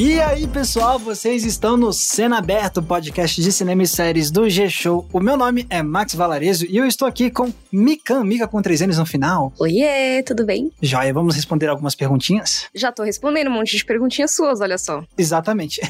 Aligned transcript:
E 0.00 0.20
aí, 0.20 0.46
pessoal, 0.46 0.96
vocês 0.96 1.44
estão 1.44 1.76
no 1.76 1.92
Cena 1.92 2.38
Aberto, 2.38 2.80
podcast 2.80 3.42
de 3.42 3.50
cinema 3.50 3.82
e 3.82 3.86
séries 3.88 4.30
do 4.30 4.48
G-Show. 4.48 5.08
O 5.12 5.18
meu 5.18 5.36
nome 5.36 5.66
é 5.68 5.82
Max 5.82 6.14
Valarezo 6.14 6.66
e 6.66 6.76
eu 6.76 6.86
estou 6.86 7.08
aqui 7.08 7.32
com 7.32 7.52
Mikan, 7.72 8.22
Mika 8.22 8.46
com 8.46 8.62
três 8.62 8.80
N's 8.80 8.96
no 8.96 9.04
final. 9.04 9.52
Oiê, 9.58 10.22
tudo 10.22 10.46
bem? 10.46 10.70
Joia, 10.80 11.12
vamos 11.12 11.34
responder 11.34 11.66
algumas 11.66 11.96
perguntinhas? 11.96 12.68
Já 12.72 12.92
tô 12.92 13.02
respondendo 13.02 13.48
um 13.48 13.54
monte 13.54 13.76
de 13.76 13.84
perguntinhas 13.84 14.32
suas, 14.36 14.60
olha 14.60 14.78
só. 14.78 15.02
Exatamente. 15.18 15.80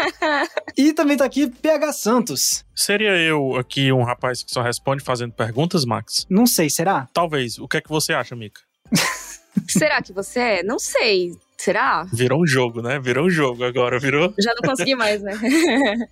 e 0.76 0.92
também 0.92 1.16
tá 1.16 1.24
aqui 1.24 1.46
PH 1.46 1.94
Santos. 1.94 2.62
Seria 2.76 3.16
eu 3.16 3.56
aqui 3.56 3.90
um 3.90 4.02
rapaz 4.02 4.42
que 4.42 4.52
só 4.52 4.60
responde 4.60 5.02
fazendo 5.02 5.32
perguntas, 5.32 5.86
Max? 5.86 6.26
Não 6.28 6.46
sei, 6.46 6.68
será? 6.68 7.08
Talvez. 7.14 7.58
O 7.58 7.66
que 7.66 7.78
é 7.78 7.80
que 7.80 7.88
você 7.88 8.12
acha, 8.12 8.36
Mika? 8.36 8.60
Será 9.66 10.02
que 10.02 10.12
você 10.12 10.40
é? 10.40 10.62
Não 10.62 10.78
sei. 10.78 11.32
Será? 11.60 12.06
Virou 12.10 12.40
um 12.40 12.46
jogo, 12.46 12.80
né? 12.80 12.98
Virou 12.98 13.26
um 13.26 13.30
jogo 13.30 13.64
agora, 13.64 13.98
virou? 13.98 14.32
Já 14.38 14.54
não 14.54 14.70
consegui 14.70 14.94
mais, 14.94 15.20
né? 15.20 15.32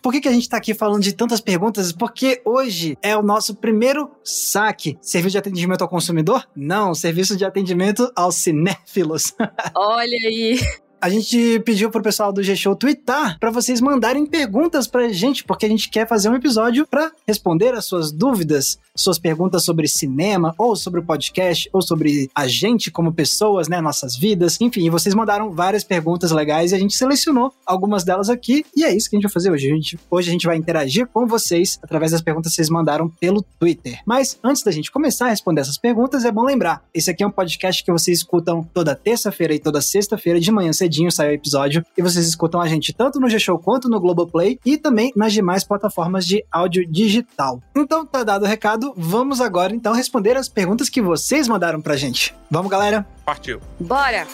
Por 0.00 0.12
que, 0.12 0.20
que 0.20 0.28
a 0.28 0.32
gente 0.32 0.48
tá 0.48 0.58
aqui 0.58 0.72
falando 0.74 1.02
de 1.02 1.12
tantas 1.12 1.40
perguntas? 1.40 1.90
Porque 1.90 2.40
hoje 2.44 2.96
é 3.02 3.16
o 3.16 3.20
nosso 3.22 3.56
primeiro 3.56 4.08
saque. 4.22 4.96
Serviço 5.02 5.32
de 5.32 5.38
atendimento 5.38 5.82
ao 5.82 5.88
consumidor? 5.88 6.48
Não, 6.54 6.94
serviço 6.94 7.36
de 7.36 7.44
atendimento 7.44 8.12
aos 8.14 8.36
cinéfilos. 8.36 9.34
Olha 9.74 10.18
aí. 10.24 10.60
A 11.02 11.08
gente 11.10 11.58
pediu 11.64 11.90
pro 11.90 12.00
pessoal 12.00 12.32
do 12.32 12.44
G-Show 12.44 12.76
twittar 12.76 13.36
para 13.40 13.50
vocês 13.50 13.80
mandarem 13.80 14.24
perguntas 14.24 14.86
pra 14.86 15.08
gente, 15.08 15.42
porque 15.42 15.66
a 15.66 15.68
gente 15.68 15.90
quer 15.90 16.06
fazer 16.06 16.28
um 16.28 16.36
episódio 16.36 16.86
para 16.86 17.10
responder 17.26 17.74
as 17.74 17.86
suas 17.86 18.12
dúvidas, 18.12 18.78
suas 18.94 19.18
perguntas 19.18 19.64
sobre 19.64 19.88
cinema, 19.88 20.54
ou 20.58 20.76
sobre 20.76 21.00
o 21.00 21.04
podcast, 21.04 21.68
ou 21.72 21.82
sobre 21.82 22.30
a 22.34 22.46
gente 22.46 22.90
como 22.90 23.12
pessoas, 23.12 23.68
né, 23.68 23.80
nossas 23.80 24.16
vidas. 24.16 24.60
Enfim, 24.60 24.90
vocês 24.90 25.14
mandaram 25.14 25.50
várias 25.50 25.84
perguntas 25.84 26.30
legais 26.30 26.72
e 26.72 26.74
a 26.74 26.78
gente 26.78 26.96
selecionou 26.96 27.52
algumas 27.64 28.04
delas 28.04 28.28
aqui, 28.28 28.64
e 28.76 28.84
é 28.84 28.94
isso 28.94 29.08
que 29.08 29.16
a 29.16 29.18
gente 29.18 29.24
vai 29.24 29.32
fazer 29.32 29.50
hoje. 29.50 29.70
A 29.70 29.74
gente, 29.74 29.98
hoje 30.10 30.28
a 30.28 30.32
gente 30.32 30.46
vai 30.46 30.56
interagir 30.56 31.06
com 31.06 31.26
vocês 31.26 31.78
através 31.82 32.12
das 32.12 32.20
perguntas 32.20 32.52
que 32.52 32.56
vocês 32.56 32.70
mandaram 32.70 33.08
pelo 33.08 33.42
Twitter. 33.58 34.00
Mas 34.06 34.38
antes 34.42 34.62
da 34.62 34.70
gente 34.70 34.90
começar 34.90 35.26
a 35.26 35.30
responder 35.30 35.60
essas 35.60 35.78
perguntas, 35.78 36.24
é 36.24 36.32
bom 36.32 36.44
lembrar: 36.44 36.82
esse 36.92 37.10
aqui 37.10 37.22
é 37.22 37.26
um 37.26 37.30
podcast 37.30 37.82
que 37.84 37.92
vocês 37.92 38.18
escutam 38.18 38.62
toda 38.74 38.94
terça-feira 38.94 39.54
e 39.54 39.58
toda 39.58 39.80
sexta-feira 39.80 40.40
de 40.40 40.50
manhã 40.50 40.72
cedinho 40.72 41.10
sai 41.10 41.28
o 41.28 41.34
episódio 41.34 41.84
e 41.96 42.02
vocês 42.02 42.26
escutam 42.26 42.60
a 42.60 42.66
gente 42.66 42.92
tanto 42.92 43.20
no 43.20 43.28
G-Show 43.28 43.58
quanto 43.58 43.88
no 43.88 44.00
Globoplay 44.00 44.58
e 44.64 44.76
também 44.76 45.12
nas 45.16 45.32
demais 45.32 45.64
plataformas 45.64 46.26
de 46.26 46.44
áudio 46.50 46.86
digital. 46.90 47.60
Então, 47.76 48.04
tá 48.04 48.24
dado 48.24 48.44
o 48.44 48.48
recado, 48.48 48.81
vamos 48.96 49.40
agora 49.40 49.74
então 49.74 49.92
responder 49.92 50.36
as 50.36 50.48
perguntas 50.48 50.88
que 50.88 51.00
vocês 51.00 51.46
mandaram 51.48 51.80
pra 51.80 51.96
gente. 51.96 52.34
Vamos, 52.50 52.70
galera? 52.70 53.06
Partiu. 53.24 53.60
Bora! 53.78 54.26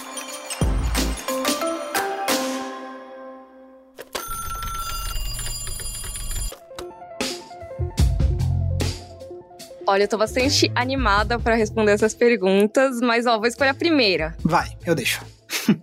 Olha, 9.87 10.03
eu 10.03 10.09
tô 10.09 10.19
bastante 10.19 10.71
animada 10.75 11.39
para 11.39 11.55
responder 11.55 11.93
essas 11.93 12.13
perguntas, 12.13 13.01
mas 13.01 13.25
ó, 13.25 13.39
vou 13.39 13.47
escolher 13.47 13.71
a 13.71 13.75
primeira. 13.75 14.37
Vai, 14.45 14.69
eu 14.85 14.95
deixo. 14.95 15.25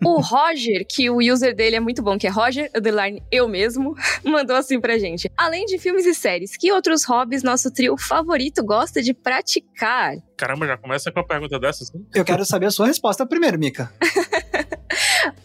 O 0.03 0.21
Roger, 0.21 0.85
que 0.87 1.09
o 1.09 1.17
user 1.17 1.55
dele 1.55 1.75
é 1.75 1.79
muito 1.79 2.01
bom, 2.01 2.17
que 2.17 2.27
é 2.27 2.29
Roger 2.29 2.69
Underline 2.75 3.21
Eu 3.31 3.47
Mesmo, 3.47 3.95
mandou 4.23 4.55
assim 4.55 4.79
pra 4.79 4.97
gente. 4.97 5.29
Além 5.37 5.65
de 5.65 5.77
filmes 5.77 6.05
e 6.05 6.13
séries, 6.13 6.55
que 6.57 6.71
outros 6.71 7.05
hobbies 7.05 7.43
nosso 7.43 7.71
trio 7.71 7.97
favorito 7.97 8.63
gosta 8.63 9.01
de 9.01 9.13
praticar? 9.13 10.15
Caramba, 10.37 10.67
já 10.67 10.77
começa 10.77 11.11
com 11.11 11.19
a 11.19 11.25
pergunta 11.25 11.59
dessa, 11.59 11.83
assim? 11.83 12.05
Eu 12.13 12.25
quero 12.25 12.45
saber 12.45 12.67
a 12.67 12.71
sua 12.71 12.87
resposta 12.87 13.25
primeiro, 13.25 13.57
Mika. 13.57 13.91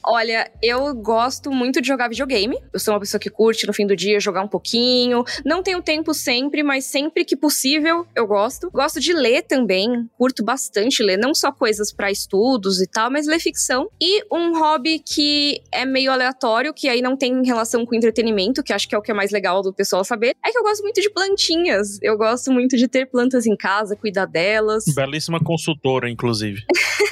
Olha, 0.04 0.50
eu 0.62 0.94
gosto 0.94 1.50
muito 1.50 1.80
de 1.80 1.88
jogar 1.88 2.08
videogame. 2.08 2.56
Eu 2.72 2.80
sou 2.80 2.94
uma 2.94 3.00
pessoa 3.00 3.20
que 3.20 3.30
curte 3.30 3.66
no 3.66 3.72
fim 3.72 3.86
do 3.86 3.96
dia 3.96 4.20
jogar 4.20 4.42
um 4.42 4.48
pouquinho. 4.48 5.24
Não 5.44 5.62
tenho 5.62 5.82
tempo 5.82 6.12
sempre, 6.14 6.62
mas 6.62 6.84
sempre 6.84 7.24
que 7.24 7.36
possível 7.36 8.06
eu 8.14 8.26
gosto. 8.26 8.70
Gosto 8.70 9.00
de 9.00 9.12
ler 9.12 9.42
também. 9.42 10.08
Curto 10.18 10.44
bastante 10.44 11.02
ler, 11.02 11.18
não 11.18 11.34
só 11.34 11.52
coisas 11.52 11.92
para 11.92 12.10
estudos 12.10 12.80
e 12.80 12.86
tal, 12.86 13.10
mas 13.10 13.26
ler 13.26 13.40
ficção. 13.40 13.88
E 14.00 14.24
um 14.32 14.58
hobby 14.58 14.98
que 14.98 15.60
é 15.72 15.84
meio 15.84 16.12
aleatório, 16.12 16.74
que 16.74 16.88
aí 16.88 17.00
não 17.02 17.16
tem 17.16 17.44
relação 17.44 17.84
com 17.84 17.94
entretenimento, 17.94 18.62
que 18.62 18.72
acho 18.72 18.88
que 18.88 18.94
é 18.94 18.98
o 18.98 19.02
que 19.02 19.10
é 19.10 19.14
mais 19.14 19.30
legal 19.30 19.62
do 19.62 19.72
pessoal 19.72 20.04
saber, 20.04 20.34
é 20.44 20.50
que 20.50 20.58
eu 20.58 20.62
gosto 20.62 20.82
muito 20.82 21.00
de 21.00 21.10
plantinhas. 21.10 21.98
Eu 22.02 22.16
gosto 22.16 22.52
muito 22.52 22.76
de 22.76 22.88
ter 22.88 23.06
plantas 23.06 23.46
em 23.46 23.56
casa, 23.56 23.96
cuidar 23.96 24.26
delas. 24.26 24.84
Belíssima 24.94 25.40
consultora, 25.40 26.08
inclusive. 26.08 26.62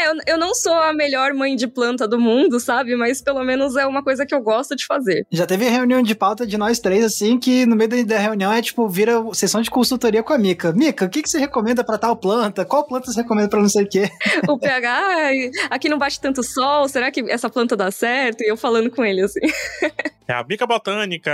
é, 0.00 0.08
eu, 0.08 0.14
eu 0.26 0.38
não 0.38 0.54
sou 0.54 0.74
a 0.74 0.92
melhor 0.92 1.34
mãe 1.34 1.54
de 1.54 1.66
planta 1.66 2.08
do 2.08 2.18
mundo, 2.18 2.58
sabe? 2.58 2.96
Mas 2.96 3.20
pelo 3.20 3.42
menos 3.44 3.76
é 3.76 3.86
uma 3.86 4.02
coisa 4.02 4.24
que 4.24 4.34
eu 4.34 4.40
gosto 4.40 4.74
de 4.74 4.86
fazer. 4.86 5.26
Já 5.30 5.46
teve 5.46 5.68
reunião 5.68 6.02
de 6.02 6.14
pauta 6.14 6.46
de 6.46 6.56
nós 6.56 6.78
três, 6.78 7.04
assim, 7.04 7.38
que 7.38 7.66
no 7.66 7.76
meio 7.76 8.06
da 8.06 8.18
reunião 8.18 8.52
é 8.52 8.62
tipo, 8.62 8.88
vira 8.88 9.22
sessão 9.32 9.60
de 9.60 9.70
consultoria 9.70 10.22
com 10.22 10.32
a 10.32 10.38
Mica. 10.38 10.72
Mica, 10.72 11.04
o 11.04 11.08
que, 11.08 11.22
que 11.22 11.28
você 11.28 11.38
recomenda 11.38 11.84
para 11.84 11.98
tal 11.98 12.16
planta? 12.16 12.64
Qual 12.64 12.86
planta 12.86 13.10
você 13.10 13.20
recomenda 13.20 13.48
para 13.48 13.60
não 13.60 13.68
sei 13.68 13.84
o 13.84 13.88
quê? 13.88 14.08
O 14.48 14.58
pH, 14.58 15.30
aqui 15.70 15.88
não 15.88 15.98
bate 15.98 16.20
tanto 16.20 16.42
sol, 16.42 16.88
será 16.88 17.10
que 17.10 17.20
essa 17.30 17.48
planta 17.48 17.76
dá 17.76 17.90
certo? 17.90 18.42
E 18.42 18.50
eu 18.50 18.56
falando 18.56 18.90
com 18.90 19.04
ele, 19.04 19.22
assim. 19.22 19.40
É 20.26 20.32
a 20.32 20.44
Mica 20.44 20.66
Botânica! 20.66 21.32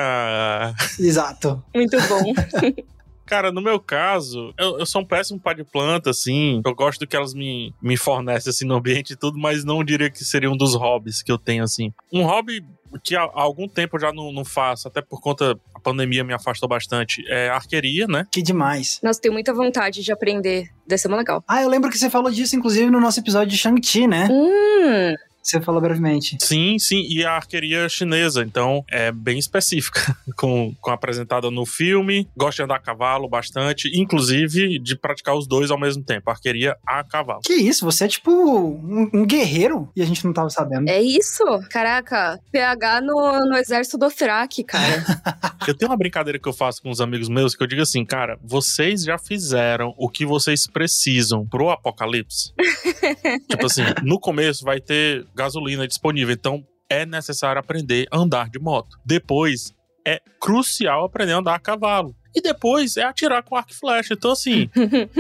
Exato. 0.98 1.62
Muito 1.75 1.97
bom. 2.09 2.33
Cara, 3.26 3.50
no 3.50 3.60
meu 3.60 3.81
caso, 3.81 4.54
eu, 4.59 4.78
eu, 4.78 4.87
sou 4.87 5.03
um 5.03 5.04
péssimo 5.04 5.41
pai 5.41 5.54
de 5.54 5.64
planta, 5.64 6.10
assim. 6.10 6.62
Eu 6.64 6.75
gosto 6.75 7.00
do 7.00 7.06
que 7.06 7.16
elas 7.16 7.34
me, 7.34 7.75
me 7.82 7.97
fornecem, 7.97 8.50
assim, 8.50 8.64
no 8.64 8.76
ambiente 8.76 9.12
e 9.12 9.16
tudo, 9.16 9.38
mas 9.38 9.64
não 9.64 9.84
diria 9.84 10.09
que 10.09 10.25
seria 10.25 10.50
um 10.50 10.56
dos 10.56 10.75
hobbies 10.75 11.22
que 11.22 11.31
eu 11.31 11.38
tenho, 11.38 11.65
assim. 11.65 11.92
Um 12.12 12.22
hobby 12.22 12.65
que 13.03 13.16
há, 13.16 13.28
algum 13.34 13.69
tempo 13.69 13.97
eu 13.97 14.00
já 14.00 14.12
não, 14.12 14.32
não 14.32 14.44
faço, 14.44 14.88
até 14.88 15.03
por 15.03 15.20
conta 15.20 15.59
a 15.75 15.81
pandemia 15.81 16.25
me 16.25 16.32
afastou 16.32 16.69
bastante, 16.69 17.25
é 17.28 17.48
arqueria, 17.48 18.06
né? 18.06 18.26
Que 18.31 18.41
demais. 18.41 19.00
Nossa, 19.03 19.20
tenho 19.20 19.34
muita 19.34 19.53
vontade 19.53 20.03
de 20.03 20.12
aprender. 20.12 20.70
Deve 20.86 21.00
ser 21.00 21.09
muito 21.09 21.19
legal. 21.19 21.44
Ah, 21.47 21.62
eu 21.62 21.69
lembro 21.69 21.91
que 21.91 21.98
você 21.98 22.09
falou 22.09 22.31
disso, 22.31 22.56
inclusive, 22.56 22.91
no 22.91 23.00
nosso 23.00 23.20
episódio 23.20 23.50
de 23.50 23.59
Shang-Chi, 23.59 24.06
né? 24.06 24.28
Hum 24.31 25.15
você 25.47 25.61
falou 25.61 25.81
brevemente. 25.81 26.37
Sim, 26.41 26.77
sim, 26.79 27.07
e 27.09 27.25
a 27.25 27.33
arqueria 27.33 27.89
chinesa, 27.89 28.43
então 28.43 28.84
é 28.91 29.12
bem 29.12 29.39
específica, 29.39 30.17
com, 30.37 30.75
com 30.81 30.91
apresentada 30.91 31.51
no 31.51 31.65
filme. 31.65 32.29
Gosto 32.37 32.57
de 32.57 32.62
andar 32.65 32.77
a 32.77 32.81
cavalo 32.81 33.29
bastante, 33.29 33.89
inclusive 33.95 34.81
de 34.81 34.97
praticar 34.97 35.37
os 35.37 35.47
dois 35.47 35.71
ao 35.71 35.79
mesmo 35.79 36.03
tempo, 36.03 36.31
arqueria 36.31 36.77
a 36.84 37.05
cavalo. 37.05 37.43
Que 37.45 37.55
isso, 37.55 37.84
você 37.84 38.07
é 38.07 38.09
tipo 38.09 38.31
um, 38.31 39.09
um 39.15 39.25
guerreiro 39.25 39.89
e 39.95 40.03
a 40.03 40.05
gente 40.05 40.25
não 40.25 40.33
tava 40.33 40.51
sabendo. 40.51 40.89
É 40.89 41.01
isso? 41.01 41.45
Caraca, 41.71 42.41
PH 42.51 43.03
no, 43.03 43.47
no 43.47 43.57
exército 43.57 43.97
do 43.97 44.11
Frac, 44.11 44.65
cara. 44.65 45.05
eu 45.69 45.77
tenho 45.77 45.91
uma 45.91 45.97
brincadeira 45.97 46.39
que 46.39 46.49
eu 46.49 46.53
faço 46.53 46.83
com 46.83 46.91
os 46.91 47.01
amigos 47.01 47.28
meus 47.28 47.55
que 47.55 47.63
eu 47.63 47.69
digo 47.69 47.83
assim, 47.83 48.05
cara, 48.05 48.37
vocês 48.43 49.05
já 49.05 49.17
fizeram 49.17 49.95
o 49.97 50.09
que 50.09 50.27
vocês 50.27 50.67
precisam 50.67 51.47
pro 51.47 51.71
apocalipse? 51.71 52.53
tipo 53.49 53.67
assim, 53.67 53.83
no 54.03 54.19
começo 54.19 54.65
vai 54.65 54.81
ter 54.81 55.25
gasolina 55.36 55.86
disponível. 55.86 56.34
Então 56.34 56.66
é 56.88 57.04
necessário 57.04 57.60
aprender 57.60 58.06
a 58.10 58.19
andar 58.19 58.48
de 58.48 58.58
moto. 58.58 58.98
Depois 59.04 59.74
é 60.06 60.20
crucial 60.41 61.04
aprender 61.04 61.32
a 61.32 61.38
andar 61.38 61.54
a 61.54 61.58
cavalo. 61.58 62.14
E 62.34 62.41
depois 62.41 62.98
é 62.98 63.02
atirar 63.02 63.42
com 63.42 63.56
arco 63.56 63.72
e 63.72 63.74
flecha. 63.74 64.12
Então, 64.12 64.30
assim, 64.30 64.69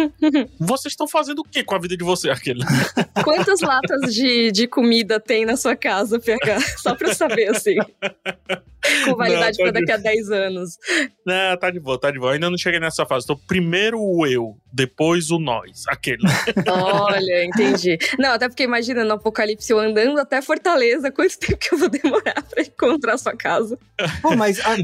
vocês 0.60 0.92
estão 0.92 1.08
fazendo 1.08 1.38
o 1.38 1.44
que 1.44 1.64
com 1.64 1.74
a 1.74 1.78
vida 1.78 1.96
de 1.96 2.04
você, 2.04 2.28
aquele? 2.28 2.60
Quantas 3.24 3.62
latas 3.62 4.14
de, 4.14 4.52
de 4.52 4.68
comida 4.68 5.18
tem 5.18 5.46
na 5.46 5.56
sua 5.56 5.74
casa, 5.74 6.20
PH? 6.20 6.60
Só 6.76 6.94
pra 6.94 7.08
eu 7.08 7.14
saber, 7.14 7.48
assim. 7.48 7.76
Com 9.04 9.16
validade 9.16 9.56
para 9.58 9.72
daqui 9.72 9.92
a 9.92 9.96
10 9.96 10.30
anos. 10.30 10.78
Não, 11.26 11.56
tá 11.56 11.70
de 11.70 11.80
boa, 11.80 11.98
tá 11.98 12.10
de 12.10 12.18
boa. 12.18 12.32
Ainda 12.32 12.48
não 12.48 12.56
cheguei 12.56 12.78
nessa 12.78 13.04
fase. 13.04 13.24
Então, 13.24 13.38
primeiro 13.48 13.98
o 14.00 14.26
eu, 14.26 14.56
depois 14.72 15.30
o 15.30 15.38
nós. 15.38 15.82
Aquele. 15.88 16.22
Olha, 16.68 17.44
entendi. 17.44 17.98
Não, 18.18 18.30
até 18.30 18.48
porque 18.48 18.62
imagina 18.62 19.04
no 19.04 19.14
apocalipse 19.14 19.72
eu 19.72 19.78
andando 19.78 20.18
até 20.20 20.40
Fortaleza, 20.40 21.10
quanto 21.10 21.38
tempo 21.38 21.56
que 21.58 21.74
eu 21.74 21.78
vou 21.78 21.88
demorar 21.88 22.42
pra 22.42 22.62
encontrar 22.62 23.18
sua 23.18 23.36
casa? 23.36 23.76
Pô, 24.22 24.36
mas 24.36 24.60
a, 24.60 24.76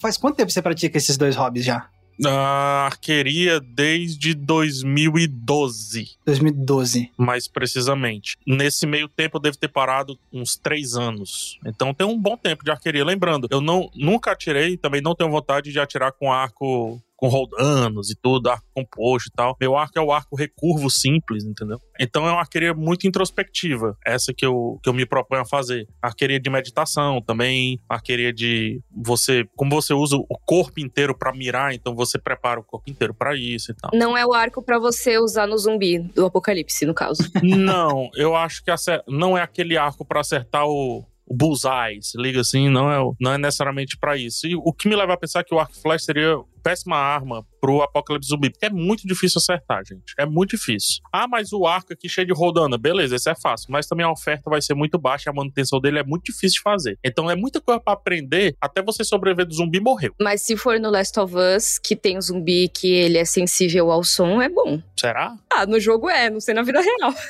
faz 0.00 0.16
quanto 0.16 0.36
tempo 0.36 0.50
você 0.50 0.62
pratica 0.62 0.96
esses 0.96 1.16
dois 1.16 1.34
hobbies 1.34 1.64
já? 1.64 1.88
A 2.26 2.86
arqueria 2.86 3.60
desde 3.60 4.34
2012. 4.34 6.10
2012. 6.24 7.10
Mais 7.16 7.48
precisamente. 7.48 8.36
Nesse 8.46 8.86
meio 8.86 9.08
tempo 9.08 9.36
eu 9.36 9.40
devo 9.40 9.56
ter 9.56 9.68
parado 9.68 10.18
uns 10.32 10.56
três 10.56 10.94
anos. 10.94 11.58
Então 11.64 11.94
tem 11.94 12.06
um 12.06 12.18
bom 12.18 12.36
tempo 12.36 12.64
de 12.64 12.70
arqueria. 12.70 13.04
Lembrando, 13.04 13.48
eu 13.50 13.60
não, 13.60 13.90
nunca 13.94 14.32
atirei, 14.32 14.76
também 14.76 15.00
não 15.00 15.14
tenho 15.14 15.30
vontade 15.30 15.72
de 15.72 15.80
atirar 15.80 16.12
com 16.12 16.32
arco 16.32 17.00
com 17.20 17.28
roldanos 17.28 18.10
e 18.10 18.16
tudo, 18.16 18.48
arco 18.48 18.66
composto 18.74 19.28
e 19.28 19.32
tal. 19.36 19.54
Meu 19.60 19.76
arco 19.76 19.98
é 19.98 20.00
o 20.00 20.10
arco 20.10 20.34
recurvo 20.34 20.90
simples, 20.90 21.44
entendeu? 21.44 21.78
Então 22.00 22.26
é 22.26 22.32
uma 22.32 22.40
arqueria 22.40 22.72
muito 22.72 23.06
introspectiva, 23.06 23.94
essa 24.06 24.32
que 24.32 24.44
eu, 24.44 24.78
que 24.82 24.88
eu 24.88 24.94
me 24.94 25.04
proponho 25.04 25.42
a 25.42 25.44
fazer. 25.44 25.86
Arqueria 26.00 26.40
de 26.40 26.48
meditação 26.48 27.20
também, 27.20 27.78
arqueria 27.86 28.32
de 28.32 28.80
você, 28.90 29.44
como 29.54 29.70
você 29.70 29.92
usa 29.92 30.16
o 30.16 30.38
corpo 30.46 30.80
inteiro 30.80 31.14
para 31.16 31.30
mirar, 31.32 31.74
então 31.74 31.94
você 31.94 32.18
prepara 32.18 32.58
o 32.58 32.64
corpo 32.64 32.90
inteiro 32.90 33.12
para 33.12 33.36
isso 33.36 33.70
e 33.70 33.74
tal. 33.74 33.90
Não 33.92 34.16
é 34.16 34.24
o 34.24 34.32
arco 34.32 34.62
para 34.62 34.78
você 34.78 35.18
usar 35.18 35.46
no 35.46 35.58
zumbi 35.58 35.98
do 35.98 36.24
apocalipse, 36.24 36.86
no 36.86 36.94
caso. 36.94 37.22
não, 37.44 38.08
eu 38.14 38.34
acho 38.34 38.64
que 38.64 38.70
não 39.06 39.36
é 39.36 39.42
aquele 39.42 39.76
arco 39.76 40.06
para 40.06 40.20
acertar 40.20 40.66
o 40.66 41.04
o 41.30 41.34
bullseye, 41.34 42.02
se 42.02 42.20
liga 42.20 42.40
assim, 42.40 42.68
não 42.68 42.90
é, 42.90 43.14
não 43.20 43.32
é 43.32 43.38
necessariamente 43.38 43.96
para 43.96 44.16
isso. 44.16 44.48
E 44.48 44.56
o 44.56 44.72
que 44.72 44.88
me 44.88 44.96
leva 44.96 45.12
a 45.12 45.16
pensar 45.16 45.44
que 45.44 45.54
o 45.54 45.60
arco 45.60 45.80
flash 45.80 46.02
seria 46.02 46.36
péssima 46.60 46.96
arma 46.96 47.46
pro 47.60 47.82
apocalipse 47.82 48.28
zumbi, 48.28 48.50
porque 48.50 48.66
é 48.66 48.70
muito 48.70 49.06
difícil 49.06 49.38
acertar, 49.38 49.82
gente. 49.86 50.14
É 50.18 50.24
muito 50.24 50.56
difícil. 50.56 51.00
Ah, 51.12 51.28
mas 51.28 51.52
o 51.52 51.66
arco 51.66 51.92
aqui 51.92 52.08
cheio 52.08 52.26
de 52.26 52.32
rodana, 52.32 52.78
beleza, 52.78 53.16
esse 53.16 53.30
é 53.30 53.34
fácil, 53.34 53.66
mas 53.70 53.86
também 53.86 54.06
a 54.06 54.10
oferta 54.10 54.48
vai 54.48 54.62
ser 54.62 54.74
muito 54.74 54.98
baixa 54.98 55.28
e 55.28 55.30
a 55.30 55.34
manutenção 55.34 55.80
dele 55.80 55.98
é 55.98 56.04
muito 56.04 56.24
difícil 56.24 56.56
de 56.56 56.62
fazer. 56.62 56.98
Então 57.04 57.30
é 57.30 57.36
muita 57.36 57.60
coisa 57.60 57.80
para 57.80 57.92
aprender 57.92 58.56
até 58.60 58.82
você 58.82 59.04
sobreviver 59.04 59.46
do 59.46 59.54
zumbi 59.54 59.80
morreu. 59.80 60.14
Mas 60.20 60.42
se 60.42 60.56
for 60.56 60.80
no 60.80 60.90
Last 60.90 61.18
of 61.20 61.34
Us, 61.36 61.78
que 61.78 61.94
tem 61.94 62.16
um 62.16 62.20
zumbi 62.20 62.68
que 62.68 62.92
ele 62.92 63.18
é 63.18 63.24
sensível 63.24 63.90
ao 63.90 64.02
som, 64.02 64.40
é 64.40 64.48
bom. 64.48 64.80
Será? 64.98 65.36
Ah, 65.52 65.66
no 65.66 65.80
jogo 65.80 66.08
é, 66.08 66.30
não 66.30 66.40
sei 66.40 66.54
na 66.54 66.62
vida 66.62 66.80
real. 66.80 67.14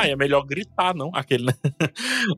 Aí 0.00 0.10
é 0.10 0.16
melhor 0.16 0.44
gritar, 0.44 0.94
não? 0.94 1.10
Aquele, 1.14 1.46
né? 1.46 1.54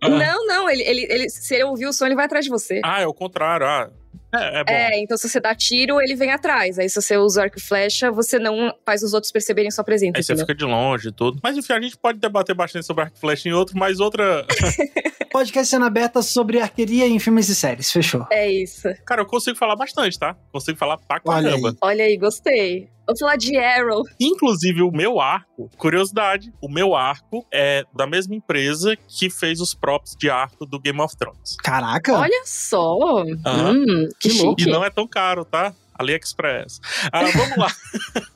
não, 0.03 0.47
não, 0.47 0.71
ele, 0.71 0.83
ele, 0.83 1.07
ele, 1.09 1.29
se 1.29 1.55
ele 1.55 1.65
ouvir 1.65 1.87
o 1.87 1.93
som, 1.93 2.07
ele 2.07 2.15
vai 2.15 2.27
atrás 2.27 2.45
de 2.45 2.51
você. 2.51 2.81
Ah, 2.85 3.01
é 3.01 3.07
o 3.07 3.15
contrário. 3.15 3.67
Ah, 3.67 3.91
é, 4.35 4.61
é, 4.61 4.65
bom. 4.65 4.73
é, 4.73 5.01
então 5.01 5.17
se 5.17 5.29
você 5.29 5.41
dá 5.41 5.55
tiro, 5.55 6.01
ele 6.01 6.15
vem 6.15 6.31
atrás. 6.31 6.79
Aí 6.79 6.89
se 6.89 7.01
você 7.01 7.17
usa 7.17 7.43
arco 7.43 7.59
e 7.59 7.61
flecha, 7.61 8.11
você 8.11 8.39
não 8.39 8.75
faz 8.85 9.03
os 9.03 9.15
outros 9.15 9.33
perceberem 9.33 9.71
sua 9.71 9.85
presença. 9.85 10.13
Aí 10.17 10.23
você 10.23 10.37
fica 10.37 10.55
de 10.55 10.65
longe 10.65 11.09
e 11.09 11.13
tudo. 11.13 11.39
Mas 11.43 11.57
enfim, 11.57 11.73
a 11.73 11.81
gente 11.81 11.97
pode 11.97 12.19
debater 12.19 12.55
bastante 12.55 12.87
sobre 12.87 13.05
arco 13.05 13.17
e 13.17 13.21
flecha 13.21 13.49
em 13.49 13.53
outro, 13.53 13.79
mas 13.79 14.01
outra. 14.01 14.45
Podcast 15.33 15.69
sendo 15.69 15.85
aberta 15.85 16.23
sobre 16.23 16.61
arqueria 16.61 17.07
em 17.07 17.19
filmes 17.19 17.49
e 17.49 17.55
séries, 17.55 17.93
fechou. 17.93 18.27
É 18.31 18.51
isso. 18.51 18.89
Cara, 19.05 19.21
eu 19.21 19.27
consigo 19.27 19.57
falar 19.57 19.77
bastante, 19.77 20.19
tá? 20.19 20.35
Consigo 20.51 20.79
falar 20.79 20.97
pra 20.97 21.21
caramba. 21.21 21.49
Olha 21.49 21.69
aí. 21.69 21.77
Olha 21.83 22.05
aí, 22.05 22.17
gostei. 22.17 22.96
Vou 23.07 23.17
falar 23.19 23.37
de 23.37 23.57
Arrow. 23.57 24.03
Inclusive, 24.21 24.83
o 24.83 24.91
meu 24.91 25.21
arco, 25.21 25.71
curiosidade, 25.77 26.53
o 26.61 26.69
meu 26.69 26.95
arco 26.95 27.47
é 27.53 27.85
da 27.95 28.07
mesma 28.07 28.35
empresa 28.35 28.97
que 29.07 29.31
fez 29.31 29.61
os 29.61 29.75
props 29.75 30.17
de 30.19 30.29
arco 30.29 30.67
do 30.67 30.79
Game 30.81 31.01
of 31.01 31.17
Thrones. 31.17 31.57
Caraca! 31.63 32.19
Olha 32.19 32.43
só! 32.45 33.23
Hum, 33.23 34.09
que, 34.19 34.29
Que 34.29 34.43
louco. 34.43 34.61
E 34.61 34.65
chique. 34.65 34.73
não 34.73 34.85
é 34.85 34.91
tão 34.91 35.07
caro, 35.07 35.45
tá? 35.45 35.73
AliExpress. 35.99 36.81
Ah, 37.13 37.25
vamos 37.25 37.57
lá. 37.57 37.69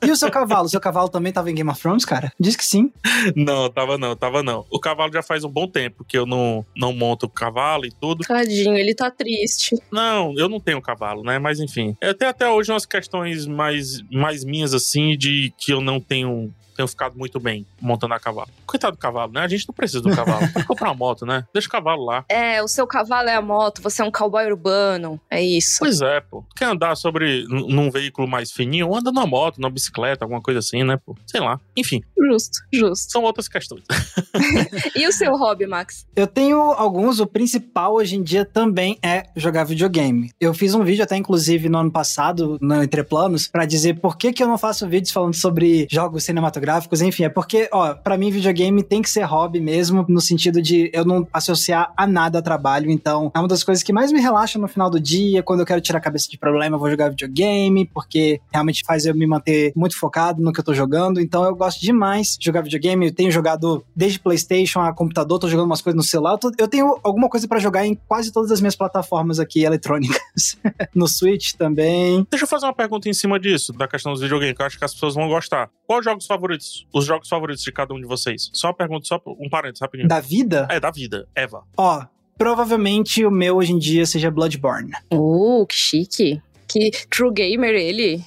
E 0.03 0.09
o 0.09 0.15
seu 0.15 0.31
cavalo? 0.31 0.65
O 0.65 0.69
seu 0.69 0.79
cavalo 0.79 1.09
também 1.09 1.31
tava 1.31 1.51
em 1.51 1.55
Game 1.55 1.69
of 1.69 1.79
Thrones, 1.79 2.05
cara? 2.05 2.33
Diz 2.39 2.55
que 2.55 2.65
sim. 2.65 2.91
Não, 3.35 3.69
tava 3.69 3.99
não, 3.99 4.15
tava 4.15 4.41
não. 4.41 4.65
O 4.71 4.79
cavalo 4.79 5.13
já 5.13 5.21
faz 5.21 5.43
um 5.43 5.49
bom 5.49 5.67
tempo 5.67 6.03
que 6.03 6.17
eu 6.17 6.25
não, 6.25 6.65
não 6.75 6.91
monto 6.91 7.27
o 7.27 7.29
cavalo 7.29 7.85
e 7.85 7.91
tudo. 7.91 8.23
Tadinho, 8.23 8.75
ele 8.75 8.95
tá 8.95 9.11
triste. 9.11 9.75
Não, 9.91 10.33
eu 10.37 10.49
não 10.49 10.59
tenho 10.59 10.81
cavalo, 10.81 11.23
né? 11.23 11.37
Mas 11.37 11.59
enfim. 11.59 11.95
Eu 12.01 12.15
tenho 12.15 12.31
até 12.31 12.49
hoje 12.49 12.71
umas 12.71 12.85
questões 12.85 13.45
mais, 13.45 14.01
mais 14.11 14.43
minhas, 14.43 14.73
assim, 14.73 15.15
de 15.15 15.53
que 15.57 15.71
eu 15.71 15.81
não 15.81 15.99
tenho. 15.99 16.51
Tenho 16.81 16.87
ficado 16.87 17.15
muito 17.15 17.39
bem 17.39 17.63
montando 17.79 18.15
a 18.15 18.19
cavalo. 18.19 18.49
Coitado 18.65 18.95
do 18.95 18.99
cavalo, 18.99 19.31
né? 19.31 19.41
A 19.41 19.47
gente 19.47 19.67
não 19.67 19.75
precisa 19.75 20.01
do 20.01 20.15
cavalo. 20.15 20.51
Pode 20.51 20.65
comprar 20.65 20.89
uma 20.89 20.95
moto, 20.95 21.27
né? 21.27 21.45
Deixa 21.53 21.67
o 21.67 21.71
cavalo 21.71 22.03
lá. 22.03 22.25
É, 22.27 22.63
o 22.63 22.67
seu 22.67 22.87
cavalo 22.87 23.29
é 23.29 23.35
a 23.35 23.41
moto, 23.41 23.83
você 23.83 24.01
é 24.01 24.05
um 24.05 24.09
cowboy 24.11 24.43
urbano. 24.47 25.21
É 25.29 25.43
isso. 25.43 25.75
Pois 25.77 26.01
é, 26.01 26.19
pô. 26.21 26.43
Quer 26.55 26.65
andar 26.65 26.95
sobre 26.95 27.45
num 27.47 27.91
veículo 27.91 28.27
mais 28.27 28.51
fininho? 28.51 28.95
Anda 28.95 29.11
numa 29.11 29.27
moto, 29.27 29.59
numa 29.61 29.69
bicicleta, 29.69 30.25
alguma 30.25 30.41
coisa 30.41 30.57
assim, 30.57 30.83
né, 30.83 30.97
pô? 30.97 31.15
Sei 31.27 31.39
lá. 31.39 31.59
Enfim, 31.77 32.01
Justo, 32.17 32.59
justo. 32.73 33.11
são 33.11 33.21
outras 33.21 33.47
questões. 33.47 33.83
E 34.95 35.07
o 35.07 35.11
seu 35.11 35.35
hobby, 35.37 35.65
Max? 35.67 36.05
Eu 36.15 36.27
tenho 36.27 36.59
alguns, 36.59 37.19
o 37.19 37.27
principal 37.27 37.93
hoje 37.93 38.15
em 38.15 38.23
dia 38.23 38.43
também 38.45 38.97
é 39.03 39.23
jogar 39.35 39.63
videogame. 39.63 40.31
Eu 40.39 40.53
fiz 40.53 40.73
um 40.73 40.83
vídeo 40.83 41.03
até, 41.03 41.15
inclusive, 41.15 41.69
no 41.69 41.77
ano 41.77 41.91
passado, 41.91 42.57
no 42.61 42.81
Entre 42.83 43.03
Planos, 43.03 43.47
pra 43.47 43.65
dizer 43.65 43.99
por 43.99 44.17
que, 44.17 44.33
que 44.33 44.41
eu 44.43 44.47
não 44.47 44.57
faço 44.57 44.87
vídeos 44.87 45.11
falando 45.11 45.33
sobre 45.33 45.87
jogos 45.91 46.23
cinematográficos, 46.23 46.70
enfim, 47.01 47.23
é 47.23 47.29
porque, 47.29 47.67
ó, 47.71 47.93
pra 47.93 48.17
mim 48.17 48.29
videogame 48.31 48.83
tem 48.83 49.01
que 49.01 49.09
ser 49.09 49.23
hobby 49.23 49.59
mesmo, 49.59 50.05
no 50.07 50.21
sentido 50.21 50.61
de 50.61 50.89
eu 50.93 51.03
não 51.05 51.27
associar 51.33 51.91
a 51.95 52.05
nada 52.07 52.41
trabalho, 52.41 52.89
então 52.89 53.31
é 53.33 53.39
uma 53.39 53.47
das 53.47 53.63
coisas 53.63 53.83
que 53.83 53.91
mais 53.93 54.11
me 54.11 54.19
relaxa 54.21 54.57
no 54.59 54.67
final 54.67 54.89
do 54.89 54.99
dia, 54.99 55.41
quando 55.43 55.61
eu 55.61 55.65
quero 55.65 55.81
tirar 55.81 55.99
a 55.99 56.01
cabeça 56.01 56.29
de 56.29 56.37
problema, 56.37 56.75
eu 56.75 56.79
vou 56.79 56.89
jogar 56.89 57.09
videogame, 57.09 57.85
porque 57.85 58.39
realmente 58.51 58.83
faz 58.85 59.05
eu 59.05 59.15
me 59.15 59.25
manter 59.27 59.71
muito 59.75 59.97
focado 59.97 60.41
no 60.41 60.51
que 60.53 60.59
eu 60.59 60.63
tô 60.63 60.73
jogando, 60.73 61.19
então 61.19 61.43
eu 61.45 61.55
gosto 61.55 61.79
demais 61.81 62.37
de 62.39 62.45
jogar 62.45 62.61
videogame, 62.61 63.07
eu 63.07 63.13
tenho 63.13 63.31
jogado 63.31 63.83
desde 63.95 64.19
Playstation 64.19 64.79
a 64.81 64.93
computador, 64.93 65.39
tô 65.39 65.47
jogando 65.47 65.65
umas 65.67 65.81
coisas 65.81 65.97
no 65.97 66.03
celular, 66.03 66.33
eu, 66.33 66.37
tô- 66.37 66.51
eu 66.57 66.67
tenho 66.67 66.99
alguma 67.03 67.29
coisa 67.29 67.47
pra 67.47 67.59
jogar 67.59 67.85
em 67.85 67.95
quase 68.07 68.31
todas 68.31 68.51
as 68.51 68.61
minhas 68.61 68.75
plataformas 68.75 69.39
aqui 69.39 69.63
eletrônicas. 69.63 70.57
no 70.95 71.07
Switch 71.07 71.53
também. 71.53 72.25
Deixa 72.29 72.43
eu 72.45 72.47
fazer 72.49 72.65
uma 72.65 72.73
pergunta 72.73 73.09
em 73.09 73.13
cima 73.13 73.39
disso, 73.39 73.73
da 73.73 73.87
questão 73.87 74.11
dos 74.11 74.21
videogames, 74.21 74.55
que 74.55 74.61
eu 74.61 74.65
acho 74.65 74.77
que 74.77 74.85
as 74.85 74.93
pessoas 74.93 75.15
vão 75.15 75.27
gostar. 75.27 75.69
Os 75.87 76.03
jogos 76.05 76.25
favoritos? 76.25 76.60
Os 76.93 77.05
jogos 77.05 77.27
favoritos 77.27 77.63
de 77.63 77.71
cada 77.71 77.93
um 77.93 77.99
de 77.99 78.05
vocês? 78.07 78.49
Só 78.53 78.67
uma 78.67 78.73
pergunta, 78.75 79.05
só 79.05 79.21
um 79.39 79.49
parênteses 79.49 79.81
rapidinho. 79.81 80.07
Da 80.07 80.19
vida, 80.19 80.67
É, 80.69 80.79
da 80.79 80.91
vida. 80.91 81.27
Eva. 81.35 81.63
ó, 81.77 82.05
provavelmente 82.37 83.25
o 83.25 83.31
meu 83.31 83.57
hoje 83.57 83.71
em 83.71 83.77
dia 83.79 84.05
seja 84.05 84.29
Bloodborne. 84.31 84.91
Uh, 85.13 85.65
que 85.67 85.75
chique. 85.75 86.41
Que 86.67 86.89
true 87.09 87.31
gamer 87.33 87.75
ele. 87.75 88.23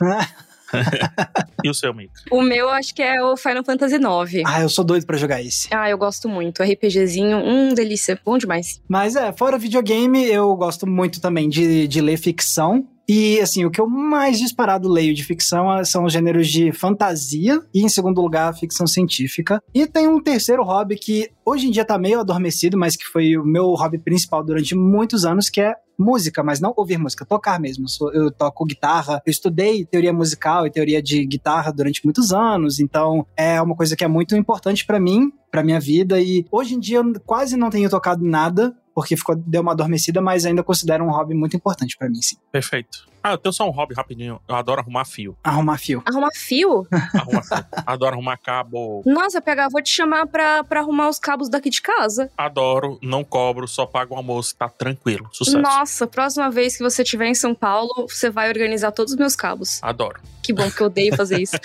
E 1.63 1.71
o 1.71 1.75
seu, 1.75 1.91
amigo? 1.91 2.13
O 2.31 2.43
meu 2.43 2.69
acho 2.69 2.95
que 2.95 3.03
é 3.03 3.23
o 3.23 3.37
Final 3.37 3.65
Fantasy 3.65 3.95
IX. 3.95 4.43
Ah, 4.47 4.61
eu 4.61 4.69
sou 4.69 4.85
doido 4.85 5.07
pra 5.07 5.17
jogar 5.17 5.41
esse. 5.43 5.69
Ah, 5.73 5.89
eu 5.89 5.97
gosto 5.97 6.29
muito. 6.29 6.63
RPGzinho, 6.63 7.39
hum, 7.39 7.73
delícia. 7.75 8.19
Bom 8.25 8.37
demais. 8.37 8.83
Mas 8.89 9.15
é, 9.17 9.33
fora 9.33 9.57
videogame, 9.57 10.25
eu 10.27 10.55
gosto 10.57 10.87
muito 10.87 11.21
também 11.21 11.49
de, 11.49 11.87
de 11.89 12.01
ler 12.01 12.17
ficção. 12.19 12.87
E, 13.09 13.41
assim, 13.41 13.65
o 13.65 13.71
que 13.71 13.81
eu 13.81 13.87
mais 13.87 14.39
disparado 14.39 14.89
leio 14.89 15.15
de 15.15 15.25
ficção 15.25 15.71
ah, 15.71 15.85
são 15.85 16.05
os 16.05 16.13
gêneros 16.13 16.49
de 16.49 16.73
fantasia 16.73 17.61
e, 17.73 17.83
em 17.83 17.89
segundo 17.89 18.21
lugar, 18.21 18.55
ficção 18.55 18.87
científica. 18.87 19.63
E 19.75 19.87
tem 19.87 20.09
um 20.09 20.21
terceiro 20.21 20.63
hobby 20.63 20.97
que 20.97 21.31
hoje 21.45 21.69
em 21.69 21.71
dia 21.71 21.85
tá 21.85 21.99
meio 21.99 22.21
adormecido, 22.21 22.79
mas 22.79 22.97
que 22.97 23.05
foi 23.05 23.37
o 23.37 23.45
meu 23.45 23.75
hobby 23.75 23.99
principal 23.99 24.43
durante 24.43 24.75
muitos 24.75 25.25
anos, 25.25 25.51
que 25.51 25.61
é 25.61 25.75
música, 25.99 26.43
mas 26.43 26.61
não 26.61 26.73
ouvir 26.77 26.99
música, 26.99 27.25
tocar 27.25 27.61
mesmo. 27.61 27.87
Eu 28.13 28.31
toco 28.31 28.65
guitarra, 28.65 29.23
eu 29.25 29.31
estudei 29.31 29.85
teoria 29.85 30.13
musical 30.13 30.67
e 30.67 30.71
teoria 30.71 31.03
de 31.03 31.25
guitarra 31.25 31.73
durante 31.73 32.05
muitos 32.05 32.33
anos, 32.33 32.81
então 32.81 33.27
é 33.37 33.61
uma 33.61 33.77
coisa 33.77 33.97
que 33.97 34.05
é 34.05 34.09
muito 34.09 34.37
importante 34.37 34.85
pra 34.85 35.01
mim, 35.01 35.33
pra 35.55 35.63
minha 35.63 35.79
vida, 35.79 36.21
e 36.21 36.45
hoje 36.51 36.75
em 36.75 36.81
dia 36.81 36.99
eu 36.99 37.21
quase 37.25 37.57
não 37.57 37.71
tenho 37.71 37.89
tocado 37.89 38.25
nada, 38.25 38.75
porque 38.93 39.17
ficou, 39.17 39.37
deu 39.37 39.63
uma 39.63 39.71
adormecida, 39.71 40.21
mas 40.21 40.45
ainda 40.45 40.65
considero 40.65 41.05
um 41.05 41.11
hobby 41.11 41.33
muito 41.33 41.57
importante 41.57 41.97
pra 41.97 42.09
mim, 42.09 42.21
sim. 42.21 42.37
Perfeito. 42.51 43.07
Ah, 43.23 43.31
eu 43.31 43.39
tenho 43.39 43.53
só 43.53 43.65
um 43.65 43.71
hobby 43.71 43.95
rapidinho. 43.95 44.41
Eu 44.49 44.55
adoro 44.57 44.81
arrumar 44.81 45.05
fio. 45.05 45.37
Arrumar 45.45 45.79
fio. 45.79 46.03
Arrumar 46.05 46.31
fio? 46.35 46.87
Arrumar 47.15 47.43
fio. 47.45 47.65
Adoro 47.87 48.15
arrumar 48.15 48.37
cabo. 48.37 49.03
Nossa, 49.07 49.41
PH, 49.41 49.69
vou 49.69 49.81
te 49.81 49.91
chamar 49.91 50.27
pra, 50.27 50.65
pra 50.65 50.81
arrumar 50.81 51.09
os 51.09 51.21
cabos 51.21 51.49
daqui 51.49 51.71
de 51.71 51.81
casa. 51.81 52.29
Adoro, 52.37 52.99
não 53.01 53.23
cobro, 53.23 53.69
só 53.69 53.87
pago 53.87 54.15
o 54.15 54.17
almoço, 54.17 54.57
tá 54.57 54.69
tranquilo. 54.69 55.29
Sucesso. 55.33 55.57
Nossa, 55.57 56.07
próxima 56.09 56.51
vez 56.51 56.77
que 56.77 56.83
você 56.83 57.03
estiver 57.03 57.29
em 57.29 57.35
São 57.35 57.55
Paulo, 57.55 58.09
você 58.09 58.29
vai 58.29 58.49
organizar 58.49 58.91
todos 58.91 59.13
os 59.13 59.19
meus 59.19 59.37
cabos. 59.37 59.79
Adoro. 59.83 60.21
Que 60.43 60.53
bom, 60.53 60.65
porque 60.65 60.83
eu 60.83 60.89
odeio 60.89 61.17
fazer 61.17 61.41
isso. 61.41 61.57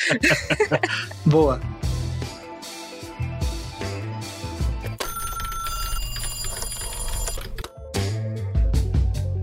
Boa. 1.25 1.59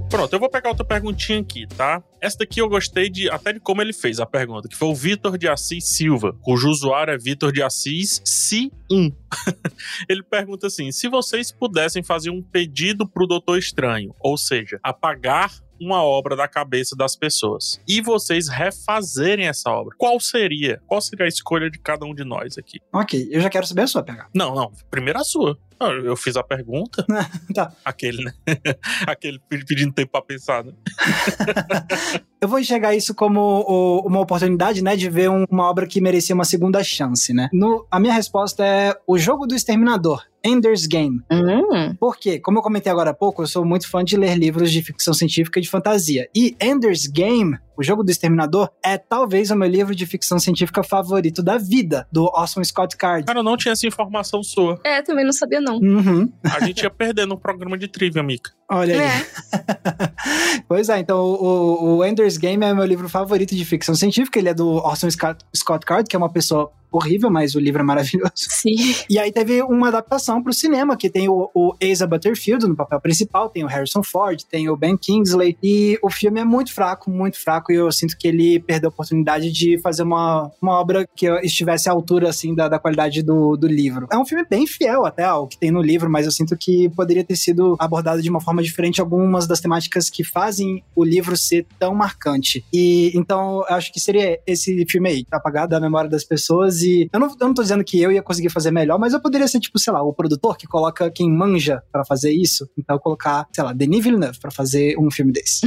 Pronto, 0.08 0.32
eu 0.32 0.38
vou 0.38 0.48
pegar 0.48 0.68
outra 0.68 0.84
perguntinha 0.84 1.40
aqui, 1.40 1.66
tá? 1.66 2.02
Essa 2.20 2.38
daqui 2.38 2.60
eu 2.60 2.68
gostei 2.68 3.10
de 3.10 3.28
até 3.28 3.52
de 3.52 3.60
como 3.60 3.82
ele 3.82 3.92
fez 3.92 4.20
a 4.20 4.26
pergunta, 4.26 4.68
que 4.68 4.76
foi 4.76 4.88
o 4.88 4.94
Vitor 4.94 5.36
de 5.36 5.48
Assis 5.48 5.84
Silva, 5.84 6.32
cujo 6.42 6.68
usuário 6.68 7.12
é 7.12 7.18
Vitor 7.18 7.52
de 7.52 7.60
Assis 7.60 8.22
Si1. 8.24 9.12
ele 10.08 10.22
pergunta 10.22 10.68
assim: 10.68 10.92
se 10.92 11.08
vocês 11.08 11.50
pudessem 11.50 12.04
fazer 12.04 12.30
um 12.30 12.40
pedido 12.40 13.06
pro 13.06 13.26
Doutor 13.26 13.58
Estranho, 13.58 14.14
ou 14.20 14.38
seja, 14.38 14.78
apagar 14.82 15.52
uma 15.80 16.02
obra 16.02 16.34
da 16.36 16.46
cabeça 16.48 16.94
das 16.96 17.14
pessoas 17.16 17.80
e 17.86 18.00
vocês 18.00 18.48
refazerem 18.48 19.46
essa 19.48 19.70
obra, 19.70 19.94
qual 19.98 20.18
seria? 20.20 20.80
Qual 20.86 21.00
seria 21.00 21.26
a 21.26 21.28
escolha 21.28 21.70
de 21.70 21.78
cada 21.78 22.04
um 22.06 22.14
de 22.14 22.24
nós 22.24 22.56
aqui? 22.58 22.78
Ok, 22.92 23.28
eu 23.30 23.40
já 23.40 23.48
quero 23.50 23.66
saber 23.66 23.82
a 23.82 23.86
sua, 23.86 24.02
PH. 24.02 24.28
Não, 24.34 24.54
não, 24.54 24.72
primeiro 24.90 25.18
a 25.18 25.24
sua. 25.24 25.58
Ah, 25.78 25.88
Eu 25.90 26.16
fiz 26.16 26.36
a 26.36 26.42
pergunta. 26.42 27.04
Tá. 27.54 27.70
Aquele, 27.84 28.24
né? 28.24 28.32
Aquele 29.06 29.38
pedindo 29.48 29.92
tempo 29.92 30.12
pra 30.12 30.22
pensar, 30.22 30.64
né? 30.64 30.72
Eu 32.40 32.48
vou 32.48 32.58
enxergar 32.58 32.94
isso 32.94 33.14
como 33.14 33.40
o- 33.66 34.06
uma 34.06 34.20
oportunidade, 34.20 34.82
né, 34.82 34.94
de 34.94 35.08
ver 35.08 35.30
um- 35.30 35.44
uma 35.50 35.68
obra 35.68 35.86
que 35.86 36.00
merecia 36.00 36.34
uma 36.34 36.44
segunda 36.44 36.82
chance, 36.84 37.32
né? 37.32 37.48
No- 37.52 37.86
a 37.90 37.98
minha 37.98 38.12
resposta 38.12 38.64
é 38.64 38.94
o 39.06 39.18
jogo 39.18 39.46
do 39.46 39.54
Exterminador, 39.54 40.22
Ender's 40.46 40.86
Game. 40.86 41.20
hum, 41.30 41.94
Por 41.98 42.16
quê? 42.16 42.38
Como 42.38 42.58
eu 42.58 42.62
comentei 42.62 42.90
agora 42.92 43.10
há 43.10 43.14
pouco, 43.14 43.42
eu 43.42 43.46
sou 43.46 43.64
muito 43.64 43.88
fã 43.88 44.04
de 44.04 44.16
ler 44.16 44.36
livros 44.36 44.70
de 44.70 44.82
ficção 44.82 45.12
científica 45.12 45.58
e 45.58 45.62
de 45.62 45.68
fantasia. 45.68 46.28
E 46.34 46.56
Ender's 46.62 47.06
Game 47.06 47.58
O 47.76 47.82
Jogo 47.82 48.02
do 48.02 48.10
Exterminador 48.10 48.70
é 48.84 48.96
talvez 48.96 49.50
o 49.50 49.56
meu 49.56 49.68
livro 49.68 49.94
de 49.94 50.06
ficção 50.06 50.38
científica 50.38 50.82
favorito 50.82 51.42
da 51.42 51.58
vida, 51.58 52.06
do 52.10 52.24
Orson 52.24 52.64
Scott 52.64 52.96
Card. 52.96 53.26
Cara, 53.26 53.40
eu 53.40 53.42
não 53.42 53.56
tinha 53.56 53.72
essa 53.72 53.86
informação 53.86 54.42
sua. 54.42 54.80
É, 54.84 55.02
também 55.02 55.24
não 55.24 55.32
sabia, 55.32 55.60
não. 55.60 55.76
Uhum. 55.76 56.32
A 56.44 56.64
gente 56.64 56.82
ia 56.82 56.90
perder 56.90 57.26
no 57.26 57.38
programa 57.38 57.76
de 57.76 57.88
trivia, 57.88 58.22
Mika. 58.22 58.50
Olha 58.70 58.94
aí. 58.94 59.00
É. 59.00 60.62
pois 60.68 60.88
é, 60.88 60.98
então 60.98 61.18
o, 61.20 61.96
o 61.98 62.04
Ender's 62.04 62.36
Game 62.36 62.64
é 62.64 62.72
meu 62.74 62.84
livro 62.84 63.08
favorito 63.08 63.54
de 63.54 63.64
ficção 63.64 63.94
científica. 63.94 64.38
Ele 64.38 64.48
é 64.48 64.54
do 64.54 64.68
Orson 64.76 65.10
Scott, 65.10 65.44
Scott 65.54 65.84
Card, 65.84 66.08
que 66.08 66.16
é 66.16 66.18
uma 66.18 66.32
pessoa 66.32 66.70
horrível, 66.90 67.30
mas 67.30 67.54
o 67.54 67.60
livro 67.60 67.80
é 67.80 67.84
maravilhoso. 67.84 68.32
Sim. 68.34 68.94
E 69.08 69.18
aí 69.18 69.32
teve 69.32 69.62
uma 69.62 69.88
adaptação 69.88 70.42
pro 70.42 70.52
cinema, 70.52 70.96
que 70.96 71.10
tem 71.10 71.28
o, 71.28 71.50
o 71.54 71.74
Asa 71.82 72.06
Butterfield 72.06 72.66
no 72.66 72.76
papel 72.76 73.00
principal, 73.00 73.48
tem 73.48 73.64
o 73.64 73.66
Harrison 73.66 74.02
Ford, 74.02 74.42
tem 74.50 74.68
o 74.68 74.76
Ben 74.76 74.96
Kingsley, 74.96 75.56
e 75.62 75.98
o 76.02 76.10
filme 76.10 76.40
é 76.40 76.44
muito 76.44 76.72
fraco, 76.72 77.10
muito 77.10 77.38
fraco, 77.38 77.72
e 77.72 77.76
eu 77.76 77.90
sinto 77.92 78.16
que 78.16 78.28
ele 78.28 78.60
perdeu 78.60 78.88
a 78.88 78.92
oportunidade 78.92 79.50
de 79.52 79.78
fazer 79.80 80.02
uma, 80.02 80.50
uma 80.60 80.72
obra 80.72 81.06
que 81.14 81.26
estivesse 81.42 81.88
à 81.88 81.92
altura, 81.92 82.28
assim, 82.28 82.54
da, 82.54 82.68
da 82.68 82.78
qualidade 82.78 83.22
do, 83.22 83.56
do 83.56 83.66
livro. 83.66 84.06
É 84.10 84.16
um 84.16 84.24
filme 84.24 84.44
bem 84.48 84.66
fiel 84.66 85.04
até 85.04 85.24
ao 85.24 85.46
que 85.46 85.58
tem 85.58 85.70
no 85.70 85.82
livro, 85.82 86.10
mas 86.10 86.26
eu 86.26 86.32
sinto 86.32 86.56
que 86.56 86.88
poderia 86.90 87.24
ter 87.24 87.36
sido 87.36 87.76
abordado 87.78 88.22
de 88.22 88.30
uma 88.30 88.40
forma 88.40 88.62
diferente 88.62 89.00
algumas 89.00 89.46
das 89.46 89.60
temáticas 89.60 90.10
que 90.10 90.24
fazem 90.24 90.82
o 90.94 91.04
livro 91.04 91.36
ser 91.36 91.66
tão 91.78 91.94
marcante. 91.94 92.64
E 92.72 93.12
então 93.14 93.64
eu 93.68 93.76
acho 93.76 93.92
que 93.92 94.00
seria 94.00 94.40
esse 94.46 94.84
filme 94.88 95.08
aí, 95.08 95.26
apagar 95.30 95.68
da 95.68 95.80
memória 95.80 96.08
das 96.08 96.24
pessoas 96.24 96.75
e 96.82 97.08
eu 97.12 97.20
não, 97.20 97.28
eu 97.28 97.46
não 97.46 97.54
tô 97.54 97.62
dizendo 97.62 97.84
que 97.84 98.00
eu 98.00 98.10
ia 98.10 98.22
conseguir 98.22 98.50
fazer 98.50 98.70
melhor, 98.70 98.98
mas 98.98 99.12
eu 99.12 99.20
poderia 99.20 99.48
ser, 99.48 99.60
tipo, 99.60 99.78
sei 99.78 99.92
lá, 99.92 100.02
o 100.02 100.12
produtor 100.12 100.56
que 100.56 100.66
coloca 100.66 101.10
quem 101.10 101.30
manja 101.30 101.82
pra 101.92 102.04
fazer 102.04 102.32
isso. 102.32 102.68
Então, 102.76 102.98
colocar, 102.98 103.46
sei 103.52 103.64
lá, 103.64 103.72
Denis 103.72 104.02
Villeneuve 104.02 104.38
pra 104.38 104.50
fazer 104.50 104.96
um 104.98 105.10
filme 105.10 105.32
desse. 105.32 105.66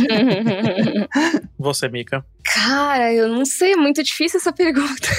Você, 1.58 1.88
Mika. 1.89 2.25
Cara, 2.44 3.13
eu 3.13 3.30
não 3.30 3.46
sei, 3.46 3.74
é 3.74 3.78
muito 3.78 4.04
difícil 4.04 4.39
essa 4.39 4.51
pergunta. 4.54 5.10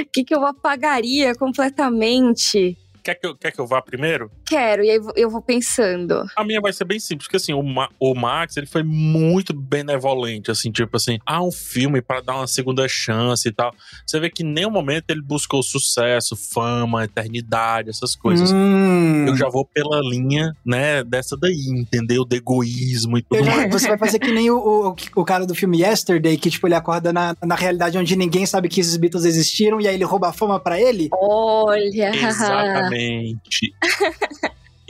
O 0.00 0.06
que, 0.12 0.24
que 0.24 0.34
eu 0.34 0.44
apagaria 0.44 1.34
completamente? 1.34 2.76
Quer 3.02 3.14
que, 3.14 3.26
eu, 3.26 3.36
quer 3.36 3.50
que 3.50 3.60
eu 3.60 3.66
vá 3.66 3.80
primeiro? 3.80 4.30
Quero, 4.50 4.82
e 4.82 4.90
aí 4.90 5.00
eu 5.14 5.30
vou 5.30 5.40
pensando. 5.40 6.26
A 6.36 6.42
minha 6.42 6.60
vai 6.60 6.72
ser 6.72 6.84
bem 6.84 6.98
simples, 6.98 7.28
porque 7.28 7.36
assim, 7.36 7.52
o, 7.52 7.62
Ma 7.62 7.88
o 8.00 8.16
Max, 8.16 8.56
ele 8.56 8.66
foi 8.66 8.82
muito 8.82 9.54
benevolente, 9.54 10.50
assim, 10.50 10.72
tipo 10.72 10.96
assim, 10.96 11.20
ah, 11.24 11.40
um 11.40 11.52
filme 11.52 12.02
para 12.02 12.20
dar 12.20 12.34
uma 12.34 12.48
segunda 12.48 12.88
chance 12.88 13.48
e 13.48 13.52
tal. 13.52 13.72
Você 14.04 14.18
vê 14.18 14.28
que 14.28 14.42
em 14.42 14.46
nenhum 14.46 14.72
momento 14.72 15.04
ele 15.08 15.22
buscou 15.22 15.62
sucesso, 15.62 16.34
fama, 16.34 17.04
eternidade, 17.04 17.90
essas 17.90 18.16
coisas. 18.16 18.50
Hum. 18.50 19.26
Eu 19.28 19.36
já 19.36 19.48
vou 19.48 19.64
pela 19.64 20.00
linha, 20.00 20.52
né, 20.66 21.04
dessa 21.04 21.36
daí, 21.36 21.66
entendeu? 21.68 22.24
Do 22.24 22.34
egoísmo 22.34 23.18
e 23.18 23.22
tudo 23.22 23.38
Ele- 23.38 23.50
mais. 23.50 23.70
Você 23.80 23.86
vai 23.86 23.98
fazer 23.98 24.18
que 24.18 24.32
nem 24.32 24.50
o, 24.50 24.58
o, 24.58 24.96
o 25.14 25.24
cara 25.24 25.46
do 25.46 25.54
filme 25.54 25.80
Yesterday, 25.80 26.36
que, 26.36 26.50
tipo, 26.50 26.66
ele 26.66 26.74
acorda 26.74 27.12
na, 27.12 27.36
na 27.40 27.54
realidade 27.54 27.96
onde 27.96 28.16
ninguém 28.16 28.44
sabe 28.46 28.68
que 28.68 28.80
esses 28.80 28.96
Beatles 28.96 29.24
existiram 29.24 29.80
e 29.80 29.86
aí 29.86 29.94
ele 29.94 30.02
rouba 30.02 30.30
a 30.30 30.32
fama 30.32 30.58
pra 30.58 30.80
ele? 30.80 31.08
Olha! 31.12 32.10
Exatamente. 32.16 33.72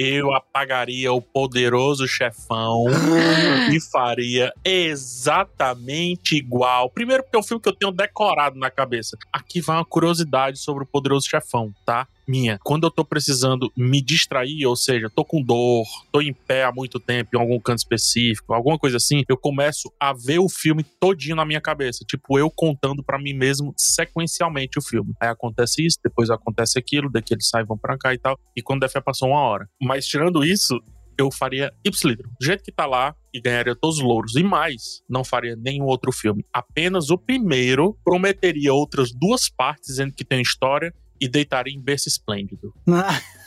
Eu 0.02 0.32
apagaria 0.32 1.12
o 1.12 1.20
poderoso 1.20 2.08
chefão 2.08 2.86
e 3.70 3.78
faria 3.78 4.50
exatamente 4.64 6.36
igual. 6.36 6.88
Primeiro, 6.88 7.22
porque 7.22 7.36
é 7.36 7.40
um 7.40 7.42
filme 7.42 7.62
que 7.62 7.68
eu 7.68 7.76
tenho 7.76 7.92
decorado 7.92 8.58
na 8.58 8.70
cabeça. 8.70 9.18
Aqui 9.30 9.60
vai 9.60 9.76
uma 9.76 9.84
curiosidade 9.84 10.58
sobre 10.58 10.84
o 10.84 10.86
poderoso 10.86 11.28
chefão, 11.28 11.70
tá? 11.84 12.08
Minha. 12.30 12.58
Quando 12.62 12.84
eu 12.84 12.90
tô 12.90 13.04
precisando 13.04 13.72
me 13.76 14.00
distrair, 14.00 14.64
ou 14.64 14.76
seja, 14.76 15.10
tô 15.10 15.24
com 15.24 15.42
dor, 15.42 15.84
tô 16.12 16.20
em 16.20 16.32
pé 16.32 16.62
há 16.62 16.72
muito 16.72 17.00
tempo 17.00 17.30
em 17.34 17.40
algum 17.40 17.58
canto 17.58 17.78
específico, 17.78 18.54
alguma 18.54 18.78
coisa 18.78 18.98
assim, 18.98 19.24
eu 19.28 19.36
começo 19.36 19.92
a 19.98 20.12
ver 20.12 20.38
o 20.38 20.48
filme 20.48 20.84
todinho 20.84 21.34
na 21.34 21.44
minha 21.44 21.60
cabeça. 21.60 22.04
Tipo, 22.06 22.38
eu 22.38 22.48
contando 22.48 23.02
pra 23.02 23.18
mim 23.18 23.34
mesmo 23.34 23.74
sequencialmente 23.76 24.78
o 24.78 24.82
filme. 24.82 25.12
Aí 25.20 25.28
acontece 25.28 25.84
isso, 25.84 25.98
depois 26.04 26.30
acontece 26.30 26.78
aquilo, 26.78 27.10
daqui 27.10 27.34
eles 27.34 27.48
saem, 27.48 27.66
vão 27.66 27.76
pra 27.76 27.98
cá 27.98 28.14
e 28.14 28.18
tal. 28.18 28.38
E 28.56 28.62
quando 28.62 28.80
der 28.80 28.90
fé, 28.90 29.00
passou 29.00 29.30
uma 29.30 29.40
hora. 29.40 29.68
Mas 29.82 30.06
tirando 30.06 30.44
isso, 30.44 30.80
eu 31.20 31.30
faria 31.30 31.72
Ipsilitron. 31.84 32.30
Do 32.40 32.46
jeito 32.46 32.62
que 32.62 32.72
tá 32.72 32.86
lá 32.86 33.14
e 33.32 33.40
ganharia 33.40 33.76
todos 33.76 33.98
os 33.98 34.02
louros. 34.02 34.36
E 34.36 34.42
mais, 34.42 35.02
não 35.08 35.22
faria 35.22 35.54
nenhum 35.56 35.84
outro 35.84 36.10
filme. 36.12 36.44
Apenas 36.52 37.10
o 37.10 37.18
primeiro 37.18 37.96
prometeria 38.04 38.72
outras 38.72 39.12
duas 39.12 39.48
partes, 39.48 39.90
dizendo 39.90 40.14
que 40.14 40.24
tem 40.24 40.40
história, 40.40 40.94
e 41.20 41.28
deitaria 41.28 41.74
em 41.74 41.80
berço 41.80 42.08
esplêndido. 42.08 42.72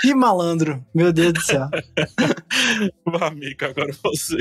que 0.00 0.14
malandro, 0.14 0.84
meu 0.94 1.12
Deus 1.12 1.32
do 1.32 1.40
céu. 1.40 1.68
Vá, 3.06 3.28
amiga, 3.28 3.68
agora 3.68 3.92
você. 4.02 4.36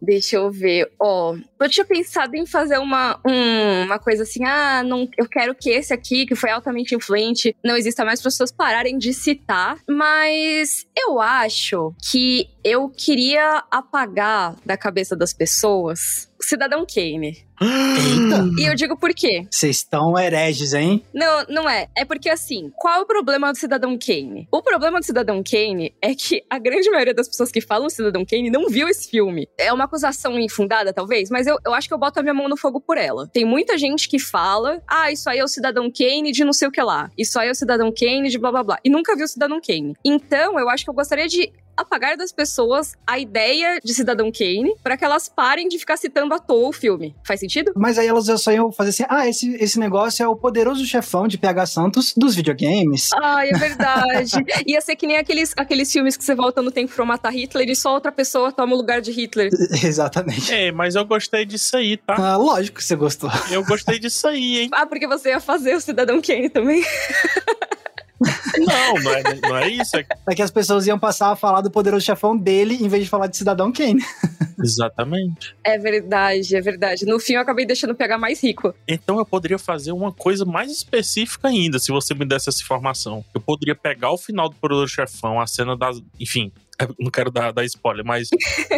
Deixa 0.00 0.36
eu 0.36 0.50
ver. 0.50 0.90
Ó, 1.00 1.34
eu 1.60 1.68
tinha 1.70 1.84
pensado 1.84 2.34
em 2.36 2.44
fazer 2.46 2.78
uma, 2.78 3.18
um- 3.26 3.84
uma 3.84 3.98
coisa 3.98 4.22
assim, 4.24 4.44
ah, 4.44 4.82
não, 4.84 5.08
eu 5.16 5.28
quero 5.28 5.54
que 5.54 5.70
esse 5.70 5.92
aqui, 5.94 6.26
que 6.26 6.34
foi 6.34 6.50
altamente 6.50 6.94
influente, 6.94 7.56
não 7.64 7.76
exista 7.76 8.04
mais 8.04 8.20
para 8.20 8.28
as 8.28 8.34
pessoas 8.34 8.52
pararem 8.52 8.98
de 8.98 9.12
citar, 9.14 9.78
mas 9.88 10.86
eu 10.96 11.20
acho 11.20 11.94
que 12.10 12.48
eu 12.64 12.88
queria 12.90 13.64
apagar 13.70 14.56
da 14.64 14.76
cabeça 14.76 15.16
das 15.16 15.32
pessoas 15.32 16.28
Cidadão 16.44 16.84
Kane. 16.86 17.44
Eita. 17.60 18.50
E 18.58 18.66
eu 18.68 18.74
digo 18.74 18.96
por 18.96 19.14
quê? 19.14 19.46
Vocês 19.50 19.76
estão 19.76 20.18
hereges, 20.18 20.74
hein? 20.74 21.04
Não, 21.14 21.44
não 21.48 21.70
é. 21.70 21.88
É 21.96 22.04
porque 22.04 22.28
assim, 22.28 22.72
qual 22.76 23.00
é 23.00 23.02
o 23.02 23.06
problema 23.06 23.52
do 23.52 23.58
Cidadão 23.58 23.96
Kane? 23.96 24.48
O 24.50 24.62
problema 24.62 24.98
do 24.98 25.04
Cidadão 25.04 25.42
Kane 25.42 25.94
é 26.02 26.14
que 26.14 26.42
a 26.50 26.58
grande 26.58 26.90
maioria 26.90 27.14
das 27.14 27.28
pessoas 27.28 27.52
que 27.52 27.60
falam 27.60 27.88
Cidadão 27.88 28.24
Kane 28.24 28.50
não 28.50 28.68
viu 28.68 28.88
esse 28.88 29.08
filme. 29.08 29.46
É 29.56 29.72
uma 29.72 29.84
acusação 29.84 30.38
infundada, 30.40 30.92
talvez, 30.92 31.30
mas 31.30 31.46
eu, 31.46 31.56
eu 31.64 31.72
acho 31.72 31.86
que 31.86 31.94
eu 31.94 31.98
boto 31.98 32.18
a 32.18 32.22
minha 32.22 32.34
mão 32.34 32.48
no 32.48 32.56
fogo 32.56 32.80
por 32.80 32.98
ela. 32.98 33.28
Tem 33.28 33.44
muita 33.44 33.78
gente 33.78 34.08
que 34.08 34.18
fala, 34.18 34.82
ah, 34.88 35.12
isso 35.12 35.30
aí 35.30 35.38
é 35.38 35.44
o 35.44 35.48
Cidadão 35.48 35.90
Kane 35.90 36.32
de 36.32 36.44
não 36.44 36.52
sei 36.52 36.66
o 36.68 36.72
que 36.72 36.82
lá. 36.82 37.10
Isso 37.16 37.38
aí 37.38 37.48
é 37.48 37.52
o 37.52 37.54
Cidadão 37.54 37.92
Kane 37.92 38.28
de 38.28 38.38
blá 38.38 38.50
blá 38.50 38.64
blá. 38.64 38.78
E 38.84 38.90
nunca 38.90 39.14
viu 39.14 39.24
o 39.24 39.28
Cidadão 39.28 39.60
Kane. 39.60 39.94
Então, 40.04 40.58
eu 40.58 40.68
acho 40.68 40.84
que 40.84 40.90
eu 40.90 40.94
gostaria 40.94 41.28
de 41.28 41.52
apagar 41.76 42.16
das 42.16 42.32
pessoas 42.32 42.94
a 43.06 43.18
ideia 43.18 43.78
de 43.82 43.94
Cidadão 43.94 44.30
Kane 44.30 44.74
para 44.82 44.96
que 44.96 45.04
elas 45.04 45.28
parem 45.28 45.68
de 45.68 45.78
ficar 45.78 45.96
citando 45.96 46.34
à 46.34 46.38
toa 46.38 46.68
o 46.68 46.72
filme. 46.72 47.14
Faz 47.24 47.40
sentido? 47.40 47.72
Mas 47.76 47.98
aí 47.98 48.06
elas 48.06 48.26
só 48.40 48.52
iam 48.52 48.70
fazer 48.72 48.90
assim: 48.90 49.04
ah, 49.08 49.28
esse, 49.28 49.54
esse 49.56 49.78
negócio 49.78 50.22
é 50.22 50.28
o 50.28 50.36
poderoso 50.36 50.84
chefão 50.84 51.26
de 51.26 51.38
PH 51.38 51.66
Santos 51.66 52.14
dos 52.16 52.34
videogames. 52.34 53.10
Ai, 53.14 53.50
é 53.50 53.58
verdade. 53.58 54.32
Ia 54.66 54.80
ser 54.80 54.96
que 54.96 55.06
nem 55.06 55.16
aqueles, 55.16 55.52
aqueles 55.56 55.90
filmes 55.90 56.16
que 56.16 56.24
você 56.24 56.34
volta 56.34 56.62
no 56.62 56.70
tempo 56.70 56.94
pra 56.94 57.04
matar 57.04 57.30
Hitler 57.30 57.68
e 57.68 57.76
só 57.76 57.92
outra 57.94 58.12
pessoa 58.12 58.52
toma 58.52 58.74
o 58.74 58.76
lugar 58.76 59.00
de 59.00 59.10
Hitler. 59.10 59.50
Exatamente. 59.84 60.52
É, 60.52 60.72
mas 60.72 60.94
eu 60.94 61.04
gostei 61.04 61.44
disso 61.44 61.76
aí, 61.76 61.96
tá? 61.96 62.14
Ah, 62.16 62.36
lógico 62.36 62.78
que 62.78 62.84
você 62.84 62.96
gostou. 62.96 63.30
Eu 63.50 63.64
gostei 63.64 63.98
disso 63.98 64.26
aí, 64.28 64.60
hein? 64.60 64.68
Ah, 64.72 64.86
porque 64.86 65.06
você 65.06 65.30
ia 65.30 65.40
fazer 65.40 65.74
o 65.74 65.80
Cidadão 65.80 66.20
Kane 66.20 66.48
também? 66.48 66.82
Não, 68.58 68.94
não 69.02 69.12
é, 69.12 69.22
não 69.40 69.56
é 69.56 69.68
isso. 69.68 69.96
É... 69.96 70.04
É 70.28 70.34
que 70.34 70.42
as 70.42 70.50
pessoas 70.50 70.86
iam 70.86 70.98
passar 70.98 71.32
a 71.32 71.36
falar 71.36 71.60
do 71.60 71.70
poderoso 71.70 72.04
chefão 72.04 72.36
dele 72.36 72.76
em 72.80 72.88
vez 72.88 73.04
de 73.04 73.10
falar 73.10 73.26
de 73.26 73.36
Cidadão 73.36 73.72
Kane. 73.72 74.02
Exatamente. 74.62 75.54
É 75.64 75.78
verdade, 75.78 76.54
é 76.54 76.60
verdade. 76.60 77.04
No 77.04 77.18
fim, 77.18 77.34
eu 77.34 77.40
acabei 77.40 77.66
deixando 77.66 77.94
pegar 77.94 78.18
mais 78.18 78.42
rico. 78.42 78.74
Então 78.86 79.18
eu 79.18 79.26
poderia 79.26 79.58
fazer 79.58 79.92
uma 79.92 80.12
coisa 80.12 80.44
mais 80.44 80.70
específica 80.70 81.48
ainda, 81.48 81.78
se 81.78 81.90
você 81.90 82.14
me 82.14 82.24
desse 82.24 82.48
essa 82.48 82.60
informação. 82.60 83.24
Eu 83.34 83.40
poderia 83.40 83.74
pegar 83.74 84.12
o 84.12 84.18
final 84.18 84.48
do 84.48 84.56
Poderoso 84.56 84.88
Chefão, 84.88 85.40
a 85.40 85.46
cena 85.46 85.76
das. 85.76 86.00
Enfim, 86.20 86.52
não 86.98 87.10
quero 87.10 87.30
dar, 87.30 87.52
dar 87.52 87.64
spoiler, 87.64 88.04
mas 88.04 88.28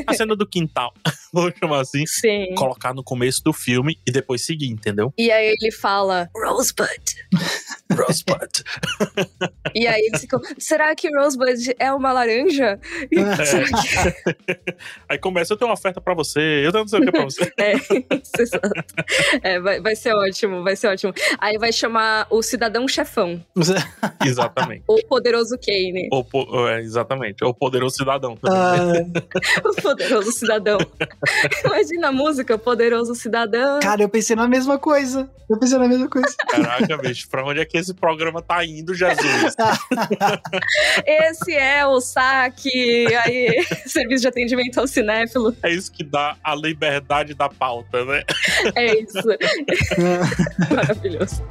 a 0.07 0.13
cena 0.15 0.35
do 0.37 0.47
quintal, 0.47 0.93
vou 1.33 1.51
chamar 1.57 1.81
assim, 1.81 2.05
Sim. 2.07 2.55
colocar 2.55 2.95
no 2.95 3.03
começo 3.03 3.43
do 3.43 3.53
filme 3.53 3.99
e 4.07 4.13
depois 4.13 4.45
seguir, 4.45 4.69
entendeu? 4.69 5.13
E 5.19 5.31
aí 5.31 5.55
ele 5.61 5.73
fala, 5.73 6.29
Rosebud. 6.35 6.89
Rosebud. 7.93 8.65
E 9.75 9.87
aí 9.87 10.01
eles 10.07 10.21
ficam, 10.21 10.41
será 10.59 10.95
que 10.95 11.09
Rosebud 11.17 11.75
é 11.79 11.93
uma 11.93 12.13
laranja? 12.13 12.79
Que... 13.09 13.19
Aí 15.09 15.19
começa, 15.19 15.53
eu 15.53 15.57
tenho 15.57 15.69
uma 15.69 15.75
oferta 15.75 16.01
pra 16.01 16.15
você, 16.15 16.63
eu 16.65 16.73
não 16.73 16.87
sei 16.87 17.01
o 17.01 17.05
que 17.05 17.13
pra 17.13 17.25
você. 17.25 17.53
É, 17.59 17.75
isso. 17.75 18.61
É, 19.43 19.61
vai, 19.61 19.81
vai 19.81 19.97
ser 19.97 20.13
ótimo, 20.15 20.63
vai 20.63 20.77
ser 20.77 20.89
ótimo. 20.89 21.13
Aí 21.39 21.59
vai 21.59 21.73
chamar 21.73 22.27
o 22.31 22.43
Cidadão 22.43 22.87
Chefão, 22.89 23.45
Exatamente. 24.25 24.85
o 24.87 24.97
Poderoso 25.07 25.57
Kane. 25.59 26.09
O, 26.13 26.25
po- 26.25 26.69
é, 26.69 26.81
exatamente. 26.81 27.45
O 27.45 27.55
poderoso 27.55 27.94
cidadão. 27.95 28.37
também. 28.37 28.59
Ah, 28.59 29.61
O 29.69 29.75
Poderoso 29.83 30.33
Cidadão. 30.33 30.79
Imagina 31.65 32.09
a 32.09 32.13
música, 32.13 32.59
Poderoso 32.59 33.15
Cidadão. 33.15 33.81
cara, 33.81 34.03
eu 34.03 34.09
pensei 34.09 34.35
na 34.37 34.47
mesma 34.49 34.79
coisa. 34.79 35.29
Eu 35.49 35.59
pensei 35.59 35.79
na 35.79 35.87
mesma 35.87 36.09
coisa. 36.09 36.35
Caraca, 36.49 36.97
bicho, 36.97 37.29
pra 37.29 37.45
onde 37.45 37.61
é 37.61 37.65
que 37.65 37.77
esse 37.77 37.93
programa 37.93 38.41
tá 38.41 38.65
indo, 38.65 38.95
Jesus? 38.95 39.55
Esse 41.07 41.53
é 41.55 41.87
o 41.87 42.01
saque, 42.01 43.07
aí, 43.25 43.63
serviço 43.87 44.23
de 44.23 44.29
atendimento 44.29 44.81
ao 44.81 44.87
cinéfilo. 44.87 45.55
É 45.63 45.71
isso 45.71 45.93
que 45.93 46.03
dá 46.03 46.37
a 46.43 46.55
liberdade 46.55 47.35
da 47.35 47.49
pauta, 47.49 48.05
né? 48.05 48.23
É 48.75 49.01
isso. 49.01 49.19
Maravilhoso. 50.75 51.43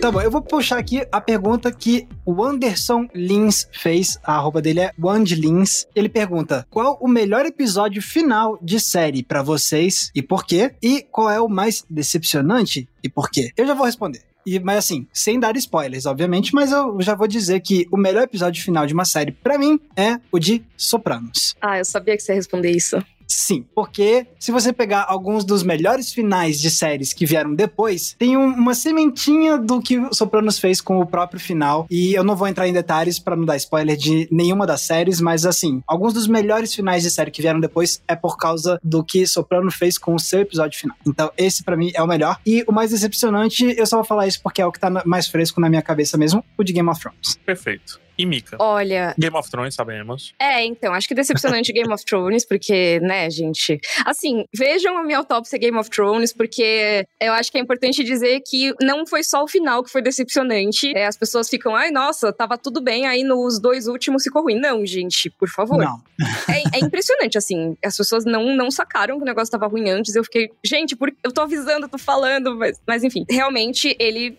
Tá 0.00 0.12
bom, 0.12 0.20
eu 0.20 0.30
vou 0.30 0.40
puxar 0.40 0.78
aqui 0.78 1.04
a 1.10 1.20
pergunta 1.20 1.72
que 1.72 2.06
o 2.24 2.44
Anderson 2.44 3.08
Lins 3.12 3.68
fez. 3.72 4.16
A 4.22 4.36
arroba 4.36 4.62
dele 4.62 4.78
é 4.80 4.92
Wandlins. 4.96 5.86
Ele 5.94 6.08
pergunta: 6.08 6.64
qual 6.70 6.96
o 7.00 7.08
melhor 7.08 7.44
episódio 7.44 8.00
final 8.00 8.56
de 8.62 8.78
série 8.78 9.24
para 9.24 9.42
vocês 9.42 10.12
e 10.14 10.22
por 10.22 10.46
quê? 10.46 10.72
E 10.80 11.02
qual 11.02 11.28
é 11.28 11.40
o 11.40 11.48
mais 11.48 11.84
decepcionante 11.90 12.88
e 13.02 13.08
por 13.08 13.28
quê? 13.28 13.50
Eu 13.56 13.66
já 13.66 13.74
vou 13.74 13.86
responder. 13.86 14.22
E, 14.46 14.60
mas 14.60 14.78
assim, 14.78 15.06
sem 15.12 15.38
dar 15.38 15.56
spoilers, 15.56 16.06
obviamente, 16.06 16.54
mas 16.54 16.70
eu 16.70 17.02
já 17.02 17.16
vou 17.16 17.26
dizer 17.26 17.60
que 17.60 17.86
o 17.90 17.96
melhor 17.96 18.22
episódio 18.22 18.62
final 18.62 18.86
de 18.86 18.94
uma 18.94 19.04
série, 19.04 19.32
para 19.32 19.58
mim, 19.58 19.80
é 19.96 20.18
o 20.30 20.38
de 20.38 20.64
Sopranos. 20.76 21.56
Ah, 21.60 21.76
eu 21.76 21.84
sabia 21.84 22.16
que 22.16 22.22
você 22.22 22.32
ia 22.32 22.36
responder 22.36 22.70
isso. 22.70 23.04
Sim, 23.28 23.64
porque 23.74 24.26
se 24.38 24.50
você 24.50 24.72
pegar 24.72 25.04
alguns 25.06 25.44
dos 25.44 25.62
melhores 25.62 26.12
finais 26.12 26.58
de 26.58 26.70
séries 26.70 27.12
que 27.12 27.26
vieram 27.26 27.54
depois, 27.54 28.16
tem 28.18 28.36
um, 28.36 28.46
uma 28.46 28.74
sementinha 28.74 29.58
do 29.58 29.82
que 29.82 29.98
o 29.98 30.14
Sopranos 30.14 30.58
fez 30.58 30.80
com 30.80 30.98
o 30.98 31.06
próprio 31.06 31.38
final. 31.38 31.86
E 31.90 32.14
eu 32.14 32.24
não 32.24 32.34
vou 32.34 32.48
entrar 32.48 32.66
em 32.66 32.72
detalhes 32.72 33.18
para 33.18 33.36
não 33.36 33.44
dar 33.44 33.56
spoiler 33.56 33.96
de 33.96 34.26
nenhuma 34.30 34.66
das 34.66 34.80
séries, 34.80 35.20
mas 35.20 35.44
assim, 35.44 35.82
alguns 35.86 36.14
dos 36.14 36.26
melhores 36.26 36.74
finais 36.74 37.02
de 37.02 37.10
série 37.10 37.30
que 37.30 37.42
vieram 37.42 37.60
depois 37.60 38.02
é 38.08 38.16
por 38.16 38.38
causa 38.38 38.80
do 38.82 39.04
que 39.04 39.26
Soprano 39.26 39.70
fez 39.70 39.98
com 39.98 40.14
o 40.14 40.18
seu 40.18 40.40
episódio 40.40 40.78
final. 40.78 40.96
Então, 41.06 41.30
esse 41.36 41.62
para 41.62 41.76
mim 41.76 41.90
é 41.94 42.02
o 42.02 42.06
melhor. 42.06 42.38
E 42.46 42.64
o 42.66 42.72
mais 42.72 42.90
decepcionante, 42.90 43.74
eu 43.76 43.86
só 43.86 43.96
vou 43.96 44.04
falar 44.04 44.26
isso 44.26 44.40
porque 44.42 44.62
é 44.62 44.66
o 44.66 44.72
que 44.72 44.80
tá 44.80 44.90
mais 45.04 45.28
fresco 45.28 45.60
na 45.60 45.68
minha 45.68 45.82
cabeça 45.82 46.16
mesmo, 46.16 46.42
o 46.56 46.64
de 46.64 46.72
Game 46.72 46.88
of 46.88 47.00
Thrones. 47.00 47.38
Perfeito. 47.44 48.07
E 48.18 48.26
Mika? 48.26 48.56
Olha. 48.58 49.14
Game 49.16 49.36
of 49.36 49.48
Thrones, 49.48 49.74
sabemos. 49.74 50.34
É, 50.40 50.64
então, 50.64 50.92
acho 50.92 51.06
que 51.06 51.14
decepcionante 51.14 51.72
Game 51.72 51.92
of 51.92 52.04
Thrones, 52.04 52.44
porque, 52.44 52.98
né, 53.00 53.30
gente. 53.30 53.80
Assim, 54.04 54.44
vejam 54.52 54.98
a 54.98 55.04
minha 55.04 55.18
autópsia 55.18 55.56
Game 55.56 55.78
of 55.78 55.88
Thrones, 55.88 56.32
porque 56.32 57.06
eu 57.20 57.32
acho 57.32 57.52
que 57.52 57.58
é 57.58 57.60
importante 57.60 58.02
dizer 58.02 58.40
que 58.44 58.74
não 58.80 59.06
foi 59.06 59.22
só 59.22 59.44
o 59.44 59.48
final 59.48 59.84
que 59.84 59.90
foi 59.90 60.02
decepcionante. 60.02 60.92
É, 60.96 61.06
as 61.06 61.16
pessoas 61.16 61.48
ficam, 61.48 61.76
ai, 61.76 61.92
nossa, 61.92 62.32
tava 62.32 62.58
tudo 62.58 62.80
bem, 62.80 63.06
aí 63.06 63.22
nos 63.22 63.60
dois 63.60 63.86
últimos 63.86 64.24
ficou 64.24 64.42
ruim. 64.42 64.58
Não, 64.58 64.84
gente, 64.84 65.30
por 65.30 65.48
favor. 65.48 65.78
Não. 65.78 66.02
É, 66.48 66.78
é 66.78 66.80
impressionante, 66.80 67.38
assim. 67.38 67.76
As 67.84 67.96
pessoas 67.96 68.24
não, 68.24 68.56
não 68.56 68.70
sacaram 68.70 69.16
que 69.16 69.22
o 69.22 69.26
negócio 69.26 69.52
tava 69.52 69.68
ruim 69.68 69.88
antes. 69.90 70.16
Eu 70.16 70.24
fiquei, 70.24 70.50
gente, 70.64 70.96
por, 70.96 71.14
eu 71.22 71.32
tô 71.32 71.42
avisando, 71.42 71.88
tô 71.88 71.98
falando, 71.98 72.56
mas, 72.56 72.80
mas 72.86 73.04
enfim. 73.04 73.24
Realmente, 73.30 73.94
ele 74.00 74.36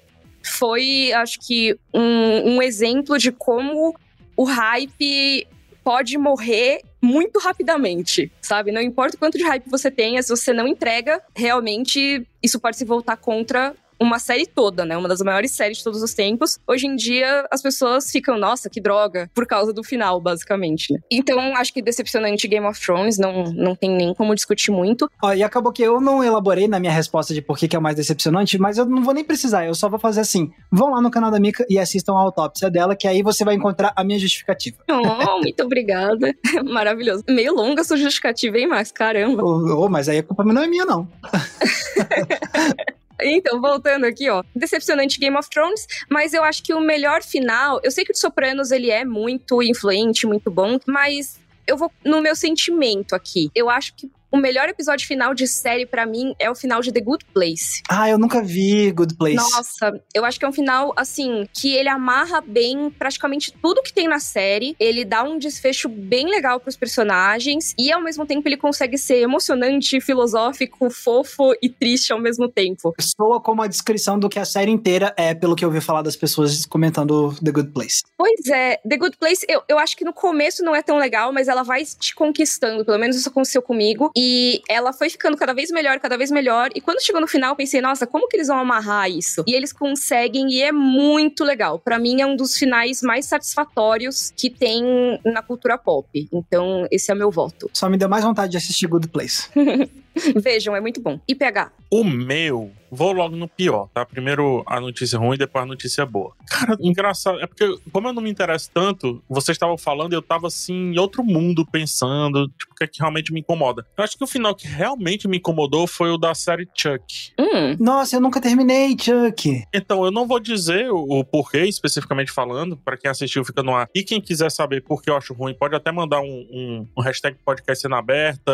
foi, 0.50 1.12
acho 1.14 1.40
que, 1.40 1.78
um, 1.94 2.56
um 2.56 2.62
exemplo 2.62 3.18
de 3.18 3.32
como 3.32 3.96
o 4.36 4.44
hype 4.44 5.48
pode 5.84 6.18
morrer 6.18 6.82
muito 7.02 7.40
rapidamente, 7.40 8.32
sabe? 8.42 8.72
Não 8.72 8.82
importa 8.82 9.16
o 9.16 9.20
quanto 9.20 9.38
de 9.38 9.44
hype 9.44 9.70
você 9.70 9.90
tenha, 9.90 10.22
se 10.22 10.30
você 10.30 10.54
não 10.54 10.68
entrega, 10.68 11.22
realmente 11.36 12.26
isso 12.44 12.60
pode 12.60 12.78
se 12.78 12.86
voltar 12.86 13.18
contra 13.18 13.76
uma 14.00 14.20
série 14.20 14.46
toda, 14.46 14.86
né? 14.86 14.98
Uma 14.98 15.08
das 15.08 15.22
maiores 15.22 15.52
séries 15.52 15.80
de 15.80 15.84
todos 15.84 16.02
os 16.02 16.14
tempos. 16.14 16.58
Hoje 16.68 16.88
em 16.88 16.96
dia, 16.96 17.46
as 17.52 17.62
pessoas 17.62 18.12
ficam, 18.12 18.38
nossa, 18.38 18.70
que 18.70 18.80
droga, 18.80 19.30
por 19.34 19.46
causa 19.46 19.74
do 19.74 19.84
final, 19.84 20.20
basicamente, 20.22 20.94
né? 20.94 21.00
Então, 21.12 21.56
acho 21.56 21.74
que 21.74 21.82
decepcionante 21.82 22.48
Game 22.48 22.66
of 22.66 22.80
Thrones, 22.80 23.18
não, 23.18 23.44
não 23.52 23.76
tem 23.76 23.90
nem 23.90 24.14
como 24.14 24.34
discutir 24.34 24.72
muito. 24.72 25.10
Ó, 25.22 25.34
e 25.34 25.44
acabou 25.44 25.72
que 25.72 25.84
eu 25.84 26.00
não 26.00 26.24
elaborei 26.24 26.68
na 26.68 26.80
minha 26.80 26.92
resposta 26.92 27.34
de 27.34 27.42
por 27.42 27.58
que, 27.58 27.68
que 27.68 27.76
é 27.76 27.80
o 27.80 27.82
mais 27.82 27.96
decepcionante, 27.96 28.58
mas 28.58 28.78
eu 28.78 28.86
não 28.86 29.04
vou 29.04 29.14
nem 29.14 29.24
precisar, 29.24 29.66
eu 29.66 29.76
só 29.76 29.90
vou 29.90 30.00
fazer 30.00 30.22
assim. 30.22 30.52
Vão 30.72 30.92
lá 30.92 31.02
no 31.02 31.12
canal 31.12 31.32
da 31.32 31.40
Mika 31.40 31.66
e 31.70 31.78
assistam 31.78 32.14
a 32.14 32.22
autópsia 32.22 32.70
dela, 32.70 32.96
que 32.96 33.08
aí 33.08 33.22
você 33.22 33.44
vai 33.44 33.56
encontrar 33.56 33.94
a 33.96 34.04
minha 34.04 34.20
justificativa. 34.20 34.78
Oh, 34.90 35.40
muito 35.40 35.64
obrigada. 35.64 36.34
Maravilhoso. 36.64 37.24
Meio 37.30 37.54
longa 37.54 37.82
a 37.82 37.84
sua 37.84 37.98
justificativa, 37.98 38.58
hein, 38.58 38.68
Max? 38.68 38.92
Caramba. 38.92 39.44
Oh, 39.44 39.86
oh, 39.86 39.90
mas 39.90 40.08
aí 40.08 40.20
a 40.20 40.24
culpa 40.24 40.44
não 40.44 40.62
é 40.62 40.68
minha, 40.68 40.86
não. 40.86 41.08
Então, 43.22 43.60
voltando 43.62 44.06
aqui, 44.06 44.30
ó. 44.30 44.44
Decepcionante 44.56 45.20
Game 45.20 45.38
of 45.38 45.50
Thrones, 45.50 45.86
mas 46.10 46.34
eu 46.34 46.44
acho 46.44 46.64
que 46.64 46.74
o 46.74 46.80
melhor 46.80 47.24
final. 47.24 47.80
Eu 47.84 47.92
sei 47.92 48.04
que 48.04 48.12
o 48.12 48.14
de 48.14 48.20
Sopranos 48.20 48.72
ele 48.72 48.90
é 48.90 49.04
muito 49.04 49.62
influente, 49.62 50.26
muito 50.26 50.50
bom, 50.50 50.80
mas 50.88 51.40
eu 51.68 51.78
vou 51.78 51.92
no 52.04 52.22
meu 52.22 52.36
sentimento 52.36 53.16
aqui. 53.16 53.52
Eu 53.54 53.70
acho 53.70 53.94
que 53.96 54.10
o 54.32 54.38
melhor 54.38 54.70
episódio 54.70 55.08
final 55.08 55.34
de 55.34 55.48
série 55.48 55.86
para 55.86 56.06
mim 56.06 56.34
é 56.40 56.50
o 56.50 56.56
final 56.56 56.82
de 56.82 56.92
The 56.92 57.02
Good 57.02 57.26
Place. 57.34 57.82
Ah, 57.90 58.10
eu 58.10 58.18
nunca 58.18 58.42
vi 58.42 58.92
Good 58.92 59.16
Place. 59.16 59.36
Nossa, 59.36 60.02
eu 60.14 60.24
acho 60.24 60.40
que 60.40 60.46
é 60.46 60.48
um 60.48 60.54
final 60.54 60.94
assim 60.96 61.48
que 61.54 61.74
ele 61.74 61.90
amarra 61.90 62.42
bem 62.42 62.90
praticamente 62.92 63.52
tudo 63.62 63.82
que 63.82 63.94
tem 63.94 64.08
na 64.08 64.20
série. 64.20 64.76
Ele 64.80 65.04
dá 65.04 65.24
um 65.24 65.38
desfecho 65.38 65.90
bem 65.90 66.28
legal 66.30 66.60
pros 66.60 66.76
personagens 66.76 67.74
e 67.78 67.92
ao 67.92 68.02
mesmo 68.02 68.26
tempo 68.26 68.48
ele 68.48 68.58
consegue 68.58 68.98
ser 68.98 69.22
emocionante, 69.22 70.00
filosófico, 70.00 70.90
fofo 70.90 71.54
e 71.62 71.70
triste 71.70 72.14
ao 72.14 72.20
mesmo 72.20 72.48
tempo. 72.48 72.94
Soa 73.00 73.42
como 73.42 73.62
a 73.62 73.68
descrição 73.68 74.20
do 74.20 74.30
que 74.30 74.40
a 74.40 74.46
série 74.46 74.72
inteira 74.72 75.14
é, 75.18 75.34
pelo 75.34 75.56
que 75.56 75.66
eu 75.66 75.70
ouvi 75.70 75.82
falar 75.82 76.02
das 76.02 76.16
pessoas 76.16 76.66
comentando 76.66 77.34
The 77.44 77.52
Good 77.52 77.72
Place. 77.72 78.04
Pois 78.18 78.48
é, 78.48 78.80
The 78.88 78.98
Good 78.98 79.18
Place, 79.18 79.46
eu, 79.50 79.64
eu 79.68 79.80
acho 79.80 79.98
que 79.98 80.06
no 80.06 80.14
começo 80.14 80.64
não 80.64 80.76
é 80.76 80.84
tão 80.84 80.98
legal, 80.98 81.34
mas 81.34 81.48
ela 81.48 81.64
vai 81.64 81.84
te 81.84 82.14
conquistando, 82.14 82.86
pelo 82.86 83.00
menos 83.00 83.16
isso 83.16 83.30
aconteceu 83.30 83.62
comigo. 83.62 84.12
E 84.22 84.62
ela 84.68 84.92
foi 84.92 85.10
ficando 85.10 85.38
cada 85.38 85.54
vez 85.54 85.72
melhor, 85.72 85.98
cada 85.98 86.18
vez 86.18 86.30
melhor. 86.30 86.72
E 86.76 86.82
quando 86.82 87.02
chegou 87.02 87.22
no 87.22 87.28
final, 87.28 87.52
eu 87.52 87.56
pensei, 87.56 87.80
nossa, 87.80 88.06
como 88.06 88.28
que 88.28 88.36
eles 88.36 88.50
vão 88.50 88.60
amarrar 88.60 89.10
isso? 89.10 89.46
E 89.48 89.56
eles 89.56 89.72
conseguem 89.72 90.52
e 90.52 90.62
é 90.62 90.74
muito 90.74 91.46
legal. 91.46 91.80
Para 91.80 91.98
mim 91.98 92.20
é 92.20 92.26
um 92.26 92.36
dos 92.36 92.58
finais 92.58 93.02
mais 93.02 93.28
satisfatórios 93.28 94.34
que 94.36 94.50
tem 94.50 94.84
na 95.24 95.42
cultura 95.42 95.78
pop. 95.78 96.28
Então, 96.34 96.86
esse 96.92 97.10
é 97.10 97.14
o 97.14 97.18
meu 97.18 97.32
voto. 97.32 97.72
Só 97.74 97.90
me 97.90 97.96
deu 97.96 98.10
mais 98.10 98.26
vontade 98.26 98.52
de 98.52 98.58
assistir 98.58 98.88
Good 98.88 99.08
Place. 99.08 99.48
Vejam, 100.38 100.76
é 100.76 100.82
muito 100.82 101.02
bom. 101.02 101.20
E 101.28 101.34
PH? 101.36 101.72
O 101.92 102.04
meu, 102.04 102.72
vou 102.92 103.12
logo 103.12 103.36
no 103.36 103.48
pior, 103.48 103.90
tá? 103.94 104.06
Primeiro 104.06 104.64
a 104.68 104.80
notícia 104.80 105.18
ruim, 105.18 105.38
depois 105.38 105.64
a 105.64 105.68
notícia 105.68 106.06
boa. 106.06 106.34
Cara, 106.48 106.78
engraçado, 106.80 107.40
é 107.40 107.48
porque 107.48 107.66
como 107.92 108.08
eu 108.08 108.14
não 108.14 108.22
me 108.22 108.30
interesso 108.30 108.70
tanto, 108.72 109.24
vocês 109.28 109.56
estavam 109.56 109.78
falando 109.78 110.14
e 110.14 110.16
eu 110.16 110.22
tava 110.22 110.48
assim, 110.48 110.94
em 110.94 111.00
outro 111.00 111.24
mundo 111.24 111.66
pensando, 111.66 112.48
tipo, 112.58 112.74
o 112.74 112.76
que 112.76 112.84
é 112.84 112.88
que 112.88 113.00
realmente 113.00 113.34
me 113.34 113.40
incomoda. 113.40 113.86
Eu 113.98 114.04
acho 114.04 114.18
que 114.18 114.24
o 114.24 114.28
final 114.28 114.54
que 114.54 114.68
realmente 114.68 115.28
me 115.28 115.38
incomodou 115.38 115.88
foi 115.88 116.12
o 116.12 116.18
da 116.18 116.34
série 116.36 116.68
Chuck. 116.76 117.34
Hum. 117.40 117.76
Nossa, 117.80 118.16
eu 118.16 118.22
nunca 118.22 118.40
terminei, 118.40 118.96
Chuck. 119.00 119.64
Então, 119.74 120.06
eu 120.06 120.12
não 120.12 120.28
vou 120.28 120.40
dizer 120.40 120.92
o, 120.92 121.20
o 121.20 121.24
porquê, 121.24 121.66
especificamente 121.66 122.32
falando, 122.32 122.78
para 122.78 122.98
quem 122.98 123.10
assistiu 123.10 123.44
fica 123.44 123.64
no 123.64 123.76
ar. 123.76 123.90
E 123.96 124.04
quem 124.04 124.22
quiser 124.22 124.52
saber 124.52 124.84
por 124.84 125.02
que 125.02 125.10
eu 125.10 125.18
acho 125.18 125.34
ruim, 125.34 125.54
pode 125.54 125.76
até 125.76 125.92
mandar 125.92 126.22
um, 126.22 126.48
um, 126.52 126.88
um 126.98 127.02
hashtag 127.02 127.38
podcast 127.44 127.80
cena 127.80 127.98
aberta 127.98 128.52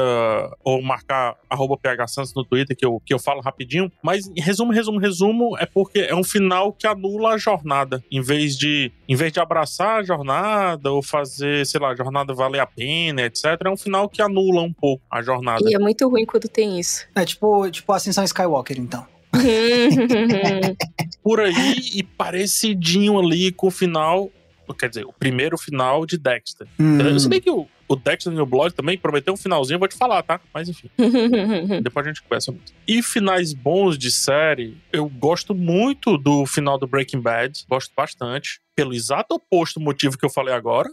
ou 0.63 0.82
marcar 0.82 1.36
arroba 1.55 1.77
phsantos 2.07 2.33
no 2.35 2.43
Twitter 2.43 2.75
que 2.75 2.85
eu, 2.85 3.01
que 3.05 3.13
eu 3.13 3.19
falo 3.19 3.41
rapidinho. 3.41 3.91
Mas, 4.03 4.27
em 4.27 4.41
resumo, 4.41 4.71
resumo, 4.71 4.99
resumo, 4.99 5.57
é 5.57 5.65
porque 5.65 5.99
é 5.99 6.15
um 6.15 6.23
final 6.23 6.71
que 6.71 6.85
anula 6.85 7.33
a 7.33 7.37
jornada. 7.37 8.03
Em 8.11 8.21
vez 8.21 8.57
de, 8.57 8.91
em 9.07 9.15
vez 9.15 9.31
de 9.31 9.39
abraçar 9.39 9.99
a 9.99 10.03
jornada 10.03 10.91
ou 10.91 11.01
fazer, 11.01 11.65
sei 11.65 11.79
lá, 11.79 11.89
a 11.89 11.95
jornada 11.95 12.33
valer 12.33 12.59
a 12.59 12.67
pena, 12.67 13.23
etc., 13.23 13.45
é 13.65 13.69
um 13.69 13.77
final 13.77 14.07
que 14.09 14.21
anula 14.21 14.61
um 14.61 14.73
pouco 14.73 15.03
a 15.09 15.21
jornada. 15.21 15.63
E 15.65 15.75
é 15.75 15.79
muito 15.79 16.07
ruim 16.07 16.25
quando 16.25 16.47
tem 16.47 16.79
isso. 16.79 17.07
É 17.15 17.25
tipo, 17.25 17.69
tipo 17.69 17.91
Ascensão 17.91 18.23
Skywalker, 18.23 18.79
então. 18.79 19.05
Por 21.23 21.39
aí 21.39 21.75
e 21.93 22.03
parecidinho 22.03 23.19
ali 23.19 23.51
com 23.51 23.67
o 23.67 23.71
final 23.71 24.29
quer 24.73 24.89
dizer, 24.89 25.06
o 25.06 25.13
primeiro 25.13 25.58
final 25.58 26.06
de 26.06 26.17
Dexter. 26.17 26.67
Hum. 26.80 26.99
Eu 26.99 27.19
sei 27.19 27.39
que 27.39 27.49
o, 27.49 27.67
o 27.88 27.95
Dexter 27.95 28.34
no 28.34 28.45
blog 28.45 28.73
também 28.73 28.97
prometeu 28.97 29.34
um 29.34 29.38
finalzinho, 29.38 29.75
eu 29.75 29.80
vou 29.80 29.88
te 29.88 29.95
falar, 29.95 30.23
tá? 30.23 30.39
Mas 30.54 30.67
enfim. 30.67 30.89
Depois 31.84 32.06
a 32.06 32.10
gente 32.10 32.23
conversa 32.23 32.51
muito. 32.51 32.73
E 32.88 33.04
finais 33.04 33.54
bons 33.54 33.97
de 33.97 34.12
série, 34.12 34.78
eu 34.91 35.08
gosto 35.08 35.54
muito 35.54 36.17
do 36.17 36.45
final 36.45 36.78
do 36.78 36.88
Breaking 36.88 37.21
Bad. 37.21 37.65
Gosto 37.69 37.91
bastante. 37.95 38.60
Pelo 38.75 38.93
exato 38.93 39.36
oposto 39.36 39.80
motivo 39.80 40.17
que 40.17 40.25
eu 40.25 40.30
falei 40.30 40.54
agora. 40.54 40.89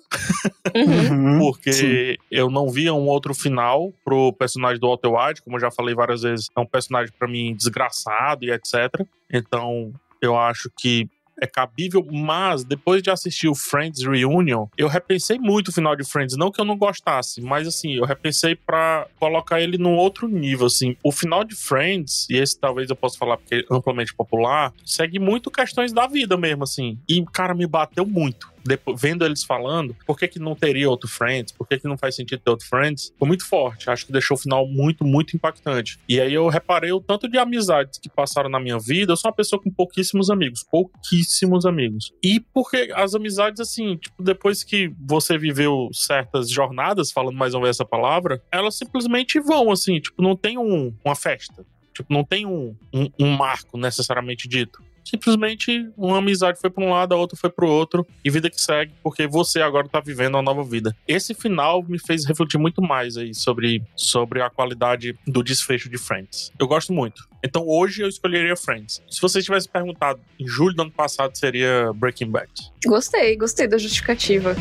Uhum, 0.75 1.39
porque 1.41 1.73
sim. 1.73 2.17
eu 2.31 2.49
não 2.49 2.71
via 2.71 2.95
um 2.95 3.09
outro 3.09 3.35
final 3.35 3.93
pro 4.05 4.33
personagem 4.35 4.79
do 4.79 4.87
Walter 4.87 5.09
White, 5.09 5.43
como 5.43 5.57
eu 5.57 5.61
já 5.61 5.71
falei 5.71 5.95
várias 5.95 6.23
vezes, 6.23 6.49
é 6.57 6.61
um 6.61 6.67
personagem 6.67 7.13
para 7.19 7.27
mim 7.27 7.55
desgraçado 7.57 8.45
e 8.45 8.53
etc. 8.53 9.05
Então, 9.33 9.93
eu 10.21 10.37
acho 10.37 10.71
que 10.79 11.09
é 11.43 11.47
cabível, 11.47 12.07
mas 12.11 12.65
depois 12.65 13.03
de 13.03 13.11
assistir 13.11 13.49
o 13.49 13.55
Friends 13.55 14.07
Reunion, 14.07 14.67
eu 14.79 14.87
repensei 14.87 15.39
muito 15.39 15.69
o 15.69 15.73
final 15.73 15.97
de 15.97 16.05
Friends. 16.05 16.37
Não 16.37 16.53
que 16.53 16.61
eu 16.61 16.65
não 16.65 16.77
gostasse, 16.77 17.41
mas 17.41 17.67
assim, 17.67 17.95
eu 17.95 18.05
repensei 18.05 18.55
pra 18.55 19.09
colocar 19.19 19.61
ele 19.61 19.77
num 19.77 19.97
outro 19.97 20.29
nível, 20.29 20.67
assim. 20.67 20.97
O 21.03 21.11
final 21.11 21.43
de 21.43 21.57
Friends, 21.57 22.27
e 22.31 22.37
esse 22.37 22.59
talvez 22.59 22.89
eu 22.89 22.97
possa 22.97 23.19
falar 23.19 23.37
porque 23.37 23.67
é 23.69 23.75
amplamente 23.75 24.15
popular, 24.15 24.73
segue 24.85 25.19
muito 25.19 25.51
questões 25.51 25.93
da 25.93 26.07
vida 26.07 26.37
mesmo, 26.37 26.63
assim. 26.63 26.97
E, 27.09 27.25
cara, 27.27 27.55
me 27.55 27.67
bateu 27.67 28.07
muito 28.07 28.52
depois, 28.65 29.01
vendo 29.01 29.25
eles 29.25 29.43
falando, 29.43 29.97
por 30.07 30.19
que, 30.19 30.29
que 30.29 30.39
não 30.39 30.55
teria 30.55 30.89
outro 30.89 31.09
Friends? 31.09 31.53
Por 31.53 31.67
que, 31.67 31.79
que 31.79 31.89
não 31.89 31.99
faz 31.99 32.15
sentido 32.15 32.41
ter 32.41 32.51
outro 32.51 32.67
Friends? 32.67 33.13
Foi 33.19 33.27
muito 33.27 33.47
forte. 33.47 33.91
Acho 33.91 34.07
que 34.07 34.13
deixou 34.13 34.37
o 34.37 34.41
final 34.41 34.67
muito, 34.67 35.05
muito 35.05 35.37
impactante. 35.37 35.99
E 36.09 36.21
aí 36.21 36.33
eu 36.33 36.49
reparei 36.49 36.93
o 36.93 37.01
tanto 37.01 37.29
de 37.29 37.39
amizades 37.39 37.99
que 37.99 38.09
passaram 38.09 38.49
na 38.49 38.61
minha 38.61 38.79
vida. 38.79 39.13
Eu 39.13 39.17
sou 39.17 39.31
uma 39.31 39.35
pessoa 39.35 39.61
com 39.61 39.71
pouquíssimos 39.71 40.31
amigos. 40.31 40.65
Pouquíssimos 40.71 41.67
amigos. 41.67 42.13
E 42.23 42.41
porque 42.41 42.93
as 42.95 43.15
amizades, 43.15 43.61
assim, 43.61 43.97
tipo, 43.97 44.23
depois 44.23 44.63
que 44.63 44.93
você 45.01 45.37
viveu 45.37 45.89
certas 45.93 46.51
jornadas, 46.51 47.11
falando 47.11 47.37
mais 47.37 47.55
uma 47.55 47.63
vez 47.63 47.77
essa 47.77 47.85
palavra, 47.85 48.43
elas 48.51 48.77
simplesmente 48.77 49.41
vão, 49.41 49.71
assim, 49.71 49.99
tipo, 50.01 50.23
não 50.23 50.37
tem 50.37 50.59
um, 50.59 50.95
uma 51.05 51.15
festa. 51.15 51.65
Tipo, 51.95 52.13
não 52.13 52.25
tem 52.25 52.47
um, 52.47 52.75
um, 52.93 53.11
um 53.21 53.37
marco 53.37 53.77
necessariamente 53.77 54.49
dito 54.49 54.83
Simplesmente 55.05 55.91
uma 55.97 56.19
amizade 56.19 56.61
foi 56.61 56.71
para 56.71 56.85
um 56.85 56.91
lado, 56.91 57.15
a 57.15 57.17
outra 57.17 57.37
foi 57.37 57.51
para 57.51 57.65
o 57.65 57.69
outro, 57.69 58.07
e 58.25 58.31
vida 58.31 58.49
que 58.51 58.61
segue, 58.61 58.93
porque 59.03 59.27
você 59.27 59.61
agora 59.61 59.89
tá 59.89 60.01
vivendo 60.01 60.35
uma 60.35 60.43
nova 60.43 60.65
vida. 60.65 60.97
Esse 61.07 61.35
final 61.35 61.83
me 61.83 61.99
fez 61.99 62.25
refletir 62.25 62.59
muito 62.59 62.81
mais 62.81 63.17
aí 63.17 63.35
sobre, 63.35 63.83
sobre 63.97 64.43
a 64.43 64.51
qualidade 64.51 65.17
do 65.27 65.43
desfecho 65.43 65.89
de 65.89 65.99
Friends. 65.99 66.53
Eu 66.59 66.67
gosto 66.67 66.93
muito. 66.93 67.29
Então 67.43 67.67
hoje 67.67 68.03
eu 68.03 68.09
escolheria 68.09 68.57
Friends. 68.57 69.03
Se 69.11 69.21
você 69.21 69.43
tivesse 69.43 69.69
perguntado 69.69 70.21
em 70.39 70.47
julho 70.47 70.75
do 70.75 70.83
ano 70.83 70.93
passado, 70.93 71.37
seria 71.37 71.93
Breaking 71.95 72.31
Bad. 72.31 72.51
Gostei, 72.85 73.37
gostei 73.37 73.67
da 73.67 73.79
justificativa. 73.79 74.55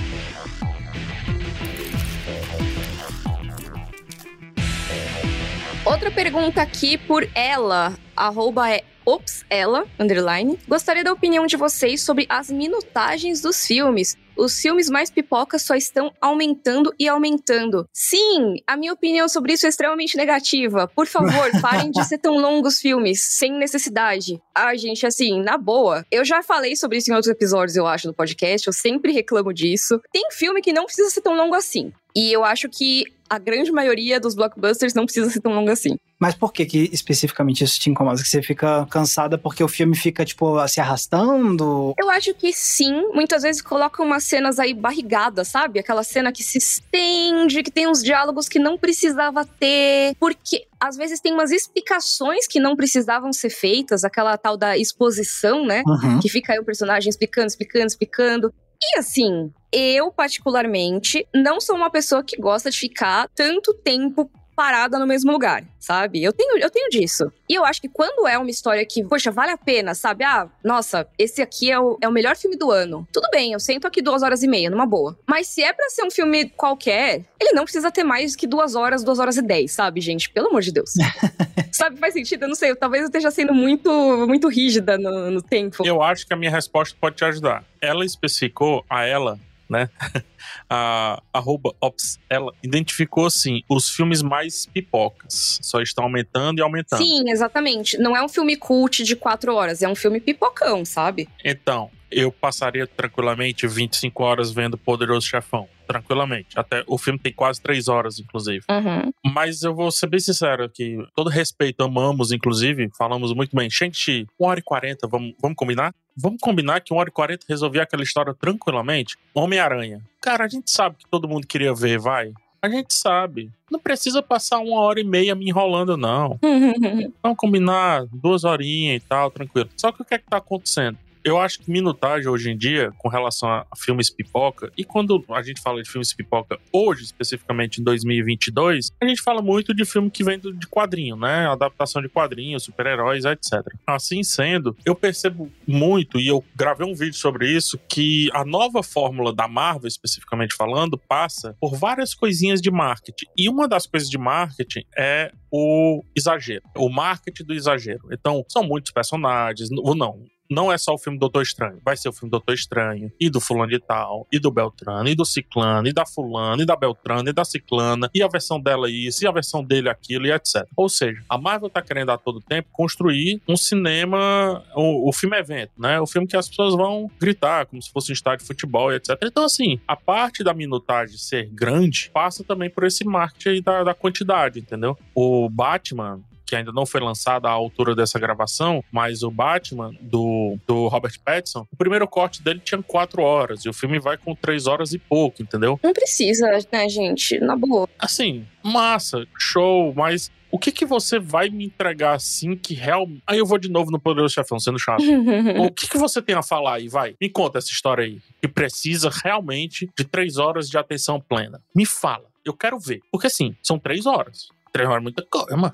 Outra 5.83 6.11
pergunta 6.11 6.61
aqui 6.61 6.97
por 6.97 7.27
ela, 7.33 7.97
arroba 8.15 8.65
Ops, 9.11 9.43
ela, 9.49 9.85
underline. 9.99 10.57
Gostaria 10.69 11.03
da 11.03 11.11
opinião 11.11 11.45
de 11.45 11.57
vocês 11.57 12.01
sobre 12.01 12.25
as 12.29 12.49
minutagens 12.49 13.41
dos 13.41 13.65
filmes. 13.65 14.15
Os 14.37 14.57
filmes 14.57 14.89
mais 14.89 15.09
pipocas 15.09 15.63
só 15.63 15.75
estão 15.75 16.13
aumentando 16.21 16.93
e 16.97 17.09
aumentando. 17.09 17.85
Sim, 17.91 18.55
a 18.65 18.77
minha 18.77 18.93
opinião 18.93 19.27
sobre 19.27 19.51
isso 19.51 19.65
é 19.65 19.69
extremamente 19.69 20.15
negativa. 20.15 20.87
Por 20.95 21.07
favor, 21.07 21.51
parem 21.61 21.91
de 21.91 22.01
ser 22.05 22.19
tão 22.19 22.37
longos 22.37 22.79
filmes, 22.79 23.21
sem 23.21 23.51
necessidade. 23.51 24.41
Ah, 24.55 24.73
gente, 24.77 25.05
assim, 25.05 25.41
na 25.41 25.57
boa. 25.57 26.05
Eu 26.09 26.23
já 26.23 26.41
falei 26.41 26.77
sobre 26.77 26.97
isso 26.97 27.11
em 27.11 27.13
outros 27.13 27.29
episódios, 27.29 27.75
eu 27.75 27.85
acho, 27.85 28.07
do 28.07 28.13
podcast. 28.13 28.65
Eu 28.65 28.73
sempre 28.73 29.11
reclamo 29.11 29.53
disso. 29.53 30.01
Tem 30.09 30.31
filme 30.31 30.61
que 30.61 30.71
não 30.71 30.85
precisa 30.85 31.09
ser 31.09 31.19
tão 31.19 31.35
longo 31.35 31.53
assim. 31.53 31.91
E 32.15 32.31
eu 32.31 32.45
acho 32.45 32.69
que 32.69 33.03
a 33.31 33.39
grande 33.39 33.71
maioria 33.71 34.19
dos 34.19 34.35
blockbusters 34.35 34.93
não 34.93 35.05
precisa 35.05 35.29
ser 35.29 35.39
tão 35.39 35.53
longo 35.53 35.71
assim. 35.71 35.95
Mas 36.19 36.35
por 36.35 36.51
que, 36.51 36.65
que 36.65 36.89
especificamente 36.91 37.63
isso 37.63 37.79
te 37.79 37.89
incomoda? 37.89 38.21
Que 38.21 38.27
você 38.27 38.41
fica 38.41 38.85
cansada 38.91 39.37
porque 39.37 39.63
o 39.63 39.69
filme 39.69 39.95
fica, 39.95 40.25
tipo, 40.25 40.67
se 40.67 40.81
arrastando? 40.81 41.93
Eu 41.97 42.09
acho 42.09 42.33
que 42.33 42.51
sim. 42.51 43.07
Muitas 43.13 43.43
vezes 43.43 43.61
colocam 43.61 44.05
umas 44.05 44.25
cenas 44.25 44.59
aí 44.59 44.73
barrigadas, 44.73 45.47
sabe? 45.47 45.79
Aquela 45.79 46.03
cena 46.03 46.33
que 46.33 46.43
se 46.43 46.57
estende, 46.57 47.63
que 47.63 47.71
tem 47.71 47.87
uns 47.87 48.03
diálogos 48.03 48.49
que 48.49 48.59
não 48.59 48.77
precisava 48.77 49.45
ter. 49.45 50.13
Porque 50.19 50.65
às 50.77 50.97
vezes 50.97 51.21
tem 51.21 51.33
umas 51.33 51.51
explicações 51.51 52.45
que 52.45 52.59
não 52.59 52.75
precisavam 52.75 53.31
ser 53.31 53.49
feitas, 53.49 54.03
aquela 54.03 54.37
tal 54.37 54.57
da 54.57 54.77
exposição, 54.77 55.65
né? 55.65 55.83
Uhum. 55.87 56.19
Que 56.19 56.27
fica 56.27 56.51
aí 56.51 56.59
o 56.59 56.65
personagem 56.65 57.09
explicando, 57.09 57.47
explicando, 57.47 57.87
explicando. 57.87 58.53
E 58.83 58.97
assim, 58.97 59.53
eu 59.71 60.11
particularmente 60.11 61.27
não 61.33 61.61
sou 61.61 61.75
uma 61.75 61.89
pessoa 61.89 62.23
que 62.23 62.35
gosta 62.35 62.69
de 62.69 62.77
ficar 62.77 63.29
tanto 63.35 63.73
tempo 63.75 64.29
parada 64.55 64.99
no 64.99 65.07
mesmo 65.07 65.31
lugar, 65.31 65.63
sabe? 65.79 66.23
Eu 66.23 66.33
tenho, 66.33 66.57
eu 66.57 66.69
tenho 66.69 66.89
disso. 66.89 67.31
E 67.49 67.55
eu 67.55 67.65
acho 67.65 67.81
que 67.81 67.89
quando 67.89 68.27
é 68.27 68.37
uma 68.37 68.49
história 68.49 68.85
que, 68.85 69.03
poxa, 69.03 69.31
vale 69.31 69.51
a 69.51 69.57
pena, 69.57 69.95
sabe? 69.95 70.23
Ah, 70.23 70.49
nossa, 70.63 71.07
esse 71.17 71.41
aqui 71.41 71.71
é 71.71 71.79
o, 71.79 71.97
é 72.01 72.07
o 72.07 72.11
melhor 72.11 72.35
filme 72.35 72.57
do 72.57 72.71
ano. 72.71 73.07
Tudo 73.11 73.27
bem, 73.31 73.53
eu 73.53 73.59
sento 73.59 73.87
aqui 73.87 74.01
duas 74.01 74.23
horas 74.23 74.43
e 74.43 74.47
meia, 74.47 74.69
numa 74.69 74.85
boa. 74.85 75.17
Mas 75.27 75.47
se 75.47 75.63
é 75.63 75.73
pra 75.73 75.89
ser 75.89 76.03
um 76.03 76.11
filme 76.11 76.49
qualquer, 76.49 77.25
ele 77.39 77.53
não 77.53 77.63
precisa 77.63 77.91
ter 77.91 78.03
mais 78.03 78.35
que 78.35 78.47
duas 78.47 78.75
horas, 78.75 79.03
duas 79.03 79.19
horas 79.19 79.37
e 79.37 79.41
dez, 79.41 79.71
sabe, 79.71 80.01
gente? 80.01 80.29
Pelo 80.29 80.47
amor 80.47 80.61
de 80.61 80.71
Deus. 80.71 80.93
sabe, 81.71 81.97
faz 81.97 82.13
sentido? 82.13 82.43
Eu 82.43 82.49
não 82.49 82.55
sei, 82.55 82.75
talvez 82.75 83.03
eu 83.03 83.07
esteja 83.07 83.31
sendo 83.31 83.53
muito, 83.53 83.89
muito 84.27 84.47
rígida 84.47 84.97
no, 84.97 85.31
no 85.31 85.41
tempo. 85.41 85.85
Eu 85.85 86.01
acho 86.01 86.25
que 86.27 86.33
a 86.33 86.37
minha 86.37 86.51
resposta 86.51 86.95
pode 86.99 87.15
te 87.15 87.25
ajudar. 87.25 87.63
Ela 87.81 88.05
especificou 88.05 88.85
a 88.89 89.05
ela 89.05 89.39
né? 89.71 89.89
a 90.69 91.21
arroba 91.33 91.73
Ops, 91.81 92.19
ela 92.29 92.53
identificou 92.63 93.25
assim 93.25 93.61
os 93.69 93.89
filmes 93.89 94.21
mais 94.21 94.65
pipocas. 94.65 95.59
Só 95.61 95.81
estão 95.81 96.05
aumentando 96.05 96.59
e 96.59 96.61
aumentando. 96.61 97.03
Sim, 97.03 97.29
exatamente. 97.29 97.97
Não 97.97 98.15
é 98.15 98.23
um 98.23 98.29
filme 98.29 98.55
cult 98.55 99.03
de 99.03 99.15
quatro 99.15 99.55
horas, 99.55 99.81
é 99.81 99.87
um 99.87 99.95
filme 99.95 100.19
pipocão, 100.19 100.85
sabe? 100.85 101.27
Então, 101.43 101.89
eu 102.11 102.31
passaria 102.31 102.85
tranquilamente 102.85 103.65
25 103.65 104.23
horas 104.23 104.51
vendo 104.51 104.77
Poderoso 104.77 105.25
Chefão. 105.25 105.67
Tranquilamente. 105.87 106.57
Até 106.57 106.83
o 106.87 106.97
filme 106.97 107.19
tem 107.19 107.33
quase 107.33 107.61
três 107.61 107.89
horas, 107.89 108.17
inclusive. 108.17 108.63
Uhum. 108.69 109.11
Mas 109.33 109.61
eu 109.61 109.75
vou 109.75 109.91
ser 109.91 110.07
bem 110.07 110.21
sincero 110.21 110.69
que 110.69 110.97
todo 111.13 111.29
respeito, 111.29 111.83
amamos, 111.83 112.31
inclusive, 112.31 112.89
falamos 112.97 113.33
muito 113.33 113.53
bem. 113.53 113.69
Shang-Chi, 113.69 114.25
1 114.39 114.45
hora 114.45 114.59
e 114.59 114.63
40, 114.63 115.07
vamos, 115.07 115.33
vamos 115.41 115.57
combinar? 115.57 115.93
Vamos 116.15 116.39
combinar 116.41 116.79
que 116.79 116.93
1 116.93 116.97
hora 116.97 117.09
e 117.09 117.11
40 117.11 117.45
resolvia 117.47 117.83
aquela 117.83 118.03
história 118.03 118.33
tranquilamente? 118.33 119.17
Homem-Aranha. 119.33 120.01
Cara, 120.31 120.45
a 120.45 120.47
gente 120.47 120.71
sabe 120.71 120.95
que 120.95 121.05
todo 121.09 121.27
mundo 121.27 121.45
queria 121.45 121.73
ver, 121.73 121.99
vai. 121.99 122.31
A 122.61 122.69
gente 122.69 122.93
sabe. 122.93 123.51
Não 123.69 123.77
precisa 123.77 124.23
passar 124.23 124.59
uma 124.59 124.79
hora 124.79 125.01
e 125.01 125.03
meia 125.03 125.35
me 125.35 125.49
enrolando, 125.49 125.97
não. 125.97 126.39
Vamos 127.21 127.37
combinar 127.37 128.05
duas 128.13 128.45
horinhas 128.45 129.03
e 129.03 129.05
tal, 129.05 129.29
tranquilo. 129.29 129.67
Só 129.75 129.91
que 129.91 130.01
o 130.01 130.05
que 130.05 130.13
é 130.13 130.17
que 130.17 130.29
tá 130.29 130.37
acontecendo? 130.37 130.97
Eu 131.23 131.39
acho 131.39 131.59
que 131.59 131.69
minutagem 131.69 132.27
hoje 132.27 132.49
em 132.49 132.57
dia, 132.57 132.91
com 132.97 133.07
relação 133.07 133.49
a 133.49 133.65
filmes 133.77 134.09
pipoca, 134.09 134.71
e 134.75 134.83
quando 134.83 135.23
a 135.29 135.41
gente 135.43 135.61
fala 135.61 135.81
de 135.81 135.89
filmes 135.89 136.13
pipoca 136.13 136.59
hoje, 136.71 137.03
especificamente 137.03 137.79
em 137.79 137.83
2022, 137.83 138.91
a 138.99 139.07
gente 139.07 139.21
fala 139.21 139.41
muito 139.41 139.73
de 139.73 139.85
filme 139.85 140.09
que 140.09 140.23
vem 140.23 140.39
de 140.39 140.67
quadrinho, 140.67 141.15
né? 141.15 141.47
Adaptação 141.47 142.01
de 142.01 142.09
quadrinhos, 142.09 142.63
super-heróis, 142.63 143.23
etc. 143.25 143.61
Assim 143.85 144.23
sendo, 144.23 144.75
eu 144.83 144.95
percebo 144.95 145.51
muito, 145.67 146.19
e 146.19 146.27
eu 146.27 146.43
gravei 146.55 146.87
um 146.87 146.95
vídeo 146.95 147.15
sobre 147.15 147.49
isso, 147.49 147.79
que 147.87 148.29
a 148.33 148.43
nova 148.43 148.81
fórmula 148.81 149.33
da 149.33 149.47
Marvel, 149.47 149.87
especificamente 149.87 150.55
falando, 150.55 150.97
passa 150.97 151.55
por 151.59 151.75
várias 151.75 152.15
coisinhas 152.15 152.61
de 152.61 152.71
marketing. 152.71 153.25
E 153.37 153.47
uma 153.47 153.67
das 153.67 153.85
coisas 153.85 154.09
de 154.09 154.17
marketing 154.17 154.85
é 154.97 155.31
o 155.51 156.03
exagero, 156.15 156.63
o 156.77 156.89
marketing 156.89 157.43
do 157.43 157.53
exagero. 157.53 158.07
Então, 158.11 158.43
são 158.47 158.63
muitos 158.63 158.91
personagens, 158.91 159.69
ou 159.71 159.93
não, 159.93 160.25
não 160.51 160.71
é 160.71 160.77
só 160.77 160.93
o 160.93 160.97
filme 160.97 161.17
Doutor 161.17 161.41
Estranho. 161.41 161.79
Vai 161.83 161.95
ser 161.95 162.09
o 162.09 162.13
filme 162.13 162.29
Doutor 162.29 162.53
Estranho, 162.53 163.11
e 163.19 163.29
do 163.29 163.39
fulano 163.39 163.71
de 163.71 163.79
tal, 163.79 164.27
e 164.31 164.37
do 164.37 164.51
Beltrano, 164.51 165.07
e 165.07 165.15
do 165.15 165.25
Ciclano, 165.25 165.87
e 165.87 165.93
da 165.93 166.05
fulana, 166.05 166.61
e 166.61 166.65
da 166.65 166.75
Beltrana, 166.75 167.29
e 167.29 167.33
da 167.33 167.45
Ciclana, 167.45 168.09
e 168.13 168.21
a 168.21 168.27
versão 168.27 168.59
dela 168.59 168.89
isso, 168.89 169.23
e 169.23 169.27
a 169.27 169.31
versão 169.31 169.63
dele 169.63 169.89
aquilo, 169.89 170.27
e 170.27 170.31
etc. 170.31 170.67
Ou 170.75 170.89
seja, 170.89 171.21
a 171.29 171.37
Marvel 171.37 171.69
tá 171.69 171.81
querendo 171.81 172.11
a 172.11 172.17
todo 172.17 172.41
tempo 172.41 172.69
construir 172.71 173.41
um 173.47 173.55
cinema, 173.55 174.63
o, 174.75 175.09
o 175.09 175.13
filme 175.13 175.37
evento, 175.37 175.71
né? 175.77 175.99
O 175.99 176.05
filme 176.05 176.27
que 176.27 176.35
as 176.35 176.49
pessoas 176.49 176.75
vão 176.75 177.09
gritar, 177.19 177.65
como 177.65 177.81
se 177.81 177.91
fosse 177.91 178.11
um 178.11 178.13
estádio 178.13 178.39
de 178.39 178.47
futebol, 178.47 178.91
e 178.91 178.95
etc. 178.95 179.17
Então, 179.23 179.45
assim, 179.45 179.79
a 179.87 179.95
parte 179.95 180.43
da 180.43 180.53
minutagem 180.53 181.17
ser 181.17 181.49
grande 181.49 182.09
passa 182.13 182.43
também 182.43 182.69
por 182.69 182.83
esse 182.83 183.05
marketing 183.05 183.61
da, 183.61 183.83
da 183.83 183.93
quantidade, 183.93 184.59
entendeu? 184.59 184.97
O 185.15 185.49
Batman, 185.49 186.19
que 186.51 186.55
ainda 186.57 186.73
não 186.73 186.85
foi 186.85 186.99
lançada 186.99 187.47
à 187.47 187.51
altura 187.51 187.95
dessa 187.95 188.19
gravação, 188.19 188.83
mas 188.91 189.23
o 189.23 189.31
Batman 189.31 189.95
do, 190.01 190.57
do 190.67 190.89
Robert 190.89 191.17
Pattinson, 191.23 191.65
o 191.71 191.77
primeiro 191.77 192.05
corte 192.05 192.43
dele 192.43 192.59
tinha 192.59 192.83
quatro 192.83 193.21
horas 193.21 193.63
e 193.63 193.69
o 193.69 193.73
filme 193.73 193.99
vai 193.99 194.17
com 194.17 194.35
três 194.35 194.67
horas 194.67 194.91
e 194.91 194.99
pouco, 194.99 195.41
entendeu? 195.41 195.79
Não 195.81 195.93
precisa, 195.93 196.51
né, 196.69 196.89
gente? 196.89 197.39
Na 197.39 197.55
boa. 197.55 197.87
Assim, 197.97 198.45
massa, 198.61 199.25
show, 199.39 199.93
mas 199.95 200.29
o 200.51 200.59
que 200.59 200.73
que 200.73 200.85
você 200.85 201.17
vai 201.19 201.49
me 201.49 201.63
entregar 201.63 202.15
assim 202.15 202.57
que 202.57 202.73
realmente. 202.73 203.23
Aí 203.25 203.37
eu 203.37 203.45
vou 203.45 203.57
de 203.57 203.69
novo 203.69 203.89
no 203.89 203.97
Poderoso 203.97 204.33
Chefão, 204.33 204.59
sendo 204.59 204.77
chato. 204.77 205.01
O 205.57 205.71
que, 205.71 205.87
que 205.87 205.97
você 205.97 206.21
tem 206.21 206.35
a 206.35 206.43
falar 206.43 206.75
aí? 206.75 206.89
Vai, 206.89 207.15
me 207.21 207.29
conta 207.29 207.59
essa 207.59 207.71
história 207.71 208.03
aí. 208.03 208.19
Que 208.41 208.47
precisa 208.49 209.09
realmente 209.09 209.89
de 209.97 210.03
três 210.03 210.35
horas 210.35 210.67
de 210.67 210.77
atenção 210.77 211.21
plena. 211.21 211.61
Me 211.73 211.85
fala. 211.85 212.25
Eu 212.43 212.53
quero 212.53 212.77
ver. 212.77 212.99
Porque 213.09 213.27
assim, 213.27 213.55
são 213.63 213.79
três 213.79 214.05
horas. 214.05 214.49
É 214.73 214.99
muita 214.99 215.25
coisa, 215.29 215.57
mano. 215.57 215.73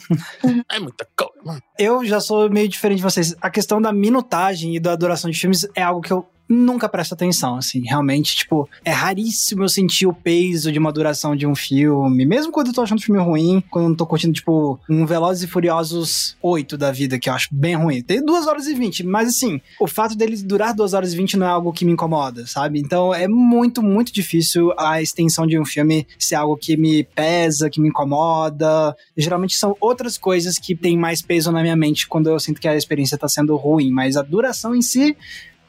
É 0.71 0.79
muita 0.79 1.07
coisa, 1.15 1.43
mano. 1.45 1.61
Eu 1.77 2.03
já 2.03 2.19
sou 2.19 2.49
meio 2.49 2.67
diferente 2.67 2.97
de 2.97 3.03
vocês. 3.03 3.35
A 3.41 3.49
questão 3.49 3.81
da 3.81 3.93
minutagem 3.93 4.75
e 4.75 4.79
da 4.79 4.95
duração 4.95 5.29
de 5.29 5.39
filmes 5.39 5.67
é 5.75 5.83
algo 5.83 6.01
que 6.01 6.11
eu 6.11 6.27
nunca 6.47 6.87
presto 6.89 7.13
atenção, 7.13 7.55
assim. 7.55 7.81
Realmente, 7.81 8.35
tipo, 8.35 8.69
é 8.83 8.91
raríssimo 8.91 9.63
eu 9.63 9.69
sentir 9.69 10.05
o 10.05 10.13
peso 10.13 10.71
de 10.71 10.79
uma 10.79 10.91
duração 10.91 11.35
de 11.35 11.45
um 11.45 11.55
filme. 11.55 12.25
Mesmo 12.25 12.51
quando 12.51 12.67
eu 12.67 12.73
tô 12.73 12.81
achando 12.81 12.99
o 12.99 13.01
filme 13.01 13.21
ruim, 13.21 13.63
quando 13.69 13.85
eu 13.85 13.89
não 13.89 13.95
tô 13.95 14.05
curtindo, 14.05 14.33
tipo, 14.33 14.79
um 14.89 15.05
Velozes 15.05 15.43
e 15.43 15.47
Furiosos 15.47 16.37
8 16.41 16.77
da 16.77 16.91
vida, 16.91 17.19
que 17.19 17.29
eu 17.29 17.33
acho 17.33 17.49
bem 17.51 17.75
ruim. 17.75 18.01
Tem 18.01 18.23
2 18.23 18.47
horas 18.47 18.67
e 18.67 18.73
20, 18.73 19.03
mas 19.05 19.29
assim, 19.29 19.61
o 19.79 19.87
fato 19.87 20.15
dele 20.15 20.37
durar 20.37 20.73
2 20.73 20.93
horas 20.93 21.13
e 21.13 21.17
20 21.17 21.37
não 21.37 21.47
é 21.47 21.49
algo 21.49 21.73
que 21.73 21.85
me 21.85 21.91
incomoda, 21.91 22.45
sabe? 22.45 22.79
Então 22.79 23.13
é 23.13 23.27
muito, 23.27 23.81
muito 23.81 24.13
difícil 24.13 24.73
a 24.77 25.01
extensão 25.01 25.45
de 25.45 25.59
um 25.59 25.65
filme 25.65 26.07
ser 26.17 26.35
algo 26.35 26.57
que 26.57 26.77
me 26.77 27.03
pesa, 27.03 27.69
que 27.69 27.81
me 27.81 27.89
incomoda. 27.89 28.95
Geralmente 29.15 29.55
são 29.55 29.75
outras 29.79 30.17
coisas 30.17 30.57
que 30.57 30.75
têm 30.75 30.97
mais 30.97 31.21
peso 31.21 31.51
na 31.51 31.61
minha 31.61 31.75
mente 31.75 32.07
quando 32.07 32.29
eu 32.29 32.39
sinto 32.39 32.61
que 32.61 32.67
a 32.67 32.75
experiência 32.75 33.17
tá 33.17 33.27
sendo 33.27 33.55
ruim, 33.55 33.91
mas 33.91 34.15
a 34.15 34.21
duração 34.21 34.75
em 34.75 34.81
si, 34.81 35.15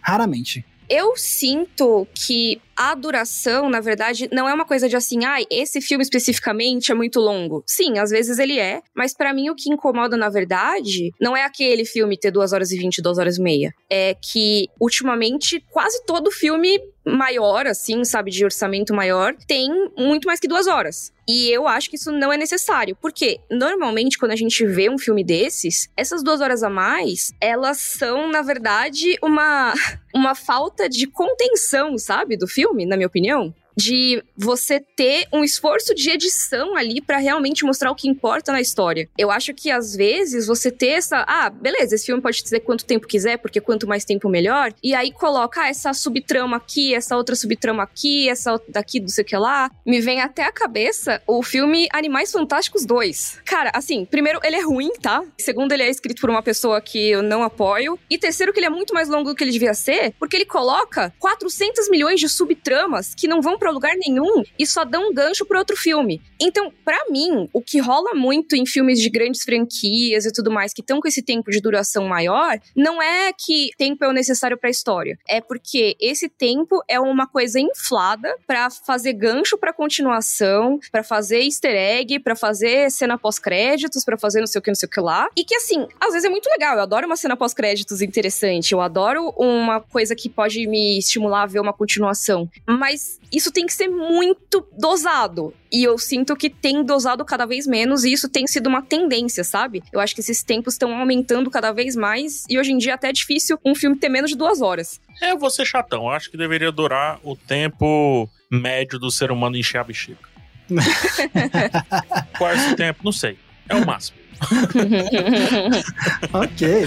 raramente. 0.08 0.64
Eu 0.88 1.14
sinto 1.16 2.08
que 2.14 2.62
a 2.74 2.94
duração, 2.94 3.68
na 3.68 3.78
verdade, 3.78 4.26
não 4.32 4.48
é 4.48 4.54
uma 4.54 4.64
coisa 4.64 4.88
de 4.88 4.96
assim, 4.96 5.24
ai, 5.24 5.44
esse 5.50 5.82
filme 5.82 6.02
especificamente 6.02 6.90
é 6.90 6.94
muito 6.94 7.20
longo. 7.20 7.62
Sim, 7.66 7.98
às 7.98 8.08
vezes 8.08 8.38
ele 8.38 8.58
é, 8.58 8.80
mas 8.94 9.12
pra 9.12 9.34
mim 9.34 9.50
o 9.50 9.54
que 9.54 9.70
incomoda, 9.70 10.16
na 10.16 10.30
verdade, 10.30 11.12
não 11.20 11.36
é 11.36 11.44
aquele 11.44 11.84
filme 11.84 12.16
ter 12.16 12.30
2 12.30 12.54
horas 12.54 12.70
e 12.70 12.78
20, 12.78 13.02
2 13.02 13.18
horas 13.18 13.36
e 13.36 13.42
meia. 13.42 13.74
É 13.90 14.14
que, 14.14 14.68
ultimamente, 14.80 15.62
quase 15.70 16.02
todo 16.06 16.30
filme 16.30 16.80
maior, 17.08 17.66
assim, 17.66 18.04
sabe, 18.04 18.30
de 18.30 18.44
orçamento 18.44 18.94
maior, 18.94 19.34
tem 19.46 19.68
muito 19.96 20.26
mais 20.26 20.40
que 20.40 20.48
duas 20.48 20.66
horas. 20.66 21.12
E 21.26 21.50
eu 21.50 21.68
acho 21.68 21.90
que 21.90 21.96
isso 21.96 22.10
não 22.10 22.32
é 22.32 22.36
necessário. 22.36 22.96
Porque, 23.00 23.38
normalmente, 23.50 24.18
quando 24.18 24.32
a 24.32 24.36
gente 24.36 24.64
vê 24.66 24.88
um 24.88 24.98
filme 24.98 25.22
desses, 25.22 25.90
essas 25.96 26.22
duas 26.22 26.40
horas 26.40 26.62
a 26.62 26.70
mais, 26.70 27.32
elas 27.40 27.78
são, 27.78 28.30
na 28.30 28.42
verdade, 28.42 29.16
uma, 29.22 29.74
uma 30.14 30.34
falta 30.34 30.88
de 30.88 31.06
contenção, 31.06 31.98
sabe, 31.98 32.36
do 32.36 32.46
filme, 32.46 32.86
na 32.86 32.96
minha 32.96 33.06
opinião 33.08 33.54
de 33.78 34.22
você 34.36 34.80
ter 34.80 35.28
um 35.32 35.44
esforço 35.44 35.94
de 35.94 36.10
edição 36.10 36.76
ali 36.76 37.00
para 37.00 37.18
realmente 37.18 37.64
mostrar 37.64 37.92
o 37.92 37.94
que 37.94 38.08
importa 38.08 38.50
na 38.50 38.60
história. 38.60 39.08
Eu 39.16 39.30
acho 39.30 39.54
que 39.54 39.70
às 39.70 39.94
vezes 39.94 40.48
você 40.48 40.70
ter 40.70 40.88
essa, 40.88 41.24
ah, 41.28 41.48
beleza, 41.48 41.94
esse 41.94 42.06
filme 42.06 42.20
pode 42.20 42.42
dizer 42.42 42.60
quanto 42.60 42.84
tempo 42.84 43.06
quiser, 43.06 43.38
porque 43.38 43.60
quanto 43.60 43.86
mais 43.86 44.04
tempo 44.04 44.28
melhor, 44.28 44.74
e 44.82 44.94
aí 44.94 45.12
coloca 45.12 45.62
ah, 45.62 45.68
essa 45.68 45.94
subtrama 45.94 46.56
aqui, 46.56 46.92
essa 46.92 47.16
outra 47.16 47.36
subtrama 47.36 47.84
aqui, 47.84 48.28
essa 48.28 48.60
daqui, 48.68 48.98
não 48.98 49.08
sei 49.08 49.22
o 49.22 49.26
que 49.26 49.36
lá, 49.36 49.70
me 49.86 50.00
vem 50.00 50.20
até 50.20 50.42
a 50.42 50.50
cabeça 50.50 51.22
o 51.24 51.40
filme 51.42 51.88
Animais 51.92 52.32
Fantásticos 52.32 52.84
2. 52.84 53.42
Cara, 53.44 53.70
assim, 53.72 54.04
primeiro, 54.04 54.40
ele 54.42 54.56
é 54.56 54.62
ruim, 54.62 54.90
tá? 55.00 55.22
Segundo, 55.38 55.70
ele 55.70 55.84
é 55.84 55.90
escrito 55.90 56.20
por 56.20 56.30
uma 56.30 56.42
pessoa 56.42 56.80
que 56.80 57.10
eu 57.10 57.22
não 57.22 57.44
apoio. 57.44 57.98
E 58.10 58.18
terceiro, 58.18 58.52
que 58.52 58.58
ele 58.58 58.66
é 58.66 58.70
muito 58.70 58.92
mais 58.92 59.08
longo 59.08 59.30
do 59.30 59.36
que 59.36 59.44
ele 59.44 59.52
devia 59.52 59.74
ser, 59.74 60.14
porque 60.18 60.36
ele 60.36 60.46
coloca 60.46 61.12
400 61.20 61.88
milhões 61.88 62.18
de 62.18 62.28
subtramas 62.28 63.14
que 63.14 63.28
não 63.28 63.40
vão 63.40 63.58
pra 63.58 63.67
para 63.68 63.72
lugar 63.72 63.94
nenhum 63.96 64.42
e 64.58 64.66
só 64.66 64.84
dão 64.84 65.10
um 65.10 65.14
gancho 65.14 65.44
para 65.44 65.58
outro 65.58 65.76
filme. 65.76 66.22
Então, 66.40 66.72
para 66.84 66.98
mim, 67.10 67.48
o 67.52 67.60
que 67.60 67.78
rola 67.78 68.14
muito 68.14 68.56
em 68.56 68.64
filmes 68.64 69.00
de 69.00 69.10
grandes 69.10 69.42
franquias 69.42 70.24
e 70.24 70.32
tudo 70.32 70.50
mais 70.50 70.72
que 70.72 70.80
estão 70.80 71.00
com 71.00 71.08
esse 71.08 71.22
tempo 71.22 71.50
de 71.50 71.60
duração 71.60 72.06
maior, 72.06 72.58
não 72.74 73.02
é 73.02 73.32
que 73.32 73.70
tempo 73.76 74.04
é 74.04 74.08
o 74.08 74.12
necessário 74.12 74.56
para 74.56 74.68
a 74.68 74.70
história, 74.70 75.18
é 75.28 75.40
porque 75.40 75.96
esse 76.00 76.28
tempo 76.28 76.82
é 76.88 76.98
uma 76.98 77.26
coisa 77.26 77.60
inflada 77.60 78.34
para 78.46 78.70
fazer 78.70 79.12
gancho 79.12 79.58
para 79.58 79.72
continuação, 79.72 80.80
para 80.90 81.02
fazer 81.02 81.42
easter 81.42 81.74
egg, 81.74 82.20
para 82.20 82.34
fazer 82.34 82.90
cena 82.90 83.18
pós-créditos, 83.18 84.04
para 84.04 84.16
fazer 84.16 84.40
não 84.40 84.46
sei 84.46 84.60
o 84.60 84.62
que, 84.62 84.70
não 84.70 84.76
sei 84.76 84.86
o 84.86 84.90
que 84.90 85.00
lá. 85.00 85.28
E 85.36 85.44
que 85.44 85.54
assim, 85.54 85.86
às 86.00 86.12
vezes 86.12 86.24
é 86.24 86.30
muito 86.30 86.48
legal. 86.48 86.76
Eu 86.76 86.82
adoro 86.82 87.06
uma 87.06 87.16
cena 87.16 87.36
pós-créditos 87.36 88.00
interessante, 88.00 88.72
eu 88.72 88.80
adoro 88.80 89.34
uma 89.36 89.80
coisa 89.80 90.14
que 90.14 90.28
pode 90.28 90.66
me 90.66 90.98
estimular 90.98 91.42
a 91.42 91.46
ver 91.46 91.60
uma 91.60 91.72
continuação. 91.72 92.48
Mas 92.66 93.18
isso 93.32 93.50
tem 93.58 93.66
que 93.66 93.72
ser 93.72 93.88
muito 93.88 94.64
dosado. 94.78 95.52
E 95.72 95.82
eu 95.82 95.98
sinto 95.98 96.36
que 96.36 96.48
tem 96.48 96.84
dosado 96.84 97.24
cada 97.24 97.44
vez 97.44 97.66
menos 97.66 98.04
e 98.04 98.12
isso 98.12 98.28
tem 98.28 98.46
sido 98.46 98.68
uma 98.68 98.82
tendência, 98.82 99.42
sabe? 99.42 99.82
Eu 99.92 99.98
acho 99.98 100.14
que 100.14 100.20
esses 100.20 100.44
tempos 100.44 100.74
estão 100.74 100.96
aumentando 100.96 101.50
cada 101.50 101.72
vez 101.72 101.96
mais 101.96 102.44
e 102.48 102.56
hoje 102.56 102.70
em 102.70 102.78
dia 102.78 102.94
até 102.94 103.08
é 103.08 103.12
difícil 103.12 103.58
um 103.64 103.74
filme 103.74 103.96
ter 103.96 104.08
menos 104.08 104.30
de 104.30 104.36
duas 104.36 104.60
horas. 104.60 105.00
É, 105.20 105.32
eu 105.32 105.38
vou 105.38 105.50
ser 105.50 105.64
chatão. 105.64 106.04
Eu 106.04 106.10
acho 106.10 106.30
que 106.30 106.36
deveria 106.36 106.70
durar 106.70 107.18
o 107.24 107.34
tempo 107.34 108.30
médio 108.48 108.96
do 108.96 109.10
ser 109.10 109.32
humano 109.32 109.56
encher 109.56 109.78
a 109.78 109.84
bexiga. 109.84 110.28
Qual 112.38 112.50
é 112.50 112.54
esse 112.54 112.76
tempo? 112.76 113.00
Não 113.02 113.10
sei. 113.10 113.36
É 113.68 113.74
o 113.74 113.84
máximo. 113.84 114.18
ok. 116.32 116.86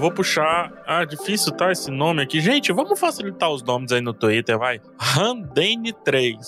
Eu 0.00 0.04
vou 0.04 0.12
puxar. 0.14 0.72
Ah, 0.86 1.04
difícil 1.04 1.52
tá 1.52 1.70
esse 1.70 1.90
nome 1.90 2.22
aqui. 2.22 2.40
Gente, 2.40 2.72
vamos 2.72 2.98
facilitar 2.98 3.50
os 3.50 3.62
nomes 3.62 3.92
aí 3.92 4.00
no 4.00 4.14
Twitter, 4.14 4.58
vai. 4.58 4.80
Randane3. 4.98 6.38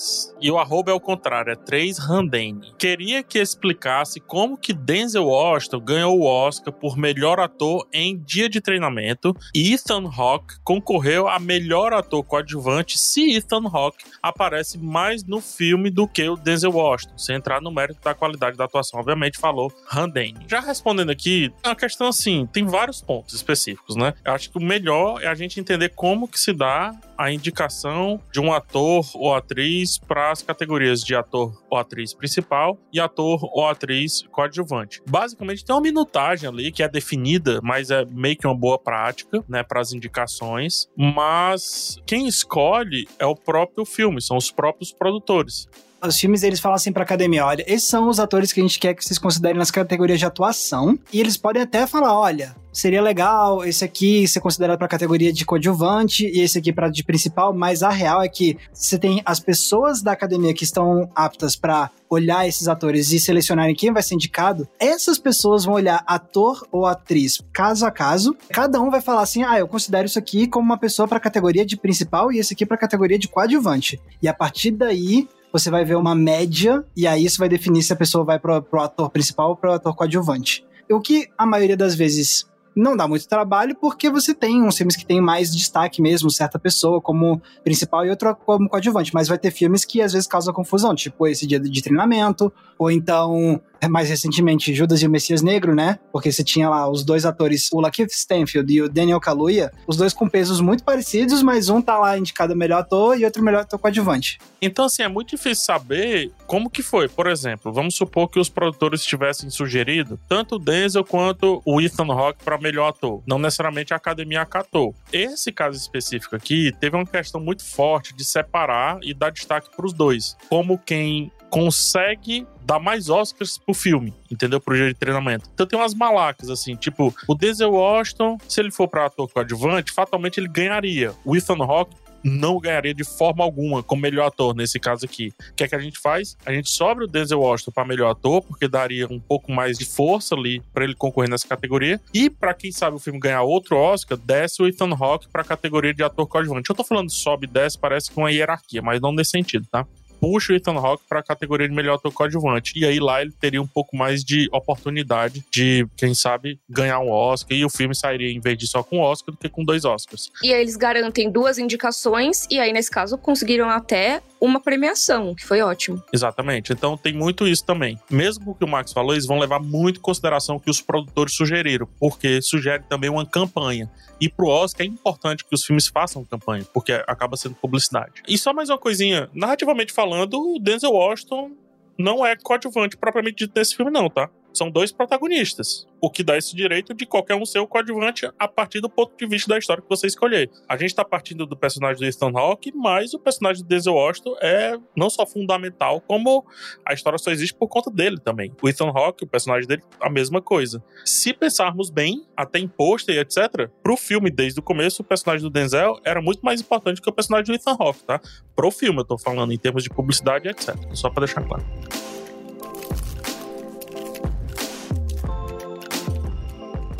E 0.40 0.50
o 0.50 0.58
arroba 0.58 0.90
é 0.90 0.94
o 0.94 0.98
contrário, 0.98 1.52
é 1.52 1.54
3 1.54 1.98
Randane. 1.98 2.72
Queria 2.78 3.22
que 3.22 3.38
explicasse 3.38 4.20
como 4.20 4.56
que 4.56 4.72
Denzel 4.72 5.26
Washington 5.26 5.80
ganhou 5.80 6.18
o 6.18 6.24
Oscar 6.24 6.72
por 6.72 6.96
melhor 6.96 7.38
ator 7.38 7.86
em 7.92 8.18
Dia 8.18 8.48
de 8.48 8.58
Treinamento 8.58 9.36
e 9.54 9.74
Ethan 9.74 10.08
Hawke 10.08 10.54
concorreu 10.64 11.28
a 11.28 11.38
melhor 11.38 11.92
ator 11.92 12.24
coadjuvante 12.24 12.98
se 12.98 13.36
Ethan 13.36 13.68
Hawke 13.70 14.02
aparece 14.22 14.78
mais 14.78 15.24
no 15.24 15.42
filme 15.42 15.90
do 15.90 16.08
que 16.08 16.26
o 16.26 16.36
Denzel 16.36 16.72
Washington. 16.72 17.18
Sem 17.18 17.36
entrar 17.36 17.60
no 17.60 17.70
mérito 17.70 18.00
da 18.02 18.14
qualidade 18.14 18.56
da 18.56 18.64
atuação, 18.64 18.98
obviamente 18.98 19.38
falou 19.38 19.70
Randane. 19.86 20.38
Já 20.48 20.60
respondendo 20.60 21.10
aqui, 21.10 21.52
é 21.62 21.68
uma 21.68 21.76
questão 21.76 22.08
assim, 22.08 22.48
tem 22.50 22.64
vários 22.64 23.02
pontos 23.02 23.41
específicos, 23.42 23.96
né? 23.96 24.14
Eu 24.24 24.33
acho 24.33 24.50
que 24.50 24.59
o 24.59 24.62
melhor 24.62 25.22
é 25.22 25.26
a 25.26 25.35
gente 25.35 25.61
entender 25.61 25.90
como 25.90 26.28
que 26.28 26.38
se 26.38 26.52
dá 26.52 26.94
a 27.18 27.31
indicação 27.31 28.20
de 28.33 28.40
um 28.40 28.52
ator 28.52 29.09
ou 29.14 29.35
atriz 29.35 29.98
para 29.98 30.31
as 30.31 30.42
categorias 30.42 31.02
de 31.02 31.14
ator 31.14 31.62
ou 31.70 31.78
atriz 31.78 32.14
principal 32.14 32.78
e 32.92 32.98
ator 32.98 33.40
ou 33.52 33.66
atriz 33.68 34.22
coadjuvante. 34.31 35.02
Basicamente 35.09 35.64
tem 35.64 35.74
uma 35.74 35.83
minutagem 35.83 36.48
ali 36.48 36.72
que 36.72 36.83
é 36.83 36.88
definida, 36.88 37.61
mas 37.62 37.90
é 37.90 38.05
meio 38.05 38.37
que 38.37 38.46
uma 38.46 38.57
boa 38.57 38.78
prática, 38.78 39.44
né, 39.48 39.62
para 39.62 39.81
as 39.81 39.92
indicações, 39.92 40.88
mas 40.96 41.98
quem 42.07 42.26
escolhe 42.26 43.07
é 43.18 43.26
o 43.26 43.35
próprio 43.35 43.85
filme, 43.85 44.20
são 44.20 44.37
os 44.37 44.50
próprios 44.50 44.92
produtores 44.92 45.68
os 46.02 46.18
filmes 46.18 46.42
eles 46.42 46.60
falam 46.60 46.76
assim 46.76 46.92
pra 46.92 47.02
academia: 47.02 47.46
olha, 47.46 47.64
esses 47.66 47.88
são 47.88 48.08
os 48.08 48.18
atores 48.18 48.52
que 48.52 48.60
a 48.60 48.62
gente 48.62 48.78
quer 48.78 48.94
que 48.94 49.04
vocês 49.04 49.18
considerem 49.18 49.58
nas 49.58 49.70
categorias 49.70 50.18
de 50.18 50.26
atuação. 50.26 50.98
E 51.12 51.20
eles 51.20 51.36
podem 51.36 51.62
até 51.62 51.86
falar: 51.86 52.18
olha, 52.18 52.54
seria 52.72 53.02
legal 53.02 53.64
esse 53.64 53.84
aqui 53.84 54.26
ser 54.26 54.40
considerado 54.40 54.78
para 54.78 54.88
categoria 54.88 55.32
de 55.32 55.44
coadjuvante 55.44 56.26
e 56.26 56.40
esse 56.40 56.58
aqui 56.58 56.72
para 56.72 56.88
de 56.88 57.04
principal, 57.04 57.52
mas 57.54 57.82
a 57.82 57.90
real 57.90 58.22
é 58.22 58.28
que 58.28 58.56
você 58.72 58.98
tem 58.98 59.22
as 59.24 59.38
pessoas 59.38 60.02
da 60.02 60.12
academia 60.12 60.54
que 60.54 60.64
estão 60.64 61.08
aptas 61.14 61.54
para 61.54 61.90
olhar 62.08 62.46
esses 62.46 62.68
atores 62.68 63.10
e 63.12 63.18
selecionarem 63.18 63.74
quem 63.74 63.90
vai 63.90 64.02
ser 64.02 64.14
indicado, 64.14 64.68
essas 64.78 65.18
pessoas 65.18 65.64
vão 65.64 65.74
olhar 65.74 66.04
ator 66.06 66.66
ou 66.70 66.84
atriz 66.84 67.40
caso 67.52 67.86
a 67.86 67.90
caso. 67.90 68.36
Cada 68.50 68.80
um 68.80 68.90
vai 68.90 69.00
falar 69.00 69.22
assim: 69.22 69.42
"Ah, 69.44 69.58
eu 69.58 69.68
considero 69.68 70.06
isso 70.06 70.18
aqui 70.18 70.46
como 70.46 70.64
uma 70.64 70.78
pessoa 70.78 71.06
para 71.06 71.20
categoria 71.20 71.64
de 71.64 71.76
principal 71.76 72.32
e 72.32 72.38
esse 72.38 72.54
aqui 72.54 72.66
para 72.66 72.76
categoria 72.76 73.18
de 73.18 73.28
coadjuvante". 73.28 74.00
E 74.20 74.28
a 74.28 74.34
partir 74.34 74.72
daí, 74.72 75.28
você 75.52 75.70
vai 75.70 75.84
ver 75.84 75.96
uma 75.96 76.14
média, 76.14 76.84
e 76.96 77.06
aí 77.06 77.24
isso 77.24 77.38
vai 77.38 77.48
definir 77.48 77.82
se 77.82 77.92
a 77.92 77.96
pessoa 77.96 78.24
vai 78.24 78.38
pro, 78.38 78.62
pro 78.62 78.80
ator 78.80 79.10
principal 79.10 79.50
ou 79.50 79.56
pro 79.56 79.72
ator 79.72 79.94
coadjuvante. 79.94 80.64
O 80.90 81.00
que 81.00 81.28
a 81.36 81.46
maioria 81.46 81.76
das 81.76 81.94
vezes 81.94 82.46
não 82.74 82.96
dá 82.96 83.06
muito 83.06 83.28
trabalho 83.28 83.76
porque 83.76 84.10
você 84.10 84.34
tem 84.34 84.62
uns 84.62 84.76
filmes 84.76 84.96
que 84.96 85.04
tem 85.04 85.20
mais 85.20 85.54
destaque 85.54 86.00
mesmo, 86.00 86.30
certa 86.30 86.58
pessoa 86.58 87.00
como 87.00 87.40
principal 87.62 88.06
e 88.06 88.10
outra 88.10 88.34
como 88.34 88.68
coadjuvante, 88.68 89.12
mas 89.12 89.28
vai 89.28 89.38
ter 89.38 89.50
filmes 89.50 89.84
que 89.84 90.00
às 90.00 90.12
vezes 90.12 90.26
causam 90.26 90.54
confusão, 90.54 90.94
tipo 90.94 91.26
esse 91.26 91.46
dia 91.46 91.60
de 91.60 91.82
treinamento, 91.82 92.52
ou 92.78 92.90
então 92.90 93.60
mais 93.88 94.09
recentemente 94.09 94.75
Judas 94.75 95.03
e 95.03 95.07
o 95.07 95.11
Messias 95.11 95.42
Negro, 95.42 95.75
né? 95.75 95.99
Porque 96.11 96.31
você 96.31 96.45
tinha 96.45 96.68
lá 96.68 96.88
os 96.88 97.05
dois 97.05 97.25
atores, 97.25 97.68
o 97.73 97.81
Lakeith 97.81 98.12
Stanfield 98.12 98.73
e 98.73 98.83
o 98.83 98.88
Daniel 98.88 99.21
Kaluuya, 99.21 99.73
os 99.87 99.97
dois 99.97 100.12
com 100.12 100.29
pesos 100.29 100.61
muito 100.61 100.85
parecidos, 100.85 101.42
mas 101.42 101.68
um 101.68 101.81
tá 101.81 101.99
lá 101.99 102.16
indicado 102.18 102.55
melhor 102.57 102.81
ator 102.81 103.18
e 103.18 103.25
outro 103.25 103.42
melhor 103.42 103.62
ator 103.62 103.79
coadjuvante. 103.79 104.38
Então, 104.61 104.85
assim, 104.85 105.03
é 105.03 105.09
muito 105.09 105.31
difícil 105.31 105.64
saber 105.64 106.31
como 106.47 106.71
que 106.71 106.83
foi. 106.83 107.09
Por 107.09 107.27
exemplo, 107.27 107.73
vamos 107.73 107.97
supor 107.97 108.29
que 108.29 108.38
os 108.38 108.49
produtores 108.49 109.05
tivessem 109.05 109.51
sugerido 109.51 110.18
tanto 110.29 110.57
o 110.57 110.59
Denzel 110.59 111.05
quanto 111.05 111.61
o 111.64 111.81
Ethan 111.81 112.12
Hawke 112.12 112.45
para 112.45 112.59
melhor 112.59 112.88
ator. 112.88 113.23
Não 113.27 113.38
necessariamente 113.38 113.92
a 113.92 113.97
academia 113.97 114.42
acatou. 114.42 114.95
Esse 115.12 115.51
caso 115.51 115.77
específico 115.77 116.37
aqui 116.37 116.73
teve 116.79 116.97
uma 116.97 117.07
questão 117.07 117.40
muito 117.40 117.64
forte 117.64 118.14
de 118.14 118.25
separar 118.25 118.99
e 119.03 119.12
dar 119.12 119.31
destaque 119.31 119.75
para 119.75 119.87
os 119.87 119.92
dois. 119.92 120.37
Como 120.49 120.79
quem 120.79 121.33
consegue 121.52 122.46
dar 122.64 122.80
mais 122.80 123.10
Oscars 123.10 123.58
pro 123.58 123.74
filme, 123.74 124.14
entendeu? 124.30 124.58
Pro 124.58 124.74
dia 124.74 124.88
de 124.88 124.94
treinamento. 124.94 125.50
Então 125.52 125.66
tem 125.66 125.78
umas 125.78 125.94
malacas, 125.94 126.48
assim, 126.48 126.74
tipo, 126.74 127.14
o 127.28 127.34
Denzel 127.34 127.72
Washington, 127.72 128.38
se 128.48 128.58
ele 128.58 128.70
for 128.70 128.88
pra 128.88 129.04
ator 129.04 129.28
coadjuvante, 129.28 129.92
fatalmente 129.92 130.40
ele 130.40 130.48
ganharia. 130.48 131.12
O 131.26 131.36
Ethan 131.36 131.62
Hawke 131.62 131.94
não 132.24 132.58
ganharia 132.58 132.94
de 132.94 133.04
forma 133.04 133.44
alguma 133.44 133.82
como 133.82 134.00
melhor 134.00 134.28
ator 134.28 134.54
nesse 134.54 134.78
caso 134.78 135.04
aqui. 135.04 135.32
O 135.50 135.54
que 135.54 135.64
é 135.64 135.68
que 135.68 135.74
a 135.74 135.78
gente 135.78 135.98
faz? 135.98 136.36
A 136.46 136.52
gente 136.52 136.70
sobe 136.70 137.04
o 137.04 137.06
Denzel 137.06 137.40
Washington 137.40 137.72
para 137.72 137.84
melhor 137.84 138.10
ator, 138.10 138.40
porque 138.40 138.66
daria 138.68 139.06
um 139.08 139.20
pouco 139.20 139.52
mais 139.52 139.76
de 139.76 139.84
força 139.84 140.34
ali 140.34 140.62
para 140.72 140.84
ele 140.84 140.94
concorrer 140.94 141.28
nessa 141.28 141.46
categoria. 141.46 142.00
E 142.14 142.30
para 142.30 142.54
quem 142.54 142.72
sabe 142.72 142.96
o 142.96 143.00
filme 143.00 143.18
ganhar 143.18 143.42
outro 143.42 143.76
Oscar, 143.76 144.16
desce 144.16 144.62
o 144.62 144.66
Ethan 144.66 144.94
Hawke 144.98 145.28
para 145.28 145.42
a 145.42 145.44
categoria 145.44 145.92
de 145.92 146.02
ator 146.02 146.26
coadjuvante. 146.26 146.70
Eu 146.70 146.76
tô 146.76 146.84
falando 146.84 147.10
sobe 147.10 147.46
e 147.46 147.50
desce, 147.50 147.78
parece 147.78 148.10
que 148.10 148.16
uma 148.16 148.30
hierarquia, 148.30 148.80
mas 148.80 149.00
não 149.00 149.12
nesse 149.12 149.32
sentido, 149.32 149.66
tá? 149.70 149.86
Puxa 150.22 150.52
o 150.52 150.56
Ethan 150.56 150.78
Hawke 150.78 151.02
para 151.08 151.18
a 151.18 151.22
categoria 151.22 151.68
de 151.68 151.74
melhor 151.74 151.96
ator 151.96 152.12
coadjuvante. 152.12 152.78
E 152.78 152.87
aí 152.87 153.00
lá 153.00 153.20
ele 153.20 153.32
teria 153.32 153.61
um 153.61 153.66
pouco 153.66 153.96
mais 153.96 154.22
de 154.22 154.48
oportunidade 154.52 155.44
de, 155.50 155.85
quem 155.96 156.14
sabe, 156.14 156.61
ganhar 156.70 157.00
um 157.00 157.11
Oscar. 157.11 157.58
E 157.58 157.64
o 157.64 157.68
filme 157.68 157.92
sairia, 157.92 158.30
em 158.30 158.38
vez 158.38 158.56
de 158.56 158.68
só 158.68 158.85
com 158.85 158.98
um 158.98 159.00
Oscar, 159.00 159.35
do 159.35 159.38
que 159.38 159.48
com 159.48 159.64
dois 159.64 159.85
Oscars. 159.85 160.30
E 160.40 160.54
aí 160.54 160.61
eles 160.61 160.76
garantem 160.76 161.28
duas 161.28 161.58
indicações, 161.58 162.46
e 162.48 162.61
aí, 162.61 162.72
nesse 162.72 162.90
caso, 162.90 163.18
conseguiram 163.18 163.68
até 163.68 164.22
uma 164.40 164.61
premiação, 164.61 165.35
que 165.35 165.44
foi 165.44 165.61
ótimo. 165.61 166.02
Exatamente. 166.12 166.72
Então 166.72 166.96
tem 166.96 167.12
muito 167.12 167.46
isso 167.46 167.64
também. 167.64 167.98
Mesmo 168.11 168.54
que 168.54 168.64
o 168.64 168.68
Max 168.68 168.92
falou, 168.92 169.12
eles 169.12 169.26
vão 169.26 169.38
levar 169.38 169.61
muito 169.61 169.98
em 169.98 170.02
consideração 170.02 170.56
o 170.56 170.61
que 170.61 170.70
os 170.70 170.80
produtores 170.80 171.35
sugeriram, 171.35 171.88
porque 171.98 172.40
sugere 172.42 172.82
também 172.88 173.11
uma 173.11 173.26
campanha. 173.26 173.90
E 174.20 174.28
pro 174.28 174.46
Oscar 174.46 174.87
é 174.87 174.88
importante 174.88 175.44
que 175.44 175.54
os 175.54 175.64
filmes 175.64 175.88
façam 175.88 176.24
campanha, 176.24 176.64
porque 176.72 176.92
acaba 176.92 177.37
sendo 177.37 177.56
publicidade. 177.56 178.22
E 178.28 178.38
só 178.38 178.52
mais 178.52 178.68
uma 178.68 178.78
coisinha, 178.78 179.28
narrativamente 179.35 179.92
falando, 179.92 180.12
o 180.20 180.59
Denzel 180.59 180.92
Washington 180.92 181.53
não 181.98 182.25
é 182.25 182.37
coadjuvante 182.37 182.96
propriamente 182.96 183.44
dito 183.46 183.53
nesse 183.57 183.77
filme, 183.77 183.90
não, 183.90 184.09
tá? 184.09 184.31
São 184.52 184.70
dois 184.70 184.92
protagonistas, 184.92 185.86
o 186.00 186.10
que 186.10 186.22
dá 186.22 186.36
esse 186.36 186.54
direito 186.54 186.94
de 186.94 187.06
qualquer 187.06 187.34
um 187.34 187.46
ser 187.46 187.58
o 187.60 187.66
coadjuvante 187.66 188.28
a 188.38 188.48
partir 188.48 188.80
do 188.80 188.88
ponto 188.88 189.16
de 189.16 189.26
vista 189.26 189.48
da 189.48 189.58
história 189.58 189.82
que 189.82 189.88
você 189.88 190.06
escolher. 190.06 190.50
A 190.68 190.76
gente 190.76 190.94
tá 190.94 191.04
partindo 191.04 191.46
do 191.46 191.56
personagem 191.56 191.98
do 191.98 192.06
Ethan 192.06 192.32
Hawke, 192.38 192.72
mas 192.74 193.14
o 193.14 193.18
personagem 193.18 193.62
do 193.62 193.68
Denzel 193.68 193.94
Washington 193.94 194.36
é 194.40 194.78
não 194.96 195.08
só 195.08 195.26
fundamental, 195.26 196.00
como 196.00 196.44
a 196.86 196.92
história 196.92 197.18
só 197.18 197.30
existe 197.30 197.54
por 197.54 197.68
conta 197.68 197.90
dele 197.90 198.18
também. 198.18 198.52
O 198.62 198.68
Ethan 198.68 198.90
Hawke, 198.90 199.24
o 199.24 199.26
personagem 199.26 199.66
dele, 199.66 199.82
a 200.00 200.10
mesma 200.10 200.42
coisa. 200.42 200.82
Se 201.04 201.32
pensarmos 201.32 201.90
bem, 201.90 202.26
até 202.36 202.58
em 202.58 202.68
pôster 202.68 203.14
e 203.14 203.18
etc., 203.18 203.68
pro 203.82 203.96
filme, 203.96 204.30
desde 204.30 204.60
o 204.60 204.62
começo, 204.62 205.02
o 205.02 205.04
personagem 205.04 205.42
do 205.42 205.50
Denzel 205.50 206.00
era 206.04 206.20
muito 206.20 206.40
mais 206.42 206.60
importante 206.60 207.00
que 207.00 207.08
o 207.08 207.12
personagem 207.12 207.46
do 207.46 207.54
Ethan 207.54 207.76
Hawke, 207.78 208.04
tá? 208.04 208.20
Pro 208.54 208.70
filme, 208.70 209.00
eu 209.00 209.04
tô 209.04 209.18
falando 209.18 209.52
em 209.52 209.58
termos 209.58 209.82
de 209.82 209.90
publicidade 209.90 210.48
etc. 210.48 210.74
Só 210.94 211.10
pra 211.10 211.24
deixar 211.24 211.42
claro. 211.42 211.64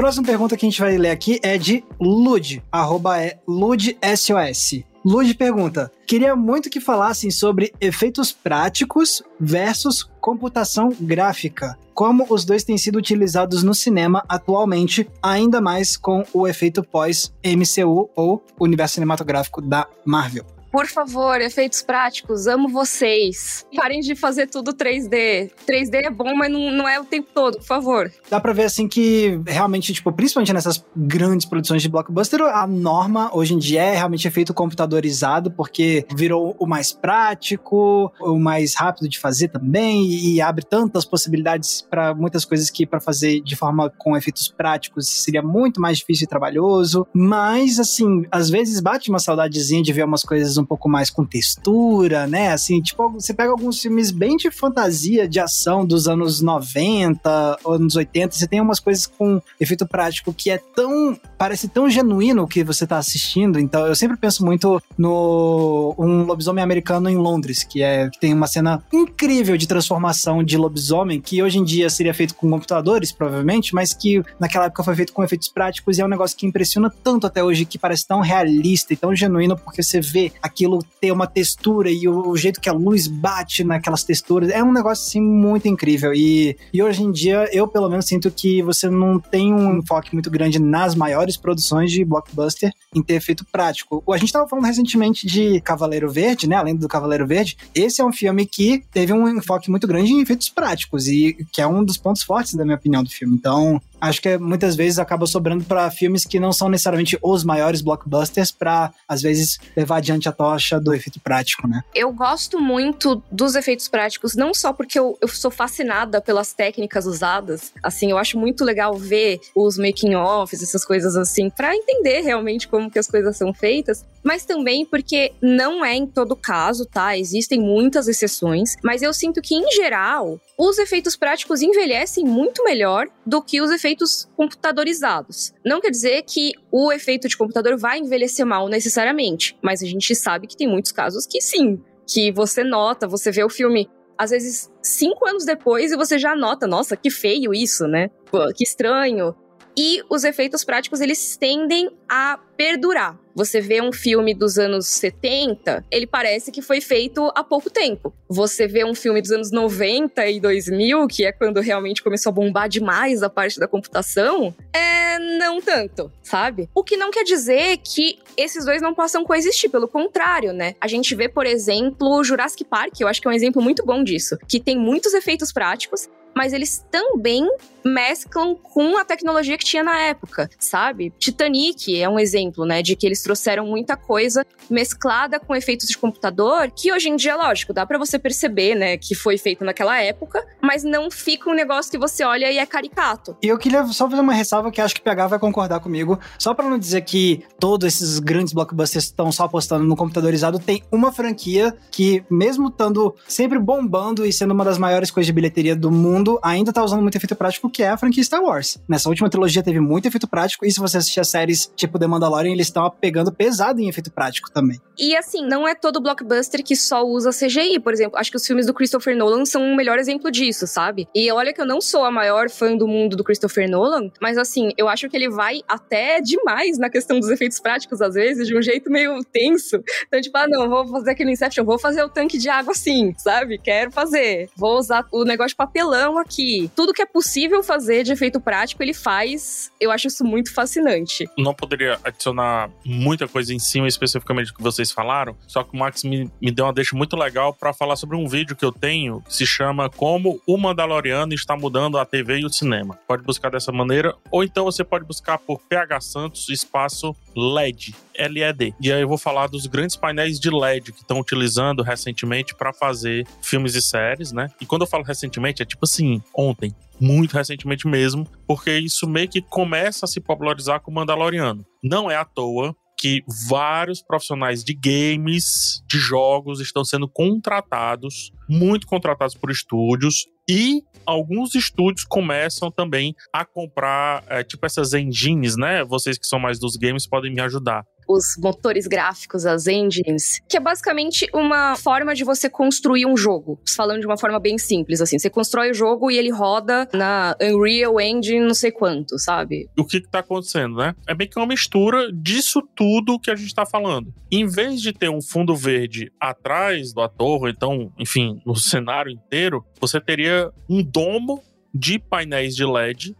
Próxima 0.03 0.27
pergunta 0.27 0.57
que 0.57 0.67
a 0.67 0.69
gente 0.69 0.81
vai 0.81 0.99
ler 0.99 1.11
aqui 1.11 1.39
é 1.45 1.57
de 1.57 1.85
Lud, 2.01 2.61
arroba 2.73 3.23
é 3.23 3.39
LudSOS. 3.47 4.83
Lud 5.05 5.33
pergunta: 5.35 5.93
Queria 6.09 6.35
muito 6.35 6.69
que 6.69 6.81
falassem 6.81 7.31
sobre 7.31 7.73
efeitos 7.81 8.33
práticos 8.33 9.23
versus 9.39 10.03
computação 10.21 10.93
gráfica. 11.01 11.79
Como 11.95 12.27
os 12.29 12.45
dois 12.45 12.65
têm 12.65 12.77
sido 12.77 12.97
utilizados 12.97 13.63
no 13.63 13.73
cinema 13.73 14.25
atualmente, 14.29 15.09
ainda 15.23 15.61
mais 15.61 15.97
com 15.97 16.25
o 16.33 16.49
efeito 16.49 16.83
pós-MCU 16.83 18.11
ou 18.17 18.45
universo 18.59 18.95
cinematográfico 18.95 19.63
da 19.63 19.87
Marvel. 20.05 20.45
Por 20.73 20.87
favor, 20.87 21.39
efeitos 21.43 21.83
práticos, 21.83 22.47
amo 22.47 22.67
vocês. 22.67 23.67
Parem 23.77 24.01
de 24.01 24.17
fazer 24.17 24.47
tudo 24.47 24.73
3D. 24.73 25.51
3D 25.69 26.07
é 26.07 26.11
bom, 26.11 26.35
mas 26.35 26.51
não, 26.51 26.71
não 26.71 26.89
é 26.89 26.99
o 26.99 27.05
tempo 27.05 27.29
todo, 27.35 27.59
por 27.59 27.67
favor. 27.67 28.11
Dá 28.31 28.41
pra 28.41 28.55
ver 28.55 28.65
assim 28.65 28.89
que 28.89 29.39
realmente, 29.47 29.93
tipo, 29.93 30.11
principalmente 30.11 30.53
nessas 30.55 30.83
grandes 30.97 31.47
produções 31.47 31.83
de 31.83 31.91
blockbuster, 31.91 32.41
a 32.41 32.67
norma 32.67 33.31
hoje 33.35 33.53
em 33.53 33.59
dia 33.59 33.83
é 33.83 33.95
realmente 33.95 34.27
efeito 34.27 34.55
computadorizado, 34.55 35.51
porque 35.51 36.07
virou 36.17 36.57
o 36.59 36.67
mais 36.67 36.91
prático, 36.91 38.11
o 38.19 38.39
mais 38.39 38.75
rápido 38.75 39.11
de 39.11 39.19
fazer 39.19 39.49
também, 39.49 40.07
e 40.07 40.41
abre 40.41 40.65
tantas 40.65 41.05
possibilidades 41.05 41.83
para 41.83 42.15
muitas 42.15 42.47
coisas 42.47 42.71
que 42.71 42.87
para 42.87 42.99
fazer 42.99 43.43
de 43.43 43.55
forma 43.55 43.91
com 43.91 44.17
efeitos 44.17 44.49
práticos 44.49 45.07
seria 45.07 45.43
muito 45.43 45.83
mais 45.83 45.99
difícil 45.99 46.25
e 46.25 46.29
trabalhoso. 46.29 47.07
Mas, 47.13 47.79
assim, 47.79 48.25
às 48.31 48.49
vezes 48.49 48.81
bate 48.81 49.11
uma 49.11 49.19
saudadezinha 49.19 49.83
de 49.83 49.93
ver 49.93 50.05
umas 50.05 50.23
coisas 50.23 50.57
um 50.63 50.67
pouco 50.67 50.89
mais 50.89 51.11
com 51.11 51.25
textura, 51.25 52.27
né? 52.27 52.53
Assim, 52.53 52.81
tipo, 52.81 53.09
você 53.11 53.35
pega 53.35 53.51
alguns 53.51 53.81
filmes 53.81 54.11
bem 54.11 54.37
de 54.37 54.51
fantasia, 54.51 55.29
de 55.29 55.41
ação 55.41 55.85
dos 55.85 56.09
anos 56.09 56.41
90, 56.41 57.59
anos 57.67 57.97
80, 57.97 58.35
você 58.35 58.47
tem 58.47 58.61
umas 58.61 58.81
coisas 58.81 59.07
com 59.07 59.41
efeito 59.61 59.87
prático 59.87 60.33
que 60.33 60.51
é 60.51 60.59
tão. 60.59 61.19
parece 61.37 61.69
tão 61.69 61.91
genuíno 61.91 62.43
o 62.43 62.49
que 62.49 62.65
você 62.65 62.87
tá 62.87 62.99
assistindo. 62.99 63.59
Então, 63.59 63.87
eu 63.87 63.95
sempre 63.95 64.17
penso 64.17 64.45
muito 64.45 64.81
no 64.97 65.95
Um 65.99 66.25
Lobisomem 66.25 66.63
Americano 66.63 67.09
em 67.09 67.17
Londres, 67.17 67.65
que 67.65 67.83
é 67.83 68.09
que 68.09 68.21
tem 68.21 68.33
uma 68.33 68.47
cena 68.47 68.83
incrível 68.93 69.57
de 69.57 69.67
transformação 69.67 70.43
de 70.43 70.57
lobisomem, 70.57 71.21
que 71.21 71.43
hoje 71.43 71.59
em 71.59 71.65
dia 71.65 71.91
seria 71.91 72.15
feito 72.15 72.35
com 72.35 72.49
computadores, 72.49 73.13
provavelmente, 73.13 73.75
mas 73.75 73.93
que 73.93 74.23
naquela 74.39 74.67
época 74.67 74.85
foi 74.85 74.95
feito 74.95 75.13
com 75.13 75.25
efeitos 75.25 75.49
práticos 75.49 75.99
e 75.99 76.01
é 76.01 76.05
um 76.05 76.09
negócio 76.09 76.37
que 76.37 76.47
impressiona 76.47 76.91
tanto 77.03 77.27
até 77.27 77.43
hoje, 77.43 77.65
que 77.65 77.79
parece 77.79 78.07
tão 78.07 78.21
realista 78.21 78.93
e 78.93 78.97
tão 78.97 79.15
genuíno, 79.15 79.57
porque 79.57 79.83
você 79.83 80.01
vê 80.01 80.33
aquilo 80.53 80.79
ter 81.01 81.11
uma 81.11 81.27
textura 81.27 81.91
e 81.91 82.07
o, 82.07 82.37
jeito 82.37 82.61
que 82.61 82.69
a 82.69 82.73
luz 82.73 83.07
bate 83.07 83.65
naquelas 83.65 84.05
texturas. 84.05 84.51
É 84.51 84.63
um 84.63 84.73
negócio, 84.73 85.05
assim, 85.09 85.21
muito 85.21 85.67
incrível. 85.67 86.13
E, 86.15 86.57
e 86.73 86.83
hoje 86.83 87.03
em 87.03 87.11
dia, 87.11 87.49
eu 87.53 87.67
pelo 87.67 87.89
menos 87.89 88.07
sinto 88.07 88.31
que 88.31 88.63
você 88.63 88.89
não 88.89 89.19
tem 89.19 89.53
um 89.53 89.79
enfoque 89.79 90.13
muito 90.13 90.31
grande 90.31 90.59
nas 90.59 90.95
maiores 90.95 91.37
produções 91.37 91.91
de 91.91 92.05
blockbuster 92.05 92.73
em 92.95 93.03
ter 93.03 93.15
efeito 93.15 93.45
prático. 93.51 94.03
A 94.13 94.19
gente 94.19 94.33
tava 94.33 94.47
falando 94.47 94.67
recentemente 94.67 95.27
de 95.27 95.61
Cavaleiro 95.63 96.11
Verde, 96.11 96.47
né? 96.47 96.57
Além 96.57 96.77
do 96.77 96.89
Cavaleiro 96.89 97.27
Verde, 97.27 97.57
esse 97.75 98.01
é 98.01 98.05
um 98.05 98.13
filme 98.13 98.45
que 98.45 98.85
teve 98.93 99.13
um 99.13 99.27
enfoque 99.29 99.71
muito 99.71 99.87
grande 99.87 100.13
em 100.13 100.21
efeitos 100.21 100.51
práticos 100.51 101.09
e 101.09 101.47
que 101.51 101.63
é 101.63 101.67
um 101.67 101.83
dos 101.83 101.97
pontos 101.97 102.23
fortes, 102.23 102.55
da 102.55 102.65
minha 102.65 102.77
opinião, 102.77 103.03
do 103.03 103.11
filme. 103.11 103.35
Então, 103.35 103.81
acho 104.03 104.21
que 104.21 104.37
muitas 104.37 104.75
vezes 104.75 104.99
acaba 104.99 105.27
sobrando 105.27 105.65
para 105.65 105.89
filmes 105.91 106.25
que 106.25 106.41
não 106.41 106.53
são 106.53 106.69
necessariamente 106.69 107.17
os 107.23 107.45
maiores 107.45 107.81
blockbusters 107.81 108.51
para 108.51 108.93
às 109.07 109.23
vezes 109.23 109.61
levar 109.77 109.99
adiante 109.99 110.29
a 110.29 110.33
tocha 110.33 110.81
do 110.81 110.93
efeito 110.93 111.21
prático, 111.21 111.69
né? 111.69 111.83
Eu 111.95 112.13
gosto 112.13 112.61
muito 112.61 113.23
dos 113.31 113.55
efeitos 113.55 113.87
práticos, 113.87 114.35
não 114.35 114.53
só 114.53 114.73
porque 114.73 114.99
eu, 114.99 115.17
eu 115.21 115.29
sou 115.29 115.51
fascinada 115.51 116.21
pelas 116.21 116.53
técnicas 116.53 117.07
usadas, 117.07 117.73
assim, 117.83 118.11
eu 118.11 118.19
acho 118.19 118.37
muito 118.37 118.65
legal 118.65 118.97
ver 118.97 119.41
os 119.55 119.79
making 119.79 120.17
offs, 120.17 120.63
essas 120.63 120.85
coisas 120.85 121.17
assim, 121.17 121.49
para 121.49 121.75
entender 121.77 122.23
realmente 122.23 122.67
como 122.67 122.91
que 122.91 122.99
as 122.99 123.07
coisas 123.07 123.37
são 123.37 123.55
feitas, 123.55 124.05
mas 124.23 124.45
também 124.45 124.85
porque 124.85 125.33
não 125.41 125.85
é 125.85 125.95
em 125.95 126.07
todo 126.07 126.35
caso, 126.35 126.87
tá? 126.87 127.17
Existem 127.17 127.61
muitas 127.61 128.09
exceções, 128.09 128.75
mas 128.83 129.03
eu 129.03 129.13
sinto 129.13 129.41
que 129.41 129.55
em 129.55 129.71
geral 129.73 130.41
os 130.59 130.79
efeitos 130.79 131.17
práticos 131.17 131.63
envelhecem 131.63 132.25
muito 132.25 132.63
melhor 132.65 133.09
do 133.27 133.43
que 133.43 133.61
os 133.61 133.71
efeitos 133.71 133.92
computadorizados. 134.37 135.53
Não 135.65 135.81
quer 135.81 135.91
dizer 135.91 136.23
que 136.23 136.53
o 136.71 136.93
efeito 136.93 137.29
de 137.29 137.37
computador 137.37 137.77
vai 137.77 137.99
envelhecer 137.99 138.47
mal 138.47 138.69
necessariamente, 138.69 139.57
mas 139.63 139.83
a 139.83 139.87
gente 139.87 140.15
sabe 140.15 140.47
que 140.47 140.57
tem 140.57 140.69
muitos 140.69 140.93
casos 140.93 141.27
que 141.27 141.41
sim, 141.41 141.81
que 142.07 142.33
você 142.33 142.65
nota, 142.65 143.07
você 143.07 143.31
vê 143.31 143.45
o 143.45 143.49
filme 143.49 143.89
às 144.19 144.31
vezes 144.31 144.71
cinco 144.83 145.27
anos 145.27 145.45
depois 145.45 145.91
e 145.91 145.97
você 145.97 146.19
já 146.19 146.37
nota, 146.37 146.67
nossa, 146.67 146.97
que 146.97 147.11
feio 147.11 147.53
isso, 147.53 147.87
né? 147.87 148.11
Que 148.55 148.65
estranho. 148.65 149.35
E 149.77 150.03
os 150.09 150.23
efeitos 150.23 150.65
práticos 150.65 151.01
eles 151.01 151.37
tendem 151.37 151.91
a 152.09 152.39
perdurar. 152.57 153.19
Você 153.35 153.61
vê 153.61 153.81
um 153.81 153.93
filme 153.93 154.35
dos 154.35 154.59
anos 154.59 154.87
70, 154.87 155.85
ele 155.91 156.07
parece 156.07 156.53
que 156.53 156.61
foi 156.61 156.81
feito 156.81 157.33
há 157.35 157.43
pouco 157.43 157.71
tempo. 157.71 158.13
Você 158.29 158.67
vê 158.67 158.85
um 158.85 158.95
filme 158.95 159.21
dos 159.21 159.31
anos 159.31 159.51
90 159.51 160.27
e 160.27 160.41
2000, 160.41 161.07
que 161.07 161.25
é 161.25 161.33
quando 161.33 161.61
realmente 161.61 162.03
começou 162.03 162.31
a 162.31 162.35
bombar 162.35 162.69
demais 162.69 163.23
a 163.23 163.31
parte 163.31 163.59
da 163.59 163.67
computação, 163.67 164.55
é 164.73 165.19
não 165.39 165.61
tanto, 165.61 166.11
sabe? 166.23 166.69
O 166.75 166.85
que 166.85 166.97
não 166.97 167.11
quer 167.11 167.25
dizer 167.25 167.79
que 167.79 168.19
esses 168.37 168.65
dois 168.65 168.81
não 168.83 168.95
possam 168.95 169.25
coexistir, 169.25 169.71
pelo 169.71 169.89
contrário, 169.89 170.53
né? 170.53 170.75
A 170.81 170.87
gente 170.87 171.15
vê, 171.15 171.29
por 171.29 171.47
exemplo, 171.47 172.23
Jurassic 172.25 172.65
Park, 172.65 173.01
eu 173.01 173.09
acho 173.09 173.21
que 173.21 173.29
é 173.29 173.31
um 173.31 173.35
exemplo 173.35 173.63
muito 173.63 173.85
bom 173.85 174.03
disso, 174.03 174.39
que 174.49 174.61
tem 174.61 174.79
muitos 174.79 175.15
efeitos 175.15 175.53
práticos, 175.53 176.09
mas 176.35 176.53
eles 176.53 176.85
também 176.91 177.49
mesclam 177.85 178.55
com 178.55 178.97
a 178.97 179.05
tecnologia 179.05 179.57
que 179.59 179.65
tinha 179.65 179.83
na 179.83 179.99
época, 180.01 180.49
sabe? 180.59 181.13
Titanic 181.19 182.01
é 182.01 182.09
um 182.09 182.19
exemplo, 182.19 182.65
né, 182.65 182.83
de 182.83 182.97
que 182.97 183.07
eles 183.07 183.23
trouxeram 183.23 183.67
muita 183.67 183.97
coisa 183.97 184.45
mesclada 184.71 185.39
com 185.39 185.55
efeitos 185.55 185.89
de 185.89 185.99
computador, 185.99 186.71
que 186.71 186.93
hoje 186.93 187.09
em 187.09 187.17
dia, 187.17 187.37
lógico, 187.37 187.73
dá 187.73 187.85
para 187.85 187.99
você 187.99 188.19
perceber, 188.19 188.75
né, 188.75 188.97
que 188.97 189.15
foi 189.15 189.37
feito 189.37 189.65
naquela 189.65 190.01
época, 190.01 190.45
mas 190.61 190.85
não 190.85 191.11
fica 191.11 191.51
um 191.51 191.55
negócio 191.55 191.91
que 191.91 191.99
você 191.99 192.25
olha 192.25 192.51
e 192.51 192.59
é 192.59 192.67
caricato. 192.67 193.37
E 193.43 193.49
eu 193.49 193.59
queria 193.59 193.85
só 193.87 194.09
fazer 194.09 194.21
uma 194.21 194.33
ressalva 194.33 194.71
que 194.71 194.81
acho 194.81 194.95
que 194.95 195.01
o 195.01 195.05
PH 195.05 195.27
vai 195.27 195.39
concordar 195.39 195.81
comigo, 195.81 196.19
só 196.39 196.55
para 196.55 196.69
não 196.69 196.79
dizer 196.79 197.03
que 197.03 197.45
todos 197.59 197.87
esses 197.87 198.19
grandes 198.19 198.53
blockbusters 198.53 199.05
estão 199.05 199.31
só 199.33 199.45
apostando 199.45 199.85
no 199.85 199.97
computadorizado, 199.97 200.59
tem 200.59 200.83
uma 200.91 201.13
franquia 201.13 201.75
que, 201.91 202.25
mesmo 202.31 202.69
estando 202.69 203.15
sempre 203.27 203.59
bombando 203.59 204.25
e 204.25 204.33
sendo 204.33 204.53
uma 204.53 204.65
das 204.65 204.79
maiores 204.79 205.11
coisas 205.11 205.27
de 205.27 205.33
bilheteria 205.33 205.75
do 205.75 205.91
mundo, 205.91 206.39
ainda 206.43 206.73
tá 206.73 206.83
usando 206.83 207.03
muito 207.03 207.17
efeito 207.17 207.35
prático 207.35 207.72
que 207.73 207.83
é 207.83 207.89
a 207.89 207.97
franquia 207.97 208.23
Star 208.23 208.43
Wars. 208.43 208.79
Nessa 208.89 209.09
última 209.09 209.29
trilogia 209.29 209.63
teve 209.63 209.81
muito 209.81 210.07
efeito 210.07 210.29
prático, 210.29 210.65
e 210.65 210.71
se 210.71 210.79
você 210.79 210.99
assistir 210.99 211.21
a 211.21 211.25
séries 211.25 211.73
tipo 211.75 211.99
The 211.99 212.07
Mandalorian, 212.07 212.53
eles 212.53 212.69
estão 212.69 212.89
pegando 213.01 213.33
pesado 213.33 213.81
em 213.81 213.89
efeito 213.89 214.13
prático 214.13 214.51
também. 214.53 214.81
E 214.99 215.17
assim, 215.17 215.45
não 215.45 215.67
é 215.67 215.75
todo 215.75 216.01
blockbuster 216.01 216.63
que 216.63 216.77
só 216.77 217.03
usa 217.03 217.31
CGI, 217.31 217.81
por 217.81 217.93
exemplo. 217.93 218.19
Acho 218.19 218.31
que 218.31 218.37
os 218.37 218.47
filmes 218.47 218.67
do 218.67 218.75
Christopher 218.75 219.17
Nolan 219.17 219.45
são 219.45 219.63
um 219.63 219.75
melhor 219.75 219.99
exemplo 219.99 220.31
disso, 220.31 220.67
sabe? 220.67 221.09
E 221.15 221.31
olha 221.33 221.53
que 221.53 221.61
eu 221.61 221.67
não 221.67 221.81
sou 221.81 222.05
a 222.05 222.11
maior 222.11 222.51
fã 222.51 222.77
do 222.77 222.87
mundo 222.87 223.17
do 223.17 223.25
Christopher 223.25 223.69
Nolan, 223.69 224.11
mas 224.21 224.37
assim, 224.37 224.71
eu 224.77 224.89
acho 224.89 225.09
que 225.09 225.17
ele 225.17 225.31
vai 225.31 225.63
até 225.67 226.21
demais 226.21 226.79
na 226.79 226.91
questão 226.91 227.19
dos 227.19 227.31
efeitos 227.31 227.59
práticos, 227.59 228.01
às 228.01 228.15
vezes, 228.15 228.47
de 228.47 228.57
um 228.57 228.63
jeito 228.63 228.91
meio 228.91 229.19
tenso. 229.25 229.83
Então, 230.07 230.21
tipo, 230.21 230.37
ah, 230.37 230.47
não, 230.49 230.69
vou 230.69 230.87
fazer 230.87 231.13
aquele 231.13 231.33
Inception, 231.33 231.65
vou 231.65 231.79
fazer 231.79 232.03
o 232.03 232.09
tanque 232.09 232.37
de 232.37 232.49
água 232.49 232.73
assim, 232.73 233.15
sabe? 233.17 233.59
Quero 233.59 233.91
fazer. 233.91 234.51
Vou 234.57 234.79
usar 234.79 235.07
o 235.11 235.25
negócio 235.25 235.51
de 235.51 235.57
papelão 235.57 236.19
aqui. 236.19 236.71
Tudo 236.77 236.93
que 236.93 237.03
é 237.03 237.07
possível 237.07 237.62
fazer 237.63 238.05
de 238.05 238.13
efeito 238.13 238.41
prático, 238.41 238.83
ele 238.83 238.95
faz. 238.95 239.71
Eu 239.81 239.91
acho 239.91 240.07
isso 240.07 240.25
muito 240.25 240.53
fascinante. 240.55 241.29
Não 241.37 241.55
poderia 241.55 241.99
adicionar 242.05 242.71
muita 242.85 243.29
coisa 243.29 243.53
em 243.53 243.59
cima, 243.59 243.89
especificamente 243.89 244.49
do 244.49 244.55
que 244.55 244.63
vocês 244.63 244.91
falaram, 244.91 245.37
só 245.47 245.63
que 245.63 245.75
o 245.75 245.79
Max 245.79 246.05
me, 246.05 246.31
me 246.41 246.51
deu 246.51 246.67
uma 246.67 246.73
deixa 246.73 246.97
muito 246.97 247.17
legal 247.17 247.53
para 247.53 247.73
falar 247.73 247.97
sobre 247.97 248.17
um 248.17 248.27
vídeo 248.27 248.57
que 248.57 248.65
eu 248.65 248.73
tenho 248.73 249.21
que 249.23 249.35
se 249.35 249.47
chama 249.47 249.91
Como 249.91 250.41
o 250.47 250.53
o 250.53 250.59
Mandaloriano 250.59 251.33
está 251.33 251.57
mudando 251.57 251.97
a 251.97 252.05
TV 252.05 252.41
e 252.41 252.45
o 252.45 252.53
cinema. 252.53 252.99
Pode 253.09 253.23
buscar 253.23 253.51
dessa 253.51 253.73
maneira, 253.73 254.15
ou 254.31 254.45
então 254.45 254.65
você 254.65 254.85
pode 254.85 255.05
buscar 255.05 255.39
por 255.39 255.59
PH 255.61 256.01
Santos 256.01 256.49
espaço 256.51 257.17
LED, 257.37 257.95
LED. 258.17 258.75
E 258.81 258.93
aí 258.93 259.01
eu 259.01 259.09
vou 259.09 259.19
falar 259.19 259.47
dos 259.47 259.67
grandes 259.67 259.97
painéis 259.97 260.39
de 260.39 260.51
LED 260.51 260.93
que 260.93 261.01
estão 261.01 261.19
utilizando 261.19 261.83
recentemente 261.83 262.55
para 262.55 262.73
fazer 262.73 263.27
filmes 263.41 263.75
e 263.75 263.83
séries, 263.83 264.33
né? 264.33 264.49
E 264.61 264.67
quando 264.67 264.83
eu 264.83 264.87
falo 264.87 265.05
recentemente, 265.05 265.63
é 265.63 265.65
tipo 265.65 265.85
assim, 265.85 266.23
ontem, 266.35 266.75
muito 267.01 267.37
recentemente 267.37 267.87
mesmo, 267.87 268.27
porque 268.47 268.79
isso 268.79 269.09
meio 269.09 269.29
que 269.29 269.41
começa 269.41 270.05
a 270.07 270.09
se 270.09 270.21
popularizar 270.21 270.81
com 270.81 270.91
o 270.91 270.95
Mandaloriano. 270.95 271.65
Não 271.83 272.11
é 272.11 272.17
à 272.17 272.25
toa 272.25 272.75
que 273.03 273.25
vários 273.49 274.01
profissionais 274.01 274.63
de 274.63 274.73
games, 274.75 275.83
de 275.89 275.99
jogos, 275.99 276.61
estão 276.61 276.85
sendo 276.85 277.09
contratados, 277.09 278.31
muito 278.49 278.87
contratados 278.87 279.35
por 279.35 279.51
estúdios, 279.51 280.27
e 280.49 280.83
alguns 281.07 281.55
estúdios 281.55 282.05
começam 282.05 282.71
também 282.71 283.15
a 283.33 283.45
comprar, 283.45 284.25
é, 284.29 284.43
tipo, 284.43 284.65
essas 284.65 284.93
engines, 284.93 285.57
né? 285.57 285.85
Vocês 285.85 286.19
que 286.19 286.27
são 286.27 286.39
mais 286.39 286.59
dos 286.59 286.77
games 286.77 287.07
podem 287.07 287.33
me 287.33 287.41
ajudar 287.41 287.85
os 288.13 288.37
motores 288.39 288.87
gráficos, 288.87 289.47
as 289.47 289.67
engines, 289.67 290.41
que 290.49 290.57
é 290.57 290.61
basicamente 290.61 291.29
uma 291.33 291.77
forma 291.77 292.15
de 292.15 292.25
você 292.25 292.49
construir 292.49 293.07
um 293.07 293.17
jogo. 293.17 293.61
Falando 293.75 294.01
de 294.01 294.07
uma 294.07 294.17
forma 294.17 294.39
bem 294.39 294.59
simples, 294.59 295.01
assim. 295.01 295.19
Você 295.19 295.31
constrói 295.31 295.71
o 295.71 295.75
jogo 295.75 296.11
e 296.11 296.19
ele 296.19 296.31
roda 296.31 296.89
na 296.93 297.37
Unreal 297.41 298.01
Engine 298.01 298.41
não 298.41 298.55
sei 298.55 298.71
quanto, 298.71 299.19
sabe? 299.19 299.69
O 299.79 299.85
que 299.85 300.01
que 300.01 300.11
tá 300.11 300.21
acontecendo, 300.21 300.77
né? 300.77 300.95
É 301.07 301.15
bem 301.15 301.29
que 301.29 301.39
uma 301.39 301.47
mistura 301.47 302.13
disso 302.13 302.63
tudo 302.75 303.19
que 303.19 303.31
a 303.31 303.37
gente 303.37 303.55
tá 303.55 303.65
falando. 303.67 304.13
Em 304.31 304.47
vez 304.47 304.81
de 304.81 304.93
ter 304.93 305.09
um 305.09 305.21
fundo 305.21 305.55
verde 305.55 306.11
atrás 306.21 306.93
do 306.93 307.01
ator, 307.01 307.49
então, 307.49 307.93
enfim, 307.99 308.41
no 308.47 308.57
cenário 308.57 309.11
inteiro, 309.11 309.65
você 309.81 310.01
teria 310.01 310.51
um 310.69 310.83
domo 310.83 311.43
de 311.75 311.99
painéis 311.99 312.55
de 312.55 312.65
LED 312.65 313.17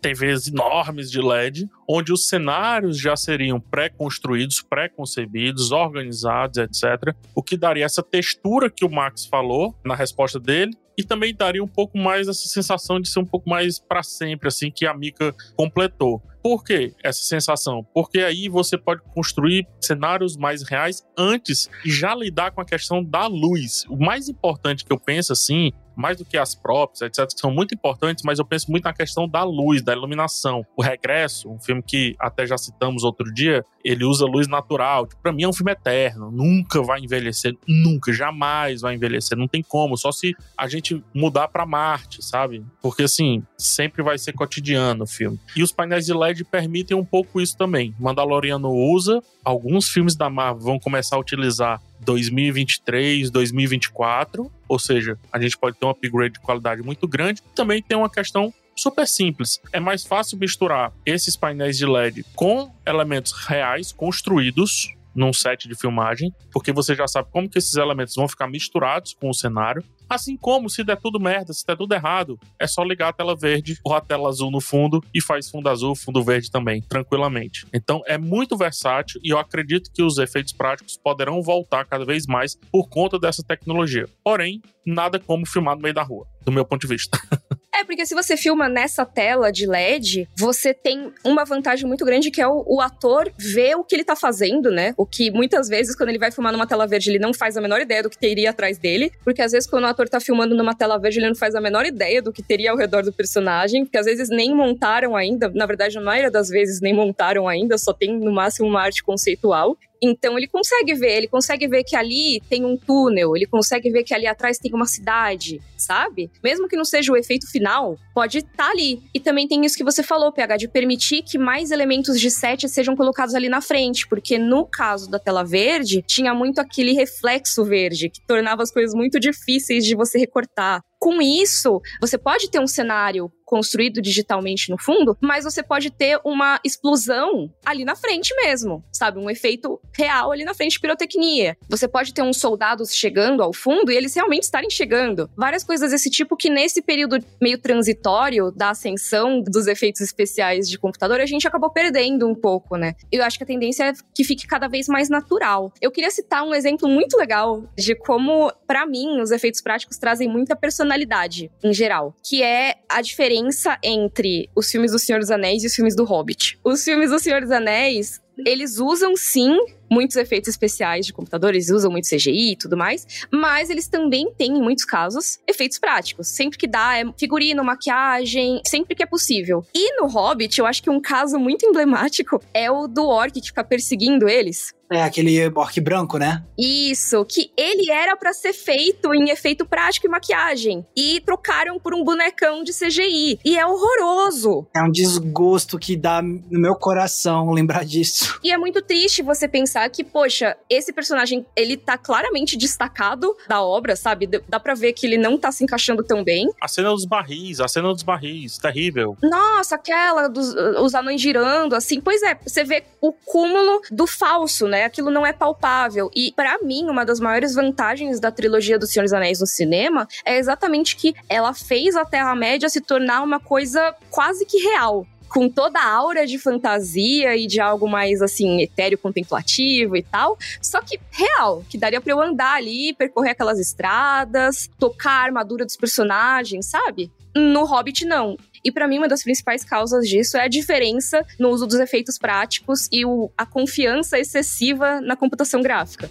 TVs 0.00 0.48
enormes 0.48 1.10
de 1.10 1.20
LED, 1.20 1.68
onde 1.88 2.12
os 2.12 2.28
cenários 2.28 2.98
já 2.98 3.16
seriam 3.16 3.60
pré-construídos, 3.60 4.62
pré-concebidos, 4.62 5.72
organizados, 5.72 6.58
etc. 6.58 7.14
O 7.34 7.42
que 7.42 7.56
daria 7.56 7.84
essa 7.84 8.02
textura 8.02 8.70
que 8.70 8.84
o 8.84 8.90
Max 8.90 9.26
falou 9.26 9.74
na 9.84 9.94
resposta 9.94 10.38
dele, 10.38 10.72
e 11.00 11.02
também 11.02 11.34
daria 11.34 11.64
um 11.64 11.68
pouco 11.68 11.96
mais 11.96 12.28
essa 12.28 12.46
sensação 12.46 13.00
de 13.00 13.08
ser 13.08 13.20
um 13.20 13.24
pouco 13.24 13.48
mais 13.48 13.78
para 13.78 14.02
sempre, 14.02 14.48
assim, 14.48 14.70
que 14.70 14.84
a 14.84 14.92
Mika 14.92 15.34
completou. 15.56 16.22
Por 16.42 16.62
que 16.62 16.94
essa 17.02 17.22
sensação? 17.22 17.86
Porque 17.94 18.18
aí 18.20 18.48
você 18.48 18.76
pode 18.76 19.02
construir 19.14 19.66
cenários 19.80 20.36
mais 20.36 20.62
reais 20.62 21.02
antes 21.16 21.70
e 21.84 21.90
já 21.90 22.14
lidar 22.14 22.50
com 22.50 22.60
a 22.60 22.64
questão 22.64 23.02
da 23.02 23.26
luz. 23.26 23.84
O 23.88 23.96
mais 23.96 24.28
importante 24.28 24.84
que 24.84 24.92
eu 24.92 24.98
penso, 24.98 25.32
assim, 25.32 25.72
mais 26.00 26.16
do 26.16 26.24
que 26.24 26.36
as 26.36 26.54
props, 26.54 27.02
etc., 27.02 27.26
que 27.26 27.40
são 27.40 27.50
muito 27.50 27.74
importantes, 27.74 28.24
mas 28.24 28.38
eu 28.38 28.44
penso 28.44 28.70
muito 28.70 28.84
na 28.84 28.92
questão 28.92 29.28
da 29.28 29.44
luz, 29.44 29.82
da 29.82 29.92
iluminação. 29.92 30.64
O 30.76 30.82
Regresso, 30.82 31.50
um 31.50 31.58
filme 31.58 31.82
que 31.82 32.16
até 32.18 32.46
já 32.46 32.56
citamos 32.56 33.04
outro 33.04 33.32
dia, 33.32 33.64
ele 33.84 34.04
usa 34.04 34.24
luz 34.24 34.48
natural. 34.48 35.06
Tipo, 35.06 35.22
pra 35.22 35.32
mim 35.32 35.44
é 35.44 35.48
um 35.48 35.52
filme 35.52 35.72
eterno, 35.72 36.30
nunca 36.30 36.82
vai 36.82 37.00
envelhecer, 37.00 37.56
nunca, 37.66 38.12
jamais 38.12 38.80
vai 38.80 38.94
envelhecer, 38.94 39.36
não 39.36 39.46
tem 39.46 39.62
como, 39.62 39.96
só 39.96 40.10
se 40.10 40.34
a 40.56 40.66
gente 40.66 41.02
mudar 41.14 41.48
para 41.48 41.66
Marte, 41.66 42.24
sabe? 42.24 42.64
Porque 42.80 43.02
assim, 43.02 43.42
sempre 43.56 44.02
vai 44.02 44.18
ser 44.18 44.32
cotidiano 44.32 45.04
o 45.04 45.06
filme. 45.06 45.38
E 45.54 45.62
os 45.62 45.72
painéis 45.72 46.06
de 46.06 46.14
LED 46.14 46.44
permitem 46.44 46.96
um 46.96 47.04
pouco 47.04 47.40
isso 47.40 47.56
também. 47.56 47.94
Mandaloriano 47.98 48.70
usa, 48.70 49.22
alguns 49.44 49.88
filmes 49.88 50.16
da 50.16 50.30
Marvel 50.30 50.64
vão 50.64 50.78
começar 50.78 51.16
a 51.16 51.18
utilizar 51.18 51.80
2023, 52.00 53.30
2024, 53.30 54.50
ou 54.68 54.78
seja, 54.78 55.18
a 55.32 55.40
gente 55.40 55.56
pode 55.58 55.76
ter 55.78 55.86
um 55.86 55.90
upgrade 55.90 56.34
de 56.34 56.40
qualidade 56.40 56.82
muito 56.82 57.06
grande. 57.06 57.42
Também 57.54 57.82
tem 57.82 57.96
uma 57.96 58.10
questão 58.10 58.52
super 58.74 59.06
simples. 59.06 59.60
É 59.72 59.80
mais 59.80 60.04
fácil 60.04 60.38
misturar 60.38 60.92
esses 61.04 61.36
painéis 61.36 61.76
de 61.76 61.86
LED 61.86 62.24
com 62.34 62.72
elementos 62.86 63.32
reais 63.32 63.92
construídos 63.92 64.88
num 65.14 65.32
set 65.32 65.68
de 65.68 65.74
filmagem, 65.74 66.32
porque 66.52 66.72
você 66.72 66.94
já 66.94 67.06
sabe 67.06 67.28
como 67.30 67.48
que 67.48 67.58
esses 67.58 67.74
elementos 67.74 68.14
vão 68.14 68.28
ficar 68.28 68.48
misturados 68.48 69.14
com 69.14 69.28
o 69.28 69.34
cenário. 69.34 69.82
Assim 70.08 70.36
como, 70.36 70.68
se 70.68 70.82
der 70.82 70.96
tudo 70.96 71.20
merda, 71.20 71.52
se 71.52 71.64
der 71.64 71.76
tudo 71.76 71.94
errado, 71.94 72.38
é 72.58 72.66
só 72.66 72.82
ligar 72.82 73.08
a 73.08 73.12
tela 73.12 73.36
verde 73.36 73.78
ou 73.84 73.94
a 73.94 74.00
tela 74.00 74.28
azul 74.28 74.50
no 74.50 74.60
fundo 74.60 75.02
e 75.14 75.22
faz 75.22 75.48
fundo 75.48 75.68
azul, 75.68 75.94
fundo 75.94 76.22
verde 76.22 76.50
também, 76.50 76.82
tranquilamente. 76.82 77.66
Então 77.72 78.02
é 78.06 78.18
muito 78.18 78.56
versátil 78.56 79.20
e 79.22 79.30
eu 79.30 79.38
acredito 79.38 79.90
que 79.92 80.02
os 80.02 80.18
efeitos 80.18 80.52
práticos 80.52 80.96
poderão 80.96 81.42
voltar 81.42 81.84
cada 81.84 82.04
vez 82.04 82.26
mais 82.26 82.56
por 82.72 82.88
conta 82.88 83.18
dessa 83.18 83.42
tecnologia. 83.42 84.08
Porém, 84.24 84.60
nada 84.84 85.18
como 85.20 85.46
filmar 85.46 85.76
no 85.76 85.82
meio 85.82 85.94
da 85.94 86.02
rua, 86.02 86.26
do 86.44 86.50
meu 86.50 86.64
ponto 86.64 86.80
de 86.80 86.88
vista. 86.88 87.18
Porque 87.90 88.06
se 88.06 88.14
você 88.14 88.36
filma 88.36 88.68
nessa 88.68 89.04
tela 89.04 89.50
de 89.50 89.66
LED, 89.66 90.28
você 90.38 90.72
tem 90.72 91.12
uma 91.24 91.44
vantagem 91.44 91.88
muito 91.88 92.04
grande 92.04 92.30
que 92.30 92.40
é 92.40 92.46
o, 92.46 92.64
o, 92.64 92.80
ator 92.80 93.32
ver 93.36 93.74
o 93.74 93.82
que 93.82 93.96
ele 93.96 94.04
tá 94.04 94.14
fazendo, 94.14 94.70
né? 94.70 94.94
O 94.96 95.04
que 95.04 95.28
muitas 95.32 95.68
vezes, 95.68 95.96
quando 95.96 96.10
ele 96.10 96.18
vai 96.18 96.30
filmar 96.30 96.52
numa 96.52 96.68
tela 96.68 96.86
verde, 96.86 97.10
ele 97.10 97.18
não 97.18 97.34
faz 97.34 97.56
a 97.56 97.60
menor 97.60 97.80
ideia 97.80 98.00
do 98.00 98.08
que 98.08 98.16
teria 98.16 98.50
atrás 98.50 98.78
dele. 98.78 99.10
Porque 99.24 99.42
às 99.42 99.50
vezes, 99.50 99.68
quando 99.68 99.82
o 99.82 99.86
ator 99.88 100.08
tá 100.08 100.20
filmando 100.20 100.54
numa 100.54 100.72
tela 100.72 101.00
verde, 101.00 101.18
ele 101.18 101.26
não 101.26 101.34
faz 101.34 101.56
a 101.56 101.60
menor 101.60 101.84
ideia 101.84 102.22
do 102.22 102.32
que 102.32 102.44
teria 102.44 102.70
ao 102.70 102.76
redor 102.76 103.02
do 103.02 103.12
personagem. 103.12 103.84
Porque 103.84 103.98
às 103.98 104.06
vezes 104.06 104.28
nem 104.28 104.54
montaram 104.54 105.16
ainda. 105.16 105.50
Na 105.52 105.66
verdade, 105.66 105.96
na 105.96 106.02
maioria 106.02 106.30
das 106.30 106.48
vezes 106.48 106.80
nem 106.80 106.94
montaram 106.94 107.48
ainda, 107.48 107.76
só 107.76 107.92
tem 107.92 108.16
no 108.16 108.30
máximo 108.30 108.68
uma 108.68 108.82
arte 108.82 109.02
conceitual. 109.02 109.76
Então 110.02 110.38
ele 110.38 110.46
consegue 110.46 110.94
ver, 110.94 111.18
ele 111.18 111.28
consegue 111.28 111.68
ver 111.68 111.84
que 111.84 111.94
ali 111.94 112.40
tem 112.48 112.64
um 112.64 112.76
túnel, 112.76 113.36
ele 113.36 113.46
consegue 113.46 113.90
ver 113.90 114.02
que 114.02 114.14
ali 114.14 114.26
atrás 114.26 114.58
tem 114.58 114.72
uma 114.72 114.86
cidade, 114.86 115.60
sabe? 115.76 116.30
Mesmo 116.42 116.68
que 116.68 116.76
não 116.76 116.84
seja 116.84 117.12
o 117.12 117.16
efeito 117.16 117.50
final, 117.50 117.98
pode 118.14 118.38
estar 118.38 118.50
tá 118.56 118.70
ali. 118.70 119.02
E 119.14 119.20
também 119.20 119.46
tem 119.46 119.64
isso 119.64 119.76
que 119.76 119.84
você 119.84 120.02
falou, 120.02 120.32
PH, 120.32 120.56
de 120.56 120.68
permitir 120.68 121.22
que 121.22 121.38
mais 121.38 121.70
elementos 121.70 122.18
de 122.20 122.30
set 122.30 122.68
sejam 122.68 122.96
colocados 122.96 123.34
ali 123.34 123.48
na 123.48 123.60
frente, 123.60 124.06
porque 124.08 124.38
no 124.38 124.64
caso 124.64 125.10
da 125.10 125.18
tela 125.18 125.44
verde, 125.44 126.02
tinha 126.06 126.34
muito 126.34 126.60
aquele 126.60 126.92
reflexo 126.92 127.64
verde 127.64 128.08
que 128.08 128.20
tornava 128.26 128.62
as 128.62 128.70
coisas 128.70 128.94
muito 128.94 129.20
difíceis 129.20 129.84
de 129.84 129.94
você 129.94 130.18
recortar. 130.18 130.80
Com 130.98 131.22
isso, 131.22 131.80
você 131.98 132.18
pode 132.18 132.50
ter 132.50 132.60
um 132.60 132.66
cenário 132.66 133.32
construído 133.50 134.00
digitalmente 134.00 134.70
no 134.70 134.78
fundo, 134.78 135.18
mas 135.20 135.42
você 135.42 135.60
pode 135.60 135.90
ter 135.90 136.20
uma 136.24 136.60
explosão 136.64 137.52
ali 137.66 137.84
na 137.84 137.96
frente 137.96 138.32
mesmo, 138.36 138.84
sabe? 138.92 139.18
Um 139.18 139.28
efeito 139.28 139.80
real 139.92 140.30
ali 140.30 140.44
na 140.44 140.54
frente 140.54 140.74
de 140.74 140.80
pirotecnia. 140.80 141.56
Você 141.68 141.88
pode 141.88 142.14
ter 142.14 142.22
uns 142.22 142.36
soldados 142.36 142.94
chegando 142.94 143.42
ao 143.42 143.52
fundo 143.52 143.90
e 143.90 143.96
eles 143.96 144.14
realmente 144.14 144.44
estarem 144.44 144.70
chegando. 144.70 145.28
Várias 145.36 145.64
coisas 145.64 145.90
desse 145.90 146.08
tipo 146.08 146.36
que 146.36 146.48
nesse 146.48 146.80
período 146.80 147.18
meio 147.42 147.58
transitório 147.58 148.52
da 148.52 148.70
ascensão 148.70 149.42
dos 149.42 149.66
efeitos 149.66 150.00
especiais 150.00 150.68
de 150.68 150.78
computador, 150.78 151.20
a 151.20 151.26
gente 151.26 151.48
acabou 151.48 151.70
perdendo 151.70 152.28
um 152.28 152.36
pouco, 152.36 152.76
né? 152.76 152.94
Eu 153.10 153.24
acho 153.24 153.36
que 153.36 153.42
a 153.42 153.46
tendência 153.48 153.82
é 153.82 153.92
que 154.14 154.22
fique 154.22 154.46
cada 154.46 154.68
vez 154.68 154.86
mais 154.86 155.08
natural. 155.08 155.72
Eu 155.80 155.90
queria 155.90 156.10
citar 156.12 156.44
um 156.44 156.54
exemplo 156.54 156.88
muito 156.88 157.16
legal 157.16 157.64
de 157.76 157.96
como, 157.96 158.52
para 158.64 158.86
mim, 158.86 159.20
os 159.20 159.32
efeitos 159.32 159.60
práticos 159.60 159.98
trazem 159.98 160.28
muita 160.28 160.54
personalidade 160.54 161.50
em 161.64 161.74
geral, 161.74 162.14
que 162.22 162.44
é 162.44 162.76
a 162.88 163.02
diferença 163.02 163.39
diferença 163.40 163.78
entre 163.82 164.50
os 164.54 164.70
filmes 164.70 164.92
do 164.92 164.98
Senhor 164.98 165.18
dos 165.18 165.30
Anéis 165.30 165.62
e 165.62 165.66
os 165.66 165.74
filmes 165.74 165.96
do 165.96 166.04
Hobbit. 166.04 166.58
Os 166.62 166.84
filmes 166.84 167.10
do 167.10 167.18
Senhor 167.18 167.40
dos 167.40 167.50
Anéis, 167.50 168.20
eles 168.46 168.78
usam 168.78 169.16
sim 169.16 169.56
muitos 169.90 170.16
efeitos 170.16 170.48
especiais 170.48 171.06
de 171.06 171.12
computadores, 171.12 171.70
usam 171.70 171.90
muito 171.90 172.08
CGI 172.08 172.52
e 172.52 172.56
tudo 172.56 172.76
mais, 172.76 173.26
mas 173.30 173.70
eles 173.70 173.88
também 173.88 174.32
têm, 174.36 174.58
em 174.58 174.62
muitos 174.62 174.84
casos, 174.84 175.38
efeitos 175.46 175.78
práticos. 175.78 176.28
Sempre 176.28 176.58
que 176.58 176.66
dá, 176.66 176.98
é 176.98 177.04
figurino, 177.18 177.64
maquiagem, 177.64 178.60
sempre 178.66 178.94
que 178.94 179.02
é 179.02 179.06
possível. 179.06 179.64
E 179.74 180.00
no 180.00 180.06
Hobbit, 180.06 180.58
eu 180.58 180.66
acho 180.66 180.82
que 180.82 180.90
um 180.90 181.00
caso 181.00 181.38
muito 181.38 181.66
emblemático 181.66 182.40
é 182.54 182.70
o 182.70 182.86
do 182.86 183.06
orc 183.06 183.40
que 183.40 183.48
fica 183.48 183.64
perseguindo 183.64 184.28
eles. 184.28 184.74
É, 184.92 185.04
aquele 185.04 185.46
orc 185.50 185.80
branco, 185.80 186.18
né? 186.18 186.42
Isso, 186.58 187.24
que 187.24 187.52
ele 187.56 187.88
era 187.92 188.16
para 188.16 188.32
ser 188.32 188.52
feito 188.52 189.14
em 189.14 189.30
efeito 189.30 189.64
prático 189.64 190.08
e 190.08 190.10
maquiagem. 190.10 190.84
E 190.96 191.20
trocaram 191.20 191.78
por 191.78 191.94
um 191.94 192.02
bonecão 192.02 192.64
de 192.64 192.72
CGI. 192.72 193.38
E 193.44 193.56
é 193.56 193.64
horroroso. 193.64 194.66
É 194.74 194.82
um 194.82 194.90
desgosto 194.90 195.78
que 195.78 195.96
dá 195.96 196.20
no 196.20 196.58
meu 196.58 196.74
coração 196.74 197.52
lembrar 197.52 197.84
disso. 197.84 198.40
E 198.42 198.50
é 198.50 198.58
muito 198.58 198.82
triste 198.82 199.22
você 199.22 199.46
pensar 199.46 199.79
que, 199.88 200.04
poxa, 200.04 200.56
esse 200.68 200.92
personagem, 200.92 201.46
ele 201.56 201.76
tá 201.76 201.96
claramente 201.96 202.56
destacado 202.56 203.36
da 203.48 203.62
obra, 203.62 203.96
sabe? 203.96 204.26
Dá 204.48 204.60
pra 204.60 204.74
ver 204.74 204.92
que 204.92 205.06
ele 205.06 205.18
não 205.18 205.38
tá 205.38 205.50
se 205.52 205.64
encaixando 205.64 206.02
tão 206.02 206.22
bem. 206.22 206.48
A 206.60 206.68
cena 206.68 206.90
dos 206.90 207.04
barris, 207.04 207.60
a 207.60 207.68
cena 207.68 207.88
dos 207.92 208.02
barris, 208.02 208.58
terrível. 208.58 209.16
Nossa, 209.22 209.76
aquela 209.76 210.28
dos 210.28 210.54
os 210.54 210.94
anões 210.94 211.20
girando, 211.20 211.74
assim. 211.74 212.00
Pois 212.00 212.22
é, 212.22 212.38
você 212.46 212.64
vê 212.64 212.84
o 213.00 213.12
cúmulo 213.12 213.80
do 213.90 214.06
falso, 214.06 214.66
né? 214.66 214.84
Aquilo 214.84 215.10
não 215.10 215.24
é 215.26 215.32
palpável. 215.32 216.10
E 216.14 216.32
para 216.32 216.58
mim, 216.62 216.84
uma 216.88 217.04
das 217.04 217.20
maiores 217.20 217.54
vantagens 217.54 218.20
da 218.20 218.30
trilogia 218.30 218.78
do 218.78 218.86
Senhor 218.86 219.04
dos 219.04 219.12
Anéis 219.12 219.40
no 219.40 219.46
cinema 219.46 220.06
é 220.24 220.38
exatamente 220.38 220.96
que 220.96 221.14
ela 221.28 221.54
fez 221.54 221.96
a 221.96 222.04
Terra-média 222.04 222.68
se 222.68 222.80
tornar 222.80 223.22
uma 223.22 223.40
coisa 223.40 223.94
quase 224.10 224.44
que 224.44 224.58
real 224.58 225.06
com 225.30 225.48
toda 225.48 225.78
a 225.78 225.88
aura 225.88 226.26
de 226.26 226.38
fantasia 226.38 227.36
e 227.36 227.46
de 227.46 227.60
algo 227.60 227.88
mais 227.88 228.20
assim, 228.20 228.60
etéreo, 228.60 228.98
contemplativo 228.98 229.96
e 229.96 230.02
tal. 230.02 230.36
Só 230.60 230.82
que 230.82 231.00
real, 231.10 231.64
que 231.68 231.78
daria 231.78 232.00
para 232.00 232.12
eu 232.12 232.20
andar 232.20 232.56
ali, 232.56 232.92
percorrer 232.94 233.30
aquelas 233.30 233.58
estradas, 233.58 234.68
tocar 234.78 235.12
a 235.12 235.24
armadura 235.24 235.64
dos 235.64 235.76
personagens, 235.76 236.66
sabe? 236.66 237.10
No 237.34 237.64
Hobbit, 237.64 238.04
não. 238.04 238.36
E 238.64 238.70
para 238.70 238.86
mim, 238.86 238.98
uma 238.98 239.08
das 239.08 239.22
principais 239.22 239.64
causas 239.64 240.06
disso 240.06 240.36
é 240.36 240.42
a 240.42 240.48
diferença 240.48 241.24
no 241.38 241.48
uso 241.48 241.66
dos 241.66 241.78
efeitos 241.78 242.18
práticos 242.18 242.88
e 242.92 243.06
o, 243.06 243.30
a 243.38 243.46
confiança 243.46 244.18
excessiva 244.18 245.00
na 245.00 245.16
computação 245.16 245.62
gráfica. 245.62 246.10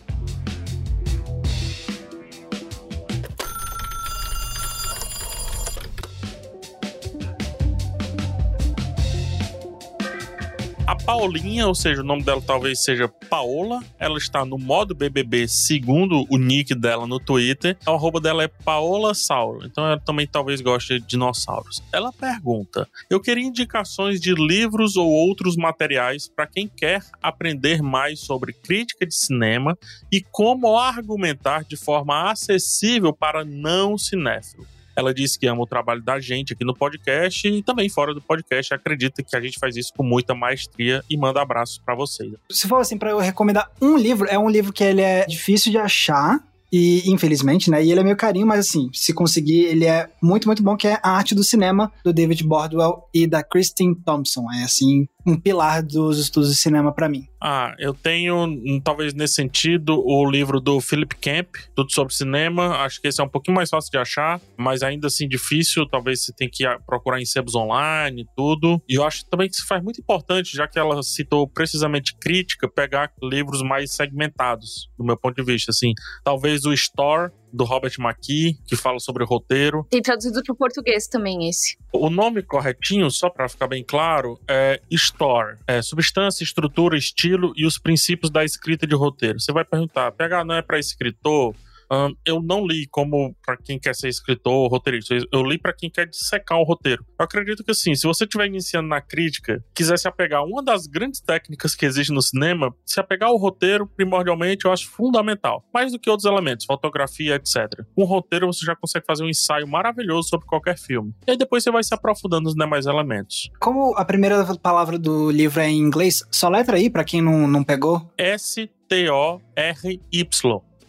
A 10.89 10.95
Paulinha, 10.95 11.67
ou 11.67 11.75
seja, 11.75 12.01
o 12.01 12.03
nome 12.03 12.23
dela 12.23 12.41
talvez 12.41 12.83
seja 12.83 13.07
Paola, 13.07 13.79
ela 13.99 14.17
está 14.17 14.43
no 14.43 14.57
modo 14.57 14.95
BBB 14.95 15.47
segundo 15.47 16.25
o 16.31 16.37
nick 16.39 16.73
dela 16.73 17.05
no 17.05 17.19
Twitter. 17.19 17.77
A 17.85 17.91
arroba 17.91 18.19
dela 18.19 18.41
é 18.41 18.47
Paola 18.47 19.13
Saulo, 19.13 19.67
então 19.67 19.85
ela 19.85 19.99
também 19.99 20.25
talvez 20.25 20.61
goste 20.61 20.99
de 20.99 21.05
dinossauros. 21.05 21.83
Ela 21.93 22.11
pergunta: 22.11 22.87
Eu 23.07 23.21
queria 23.21 23.45
indicações 23.45 24.19
de 24.19 24.33
livros 24.33 24.95
ou 24.95 25.07
outros 25.07 25.55
materiais 25.55 26.27
para 26.27 26.47
quem 26.47 26.67
quer 26.67 27.03
aprender 27.21 27.83
mais 27.83 28.21
sobre 28.21 28.51
crítica 28.51 29.05
de 29.05 29.13
cinema 29.13 29.77
e 30.11 30.21
como 30.31 30.75
argumentar 30.75 31.63
de 31.65 31.77
forma 31.77 32.31
acessível 32.31 33.13
para 33.13 33.45
não 33.45 33.95
cinéfilo. 33.95 34.65
Ela 34.99 35.13
disse 35.13 35.39
que 35.39 35.47
ama 35.47 35.61
o 35.61 35.67
trabalho 35.67 36.01
da 36.01 36.19
gente 36.19 36.53
aqui 36.53 36.65
no 36.65 36.73
podcast 36.73 37.47
e 37.47 37.63
também 37.63 37.89
fora 37.89 38.13
do 38.13 38.21
podcast. 38.21 38.73
Acredita 38.73 39.23
que 39.23 39.35
a 39.35 39.41
gente 39.41 39.57
faz 39.57 39.75
isso 39.75 39.93
com 39.95 40.03
muita 40.03 40.35
maestria 40.35 41.03
e 41.09 41.17
manda 41.17 41.41
abraços 41.41 41.77
para 41.77 41.95
vocês. 41.95 42.31
Se 42.51 42.67
for 42.67 42.77
assim, 42.77 42.97
para 42.97 43.11
eu 43.11 43.19
recomendar 43.19 43.71
um 43.81 43.97
livro, 43.97 44.27
é 44.27 44.37
um 44.37 44.49
livro 44.49 44.73
que 44.73 44.83
ele 44.83 45.01
é 45.01 45.25
difícil 45.25 45.71
de 45.71 45.77
achar. 45.77 46.39
E, 46.71 47.09
infelizmente, 47.09 47.71
né? 47.71 47.83
E 47.83 47.91
ele 47.91 47.99
é 47.99 48.03
meio 48.03 48.15
carinho, 48.15 48.45
mas 48.45 48.59
assim, 48.59 48.91
se 48.93 49.11
conseguir, 49.11 49.63
ele 49.65 49.85
é 49.85 50.07
muito, 50.21 50.47
muito 50.47 50.61
bom, 50.61 50.77
que 50.77 50.87
é 50.87 50.99
A 51.01 51.11
Arte 51.11 51.33
do 51.33 51.43
Cinema, 51.43 51.91
do 52.03 52.13
David 52.13 52.43
Bordwell 52.43 53.05
e 53.11 53.25
da 53.25 53.41
Christine 53.41 53.95
Thompson. 53.95 54.45
É 54.51 54.65
assim, 54.65 55.07
um 55.29 55.39
pilar 55.39 55.83
dos 55.83 56.19
estudos 56.19 56.49
de 56.49 56.57
cinema 56.57 56.93
para 56.93 57.07
mim. 57.07 57.25
Ah, 57.41 57.73
eu 57.79 57.93
tenho, 57.93 58.81
talvez 58.83 59.13
nesse 59.13 59.35
sentido, 59.35 60.03
o 60.05 60.29
livro 60.29 60.59
do 60.59 60.81
Philip 60.81 61.15
Camp, 61.15 61.55
Tudo 61.75 61.91
sobre 61.91 62.13
Cinema. 62.13 62.77
Acho 62.77 62.99
que 62.99 63.07
esse 63.07 63.21
é 63.21 63.23
um 63.23 63.29
pouquinho 63.29 63.55
mais 63.55 63.69
fácil 63.69 63.89
de 63.91 63.97
achar, 63.97 64.41
mas 64.57 64.83
ainda 64.83 65.07
assim 65.07 65.27
difícil. 65.27 65.87
Talvez 65.87 66.23
você 66.23 66.33
tenha 66.33 66.49
que 66.51 66.65
procurar 66.85 67.21
em 67.21 67.25
sebos 67.25 67.55
online 67.55 68.23
e 68.23 68.27
tudo. 68.35 68.81
E 68.89 68.95
eu 68.95 69.03
acho 69.05 69.25
também 69.29 69.47
que 69.47 69.55
isso 69.55 69.67
faz 69.67 69.81
muito 69.81 70.01
importante, 70.01 70.55
já 70.55 70.67
que 70.67 70.77
ela 70.77 71.01
citou 71.01 71.47
precisamente 71.47 72.15
crítica, 72.19 72.69
pegar 72.69 73.11
livros 73.23 73.61
mais 73.61 73.93
segmentados, 73.93 74.89
do 74.97 75.05
meu 75.05 75.17
ponto 75.17 75.35
de 75.35 75.43
vista. 75.43 75.71
Assim, 75.71 75.93
talvez 76.23 76.65
o 76.65 76.73
Store 76.73 77.31
do 77.51 77.63
Robert 77.63 77.93
McKee, 77.99 78.57
que 78.67 78.75
fala 78.75 78.99
sobre 78.99 79.23
o 79.23 79.25
roteiro. 79.25 79.85
Tem 79.89 80.01
traduzido 80.01 80.41
para 80.43 80.53
o 80.53 80.55
português 80.55 81.07
também 81.07 81.47
esse. 81.49 81.77
O 81.91 82.09
nome 82.09 82.41
corretinho, 82.41 83.09
só 83.09 83.29
para 83.29 83.49
ficar 83.49 83.67
bem 83.67 83.83
claro, 83.83 84.39
é 84.47 84.81
Store. 84.91 85.57
É 85.67 85.81
substância, 85.81 86.43
estrutura, 86.43 86.97
estilo 86.97 87.53
e 87.55 87.65
os 87.65 87.77
princípios 87.77 88.31
da 88.31 88.43
escrita 88.43 88.85
de 88.85 88.95
roteiro. 88.95 89.39
Você 89.39 89.51
vai 89.51 89.65
perguntar, 89.65 90.11
PH 90.11 90.43
não 90.43 90.55
é 90.55 90.61
para 90.61 90.79
escritor? 90.79 91.55
Um, 91.91 92.13
eu 92.25 92.41
não 92.41 92.65
li 92.65 92.87
como 92.87 93.35
para 93.45 93.57
quem 93.57 93.79
quer 93.79 93.95
ser 93.95 94.09
escritor 94.09 94.53
ou 94.53 94.67
roteirista. 94.67 95.15
Eu 95.31 95.43
li 95.43 95.57
para 95.57 95.73
quem 95.73 95.89
quer 95.89 96.07
dissecar 96.07 96.59
o 96.59 96.63
roteiro. 96.63 97.03
Eu 97.19 97.25
acredito 97.25 97.63
que 97.63 97.71
assim, 97.71 97.95
se 97.95 98.05
você 98.05 98.25
estiver 98.25 98.45
iniciando 98.47 98.87
na 98.87 99.01
crítica, 99.01 99.63
quiser 99.73 99.97
se 99.97 100.07
apegar 100.07 100.41
a 100.41 100.45
uma 100.45 100.63
das 100.63 100.85
grandes 100.85 101.19
técnicas 101.19 101.75
que 101.75 101.85
existe 101.85 102.13
no 102.13 102.21
cinema, 102.21 102.73
se 102.85 102.99
apegar 102.99 103.29
ao 103.29 103.37
roteiro, 103.37 103.87
primordialmente, 103.87 104.65
eu 104.65 104.71
acho 104.71 104.89
fundamental. 104.89 105.63
Mais 105.73 105.91
do 105.91 105.99
que 105.99 106.09
outros 106.09 106.29
elementos, 106.29 106.65
fotografia, 106.65 107.35
etc. 107.35 107.83
Com 107.95 108.03
o 108.03 108.05
roteiro, 108.05 108.47
você 108.47 108.65
já 108.65 108.75
consegue 108.75 109.05
fazer 109.05 109.23
um 109.23 109.29
ensaio 109.29 109.67
maravilhoso 109.67 110.29
sobre 110.29 110.45
qualquer 110.45 110.77
filme. 110.77 111.13
E 111.27 111.31
aí 111.31 111.37
depois 111.37 111.63
você 111.63 111.71
vai 111.71 111.83
se 111.83 111.93
aprofundando 111.93 112.43
nos 112.43 112.55
demais 112.55 112.85
elementos. 112.85 113.49
Como 113.59 113.95
a 113.95 114.05
primeira 114.05 114.45
palavra 114.57 114.97
do 114.97 115.31
livro 115.31 115.59
é 115.61 115.69
em 115.69 115.77
inglês, 115.77 116.23
só 116.31 116.49
letra 116.49 116.77
aí 116.77 116.89
para 116.89 117.03
quem 117.03 117.21
não, 117.21 117.47
não 117.47 117.63
pegou. 117.63 118.11
S-T-O-R-Y. 118.17 118.69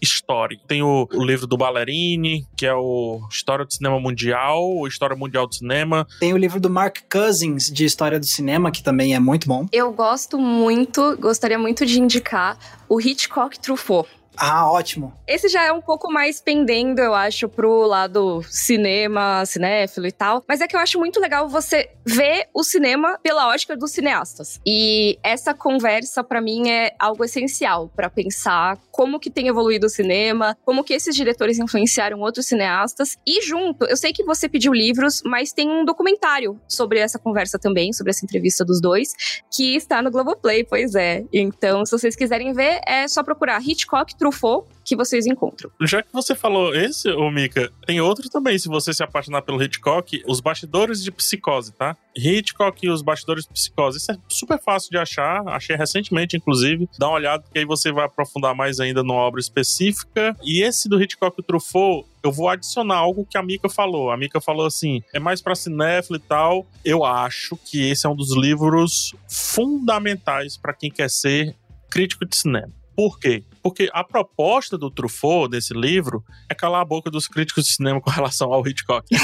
Story. 0.02 0.60
Tem 0.66 0.82
o, 0.82 1.08
o, 1.12 1.24
livro 1.24 1.46
do 1.46 1.56
Ballerini, 1.56 2.46
que 2.56 2.66
é 2.66 2.74
o 2.74 3.20
História 3.30 3.64
do 3.64 3.72
Cinema 3.72 4.00
Mundial, 4.00 4.62
ou 4.62 4.86
História 4.86 5.16
Mundial 5.16 5.46
do 5.46 5.54
Cinema. 5.54 6.06
Tem 6.18 6.32
o 6.32 6.36
livro 6.36 6.60
do 6.60 6.70
Mark 6.70 6.98
Cousins, 7.10 7.70
de 7.70 7.84
História 7.84 8.18
do 8.18 8.26
Cinema, 8.26 8.70
que 8.70 8.82
também 8.82 9.14
é 9.14 9.18
muito 9.18 9.48
bom. 9.48 9.66
Eu 9.72 9.92
gosto 9.92 10.38
muito, 10.38 11.16
gostaria 11.18 11.58
muito 11.58 11.84
de 11.84 12.00
indicar 12.00 12.58
o 12.88 13.00
Hitchcock 13.00 13.58
Truffaut. 13.58 14.08
Ah, 14.42 14.72
ótimo. 14.72 15.12
Esse 15.28 15.48
já 15.48 15.64
é 15.64 15.70
um 15.70 15.82
pouco 15.82 16.10
mais 16.10 16.40
pendendo, 16.40 16.98
eu 16.98 17.14
acho, 17.14 17.46
pro 17.46 17.86
lado 17.86 18.42
cinema, 18.48 19.44
cinéfilo 19.44 20.06
e 20.06 20.12
tal. 20.12 20.42
Mas 20.48 20.62
é 20.62 20.66
que 20.66 20.74
eu 20.74 20.80
acho 20.80 20.98
muito 20.98 21.20
legal 21.20 21.46
você 21.46 21.90
ver 22.06 22.48
o 22.54 22.64
cinema 22.64 23.18
pela 23.22 23.48
ótica 23.48 23.76
dos 23.76 23.92
cineastas. 23.92 24.58
E 24.66 25.18
essa 25.22 25.52
conversa, 25.52 26.24
para 26.24 26.40
mim, 26.40 26.70
é 26.70 26.94
algo 26.98 27.22
essencial 27.22 27.90
para 27.94 28.08
pensar 28.08 28.78
como 28.90 29.20
que 29.20 29.30
tem 29.30 29.48
evoluído 29.48 29.86
o 29.86 29.90
cinema, 29.90 30.56
como 30.64 30.82
que 30.82 30.94
esses 30.94 31.14
diretores 31.14 31.58
influenciaram 31.58 32.20
outros 32.20 32.46
cineastas. 32.46 33.18
E 33.26 33.42
junto, 33.42 33.84
eu 33.84 33.96
sei 33.96 34.10
que 34.10 34.24
você 34.24 34.48
pediu 34.48 34.72
livros, 34.72 35.20
mas 35.22 35.52
tem 35.52 35.68
um 35.68 35.84
documentário 35.84 36.58
sobre 36.66 36.98
essa 36.98 37.18
conversa 37.18 37.58
também, 37.58 37.92
sobre 37.92 38.10
essa 38.10 38.24
entrevista 38.24 38.64
dos 38.64 38.80
dois, 38.80 39.12
que 39.54 39.76
está 39.76 40.00
no 40.00 40.10
Globoplay, 40.10 40.64
pois 40.64 40.94
é. 40.94 41.24
Então, 41.30 41.84
se 41.84 41.92
vocês 41.92 42.16
quiserem 42.16 42.54
ver, 42.54 42.80
é 42.86 43.06
só 43.06 43.22
procurar 43.22 43.60
Hitchcock 43.60 44.16
Truffaut 44.30 44.66
que 44.84 44.96
vocês 44.96 45.26
encontram. 45.26 45.70
Já 45.82 46.02
que 46.02 46.12
você 46.12 46.34
falou 46.34 46.74
esse, 46.74 47.08
ô 47.10 47.30
Mika, 47.30 47.70
tem 47.86 48.00
outro 48.00 48.28
também, 48.28 48.58
se 48.58 48.68
você 48.68 48.92
se 48.92 49.02
apaixonar 49.02 49.42
pelo 49.42 49.62
Hitchcock, 49.62 50.22
Os 50.26 50.40
Bastidores 50.40 51.02
de 51.02 51.12
Psicose, 51.12 51.72
tá? 51.72 51.96
Hitchcock 52.16 52.84
e 52.84 52.90
Os 52.90 53.02
Bastidores 53.02 53.44
de 53.44 53.52
Psicose. 53.52 53.98
Isso 53.98 54.10
é 54.10 54.16
super 54.28 54.60
fácil 54.60 54.90
de 54.90 54.98
achar, 54.98 55.46
achei 55.48 55.76
recentemente, 55.76 56.36
inclusive. 56.36 56.88
Dá 56.98 57.08
uma 57.08 57.16
olhada, 57.16 57.44
que 57.52 57.58
aí 57.58 57.64
você 57.64 57.92
vai 57.92 58.04
aprofundar 58.04 58.54
mais 58.54 58.80
ainda 58.80 59.02
numa 59.02 59.20
obra 59.20 59.40
específica. 59.40 60.34
E 60.42 60.62
esse 60.62 60.88
do 60.88 61.00
Hitchcock 61.00 61.40
e 61.40 61.42
Truffaut, 61.44 62.08
eu 62.22 62.32
vou 62.32 62.48
adicionar 62.48 62.96
algo 62.96 63.26
que 63.28 63.38
a 63.38 63.42
Mika 63.42 63.68
falou. 63.68 64.10
A 64.10 64.16
Mika 64.16 64.40
falou 64.40 64.66
assim: 64.66 65.02
é 65.14 65.20
mais 65.20 65.40
para 65.40 65.54
cinéfilo 65.54 66.16
e 66.16 66.22
tal. 66.22 66.66
Eu 66.84 67.04
acho 67.04 67.56
que 67.56 67.88
esse 67.88 68.06
é 68.06 68.08
um 68.08 68.16
dos 68.16 68.36
livros 68.36 69.14
fundamentais 69.28 70.56
para 70.56 70.72
quem 70.72 70.90
quer 70.90 71.08
ser 71.08 71.54
crítico 71.88 72.26
de 72.26 72.36
cinema. 72.36 72.72
Por 72.96 73.18
quê? 73.18 73.44
Porque 73.62 73.90
a 73.92 74.02
proposta 74.02 74.76
do 74.78 74.90
Truffaut, 74.90 75.50
desse 75.50 75.74
livro, 75.74 76.24
é 76.48 76.54
calar 76.54 76.80
a 76.80 76.84
boca 76.84 77.10
dos 77.10 77.28
críticos 77.28 77.64
de 77.64 77.72
cinema 77.72 78.00
com 78.00 78.08
relação 78.10 78.52
ao 78.52 78.66
Hitchcock. 78.66 79.06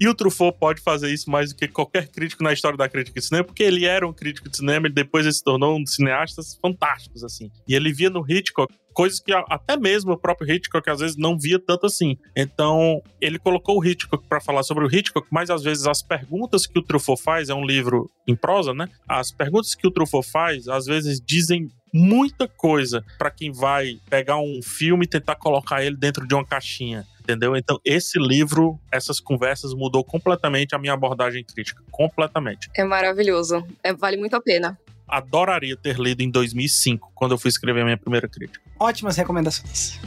e 0.00 0.08
o 0.08 0.14
Truffaut 0.14 0.58
pode 0.58 0.80
fazer 0.80 1.12
isso 1.12 1.30
mais 1.30 1.50
do 1.50 1.56
que 1.56 1.68
qualquer 1.68 2.08
crítico 2.08 2.42
na 2.42 2.52
história 2.52 2.76
da 2.76 2.88
crítica 2.88 3.20
de 3.20 3.26
cinema, 3.26 3.44
porque 3.44 3.62
ele 3.62 3.84
era 3.84 4.06
um 4.06 4.12
crítico 4.12 4.48
de 4.48 4.56
cinema 4.56 4.86
e 4.88 4.90
depois 4.90 5.26
ele 5.26 5.34
se 5.34 5.44
tornou 5.44 5.76
um 5.76 5.82
dos 5.82 5.94
cineastas 5.94 6.58
fantásticos, 6.60 7.22
assim. 7.24 7.50
E 7.68 7.74
ele 7.74 7.92
via 7.92 8.10
no 8.10 8.24
Hitchcock 8.28 8.72
coisas 8.96 9.20
que 9.20 9.30
até 9.30 9.76
mesmo 9.76 10.12
o 10.12 10.16
próprio 10.16 10.50
Hitchcock 10.50 10.88
às 10.88 11.00
vezes 11.00 11.18
não 11.18 11.38
via 11.38 11.58
tanto 11.58 11.84
assim. 11.84 12.16
Então, 12.34 13.02
ele 13.20 13.38
colocou 13.38 13.78
o 13.78 13.84
Hitchcock 13.84 14.26
para 14.26 14.40
falar 14.40 14.62
sobre 14.62 14.86
o 14.86 14.88
Hitchcock, 14.88 15.28
mas 15.30 15.50
às 15.50 15.62
vezes 15.62 15.86
as 15.86 16.00
perguntas 16.00 16.66
que 16.66 16.78
o 16.78 16.82
Truffaut 16.82 17.22
faz, 17.22 17.50
é 17.50 17.54
um 17.54 17.64
livro 17.64 18.10
em 18.26 18.34
prosa, 18.34 18.72
né? 18.72 18.88
As 19.06 19.30
perguntas 19.30 19.74
que 19.74 19.86
o 19.86 19.90
Truffaut 19.90 20.26
faz, 20.26 20.66
às 20.66 20.86
vezes 20.86 21.20
dizem 21.20 21.68
muita 21.96 22.46
coisa 22.46 23.04
para 23.18 23.30
quem 23.30 23.50
vai 23.50 23.98
pegar 24.08 24.38
um 24.38 24.60
filme 24.62 25.04
e 25.04 25.08
tentar 25.08 25.36
colocar 25.36 25.84
ele 25.84 25.96
dentro 25.96 26.26
de 26.26 26.34
uma 26.34 26.44
caixinha. 26.44 27.06
Entendeu? 27.20 27.56
Então, 27.56 27.80
esse 27.84 28.20
livro, 28.20 28.78
essas 28.92 29.18
conversas 29.18 29.74
mudou 29.74 30.04
completamente 30.04 30.76
a 30.76 30.78
minha 30.78 30.92
abordagem 30.92 31.42
crítica. 31.42 31.82
Completamente. 31.90 32.70
É 32.76 32.84
maravilhoso. 32.84 33.66
É, 33.82 33.92
vale 33.92 34.16
muito 34.16 34.36
a 34.36 34.40
pena 34.40 34.78
adoraria 35.08 35.76
ter 35.76 35.98
lido 35.98 36.20
em 36.22 36.30
2005, 36.30 37.12
quando 37.14 37.32
eu 37.32 37.38
fui 37.38 37.48
escrever 37.48 37.82
a 37.82 37.84
minha 37.84 37.96
primeira 37.96 38.28
crítica. 38.28 38.60
Ótimas 38.78 39.16
recomendações. 39.16 40.00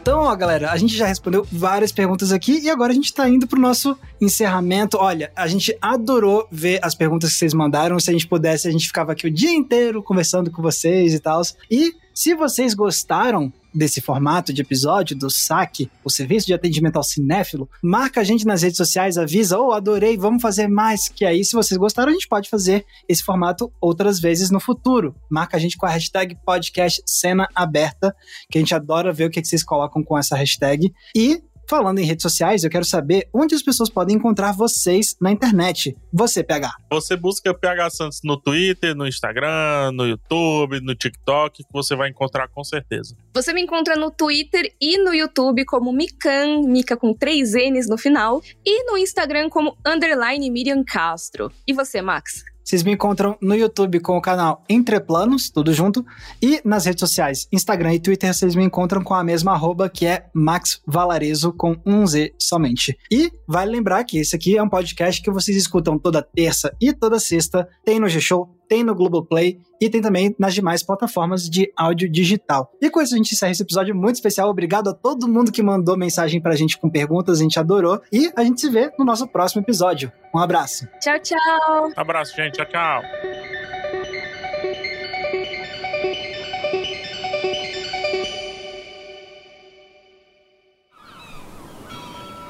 Então, 0.00 0.20
ó, 0.20 0.34
galera, 0.34 0.70
a 0.70 0.76
gente 0.78 0.96
já 0.96 1.06
respondeu 1.06 1.46
várias 1.52 1.92
perguntas 1.92 2.32
aqui 2.32 2.58
e 2.58 2.70
agora 2.70 2.90
a 2.90 2.94
gente 2.94 3.12
tá 3.12 3.28
indo 3.28 3.46
pro 3.46 3.60
nosso 3.60 3.94
encerramento. 4.18 4.96
Olha, 4.96 5.30
a 5.36 5.46
gente 5.46 5.76
adorou 5.80 6.48
ver 6.50 6.80
as 6.82 6.94
perguntas 6.94 7.32
que 7.32 7.38
vocês 7.38 7.52
mandaram. 7.52 8.00
Se 8.00 8.08
a 8.08 8.12
gente 8.14 8.26
pudesse, 8.26 8.66
a 8.66 8.70
gente 8.70 8.86
ficava 8.86 9.12
aqui 9.12 9.26
o 9.26 9.30
dia 9.30 9.52
inteiro 9.52 10.02
conversando 10.02 10.50
com 10.50 10.62
vocês 10.62 11.12
e 11.12 11.20
tal. 11.20 11.42
E 11.70 11.92
se 12.14 12.34
vocês 12.34 12.72
gostaram 12.72 13.52
desse 13.74 14.00
formato 14.00 14.52
de 14.52 14.62
episódio 14.62 15.16
do 15.16 15.30
SAC, 15.30 15.90
o 16.04 16.10
Serviço 16.10 16.46
de 16.46 16.54
Atendimento 16.54 16.96
ao 16.96 17.02
Cinéfilo, 17.02 17.68
marca 17.82 18.20
a 18.20 18.24
gente 18.24 18.46
nas 18.46 18.62
redes 18.62 18.76
sociais, 18.76 19.16
avisa, 19.16 19.58
oh, 19.58 19.72
adorei, 19.72 20.16
vamos 20.16 20.42
fazer 20.42 20.68
mais, 20.68 21.08
que 21.08 21.24
aí 21.24 21.44
se 21.44 21.52
vocês 21.52 21.78
gostaram, 21.78 22.10
a 22.10 22.12
gente 22.12 22.28
pode 22.28 22.48
fazer 22.48 22.84
esse 23.08 23.22
formato 23.22 23.72
outras 23.80 24.20
vezes 24.20 24.50
no 24.50 24.60
futuro. 24.60 25.14
Marca 25.30 25.56
a 25.56 25.60
gente 25.60 25.76
com 25.76 25.86
a 25.86 25.90
hashtag 25.90 26.36
podcast 26.44 27.02
cena 27.06 27.48
aberta, 27.54 28.14
que 28.50 28.58
a 28.58 28.60
gente 28.60 28.74
adora 28.74 29.12
ver 29.12 29.26
o 29.26 29.30
que 29.30 29.44
vocês 29.44 29.62
colocam 29.62 30.02
com 30.02 30.18
essa 30.18 30.36
hashtag. 30.36 30.92
E 31.14 31.42
falando 31.70 32.00
em 32.00 32.04
redes 32.04 32.24
sociais, 32.24 32.64
eu 32.64 32.68
quero 32.68 32.84
saber 32.84 33.28
onde 33.32 33.54
as 33.54 33.62
pessoas 33.62 33.88
podem 33.88 34.16
encontrar 34.16 34.50
vocês 34.50 35.16
na 35.20 35.30
internet. 35.30 35.96
Você, 36.12 36.42
PH. 36.42 36.74
Você 36.90 37.16
busca 37.16 37.54
PH 37.54 37.90
Santos 37.90 38.20
no 38.24 38.36
Twitter, 38.36 38.92
no 38.96 39.06
Instagram, 39.06 39.92
no 39.92 40.04
YouTube, 40.04 40.80
no 40.80 40.96
TikTok, 40.96 41.62
que 41.62 41.72
você 41.72 41.94
vai 41.94 42.08
encontrar 42.08 42.48
com 42.48 42.64
certeza. 42.64 43.16
Você 43.32 43.52
me 43.52 43.62
encontra 43.62 43.94
no 43.94 44.10
Twitter 44.10 44.74
e 44.80 44.98
no 44.98 45.14
YouTube 45.14 45.64
como 45.64 45.92
Mikan, 45.92 46.62
Mica 46.62 46.96
com 46.96 47.14
três 47.14 47.52
N's 47.52 47.88
no 47.88 47.96
final, 47.96 48.42
e 48.66 48.84
no 48.90 48.98
Instagram 48.98 49.48
como 49.48 49.76
underline 49.86 50.50
Miriam 50.50 50.82
Castro. 50.82 51.52
E 51.68 51.72
você, 51.72 52.02
Max? 52.02 52.49
Vocês 52.64 52.82
me 52.82 52.92
encontram 52.92 53.36
no 53.40 53.54
YouTube 53.54 54.00
com 54.00 54.16
o 54.16 54.20
canal 54.20 54.64
Entre 54.68 55.00
Planos, 55.00 55.50
tudo 55.50 55.72
junto, 55.72 56.04
e 56.42 56.60
nas 56.64 56.84
redes 56.84 57.00
sociais, 57.00 57.48
Instagram 57.52 57.94
e 57.94 58.00
Twitter, 58.00 58.32
vocês 58.32 58.54
me 58.54 58.64
encontram 58.64 59.02
com 59.02 59.14
a 59.14 59.24
mesma 59.24 59.52
arroba 59.52 59.88
que 59.88 60.06
é 60.06 60.26
Max 60.34 60.80
Valarezo 60.86 61.52
com 61.52 61.76
um 61.84 62.06
Z 62.06 62.34
somente. 62.38 62.96
E 63.10 63.32
vale 63.48 63.72
lembrar 63.72 64.04
que 64.04 64.18
esse 64.18 64.36
aqui 64.36 64.56
é 64.56 64.62
um 64.62 64.68
podcast 64.68 65.20
que 65.22 65.30
vocês 65.30 65.56
escutam 65.56 65.98
toda 65.98 66.22
terça 66.22 66.74
e 66.80 66.92
toda 66.92 67.18
sexta, 67.18 67.68
tem 67.84 67.98
no 67.98 68.08
G-Show, 68.08 68.59
tem 68.70 68.84
no 68.84 68.94
Globoplay 68.94 69.58
e 69.80 69.90
tem 69.90 70.00
também 70.00 70.32
nas 70.38 70.54
demais 70.54 70.80
plataformas 70.80 71.50
de 71.50 71.72
áudio 71.76 72.08
digital. 72.08 72.70
E 72.80 72.88
com 72.88 73.02
isso 73.02 73.14
a 73.14 73.16
gente 73.16 73.34
encerra 73.34 73.50
esse 73.50 73.62
episódio 73.64 73.96
muito 73.96 74.14
especial. 74.14 74.48
Obrigado 74.48 74.88
a 74.88 74.94
todo 74.94 75.26
mundo 75.26 75.50
que 75.50 75.60
mandou 75.60 75.98
mensagem 75.98 76.40
pra 76.40 76.54
gente 76.54 76.78
com 76.78 76.88
perguntas, 76.88 77.40
a 77.40 77.42
gente 77.42 77.58
adorou. 77.58 78.00
E 78.12 78.30
a 78.36 78.44
gente 78.44 78.60
se 78.60 78.70
vê 78.70 78.92
no 78.96 79.04
nosso 79.04 79.26
próximo 79.26 79.60
episódio. 79.60 80.12
Um 80.32 80.38
abraço. 80.38 80.86
Tchau, 81.00 81.18
tchau. 81.18 81.90
Abraço, 81.96 82.36
gente. 82.36 82.54
Tchau, 82.54 82.66
tchau. 82.66 83.02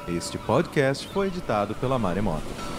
Este 0.07 0.37
podcast 0.37 1.07
foi 1.07 1.27
editado 1.27 1.73
pela 1.75 1.97
Maremoto. 1.97 2.70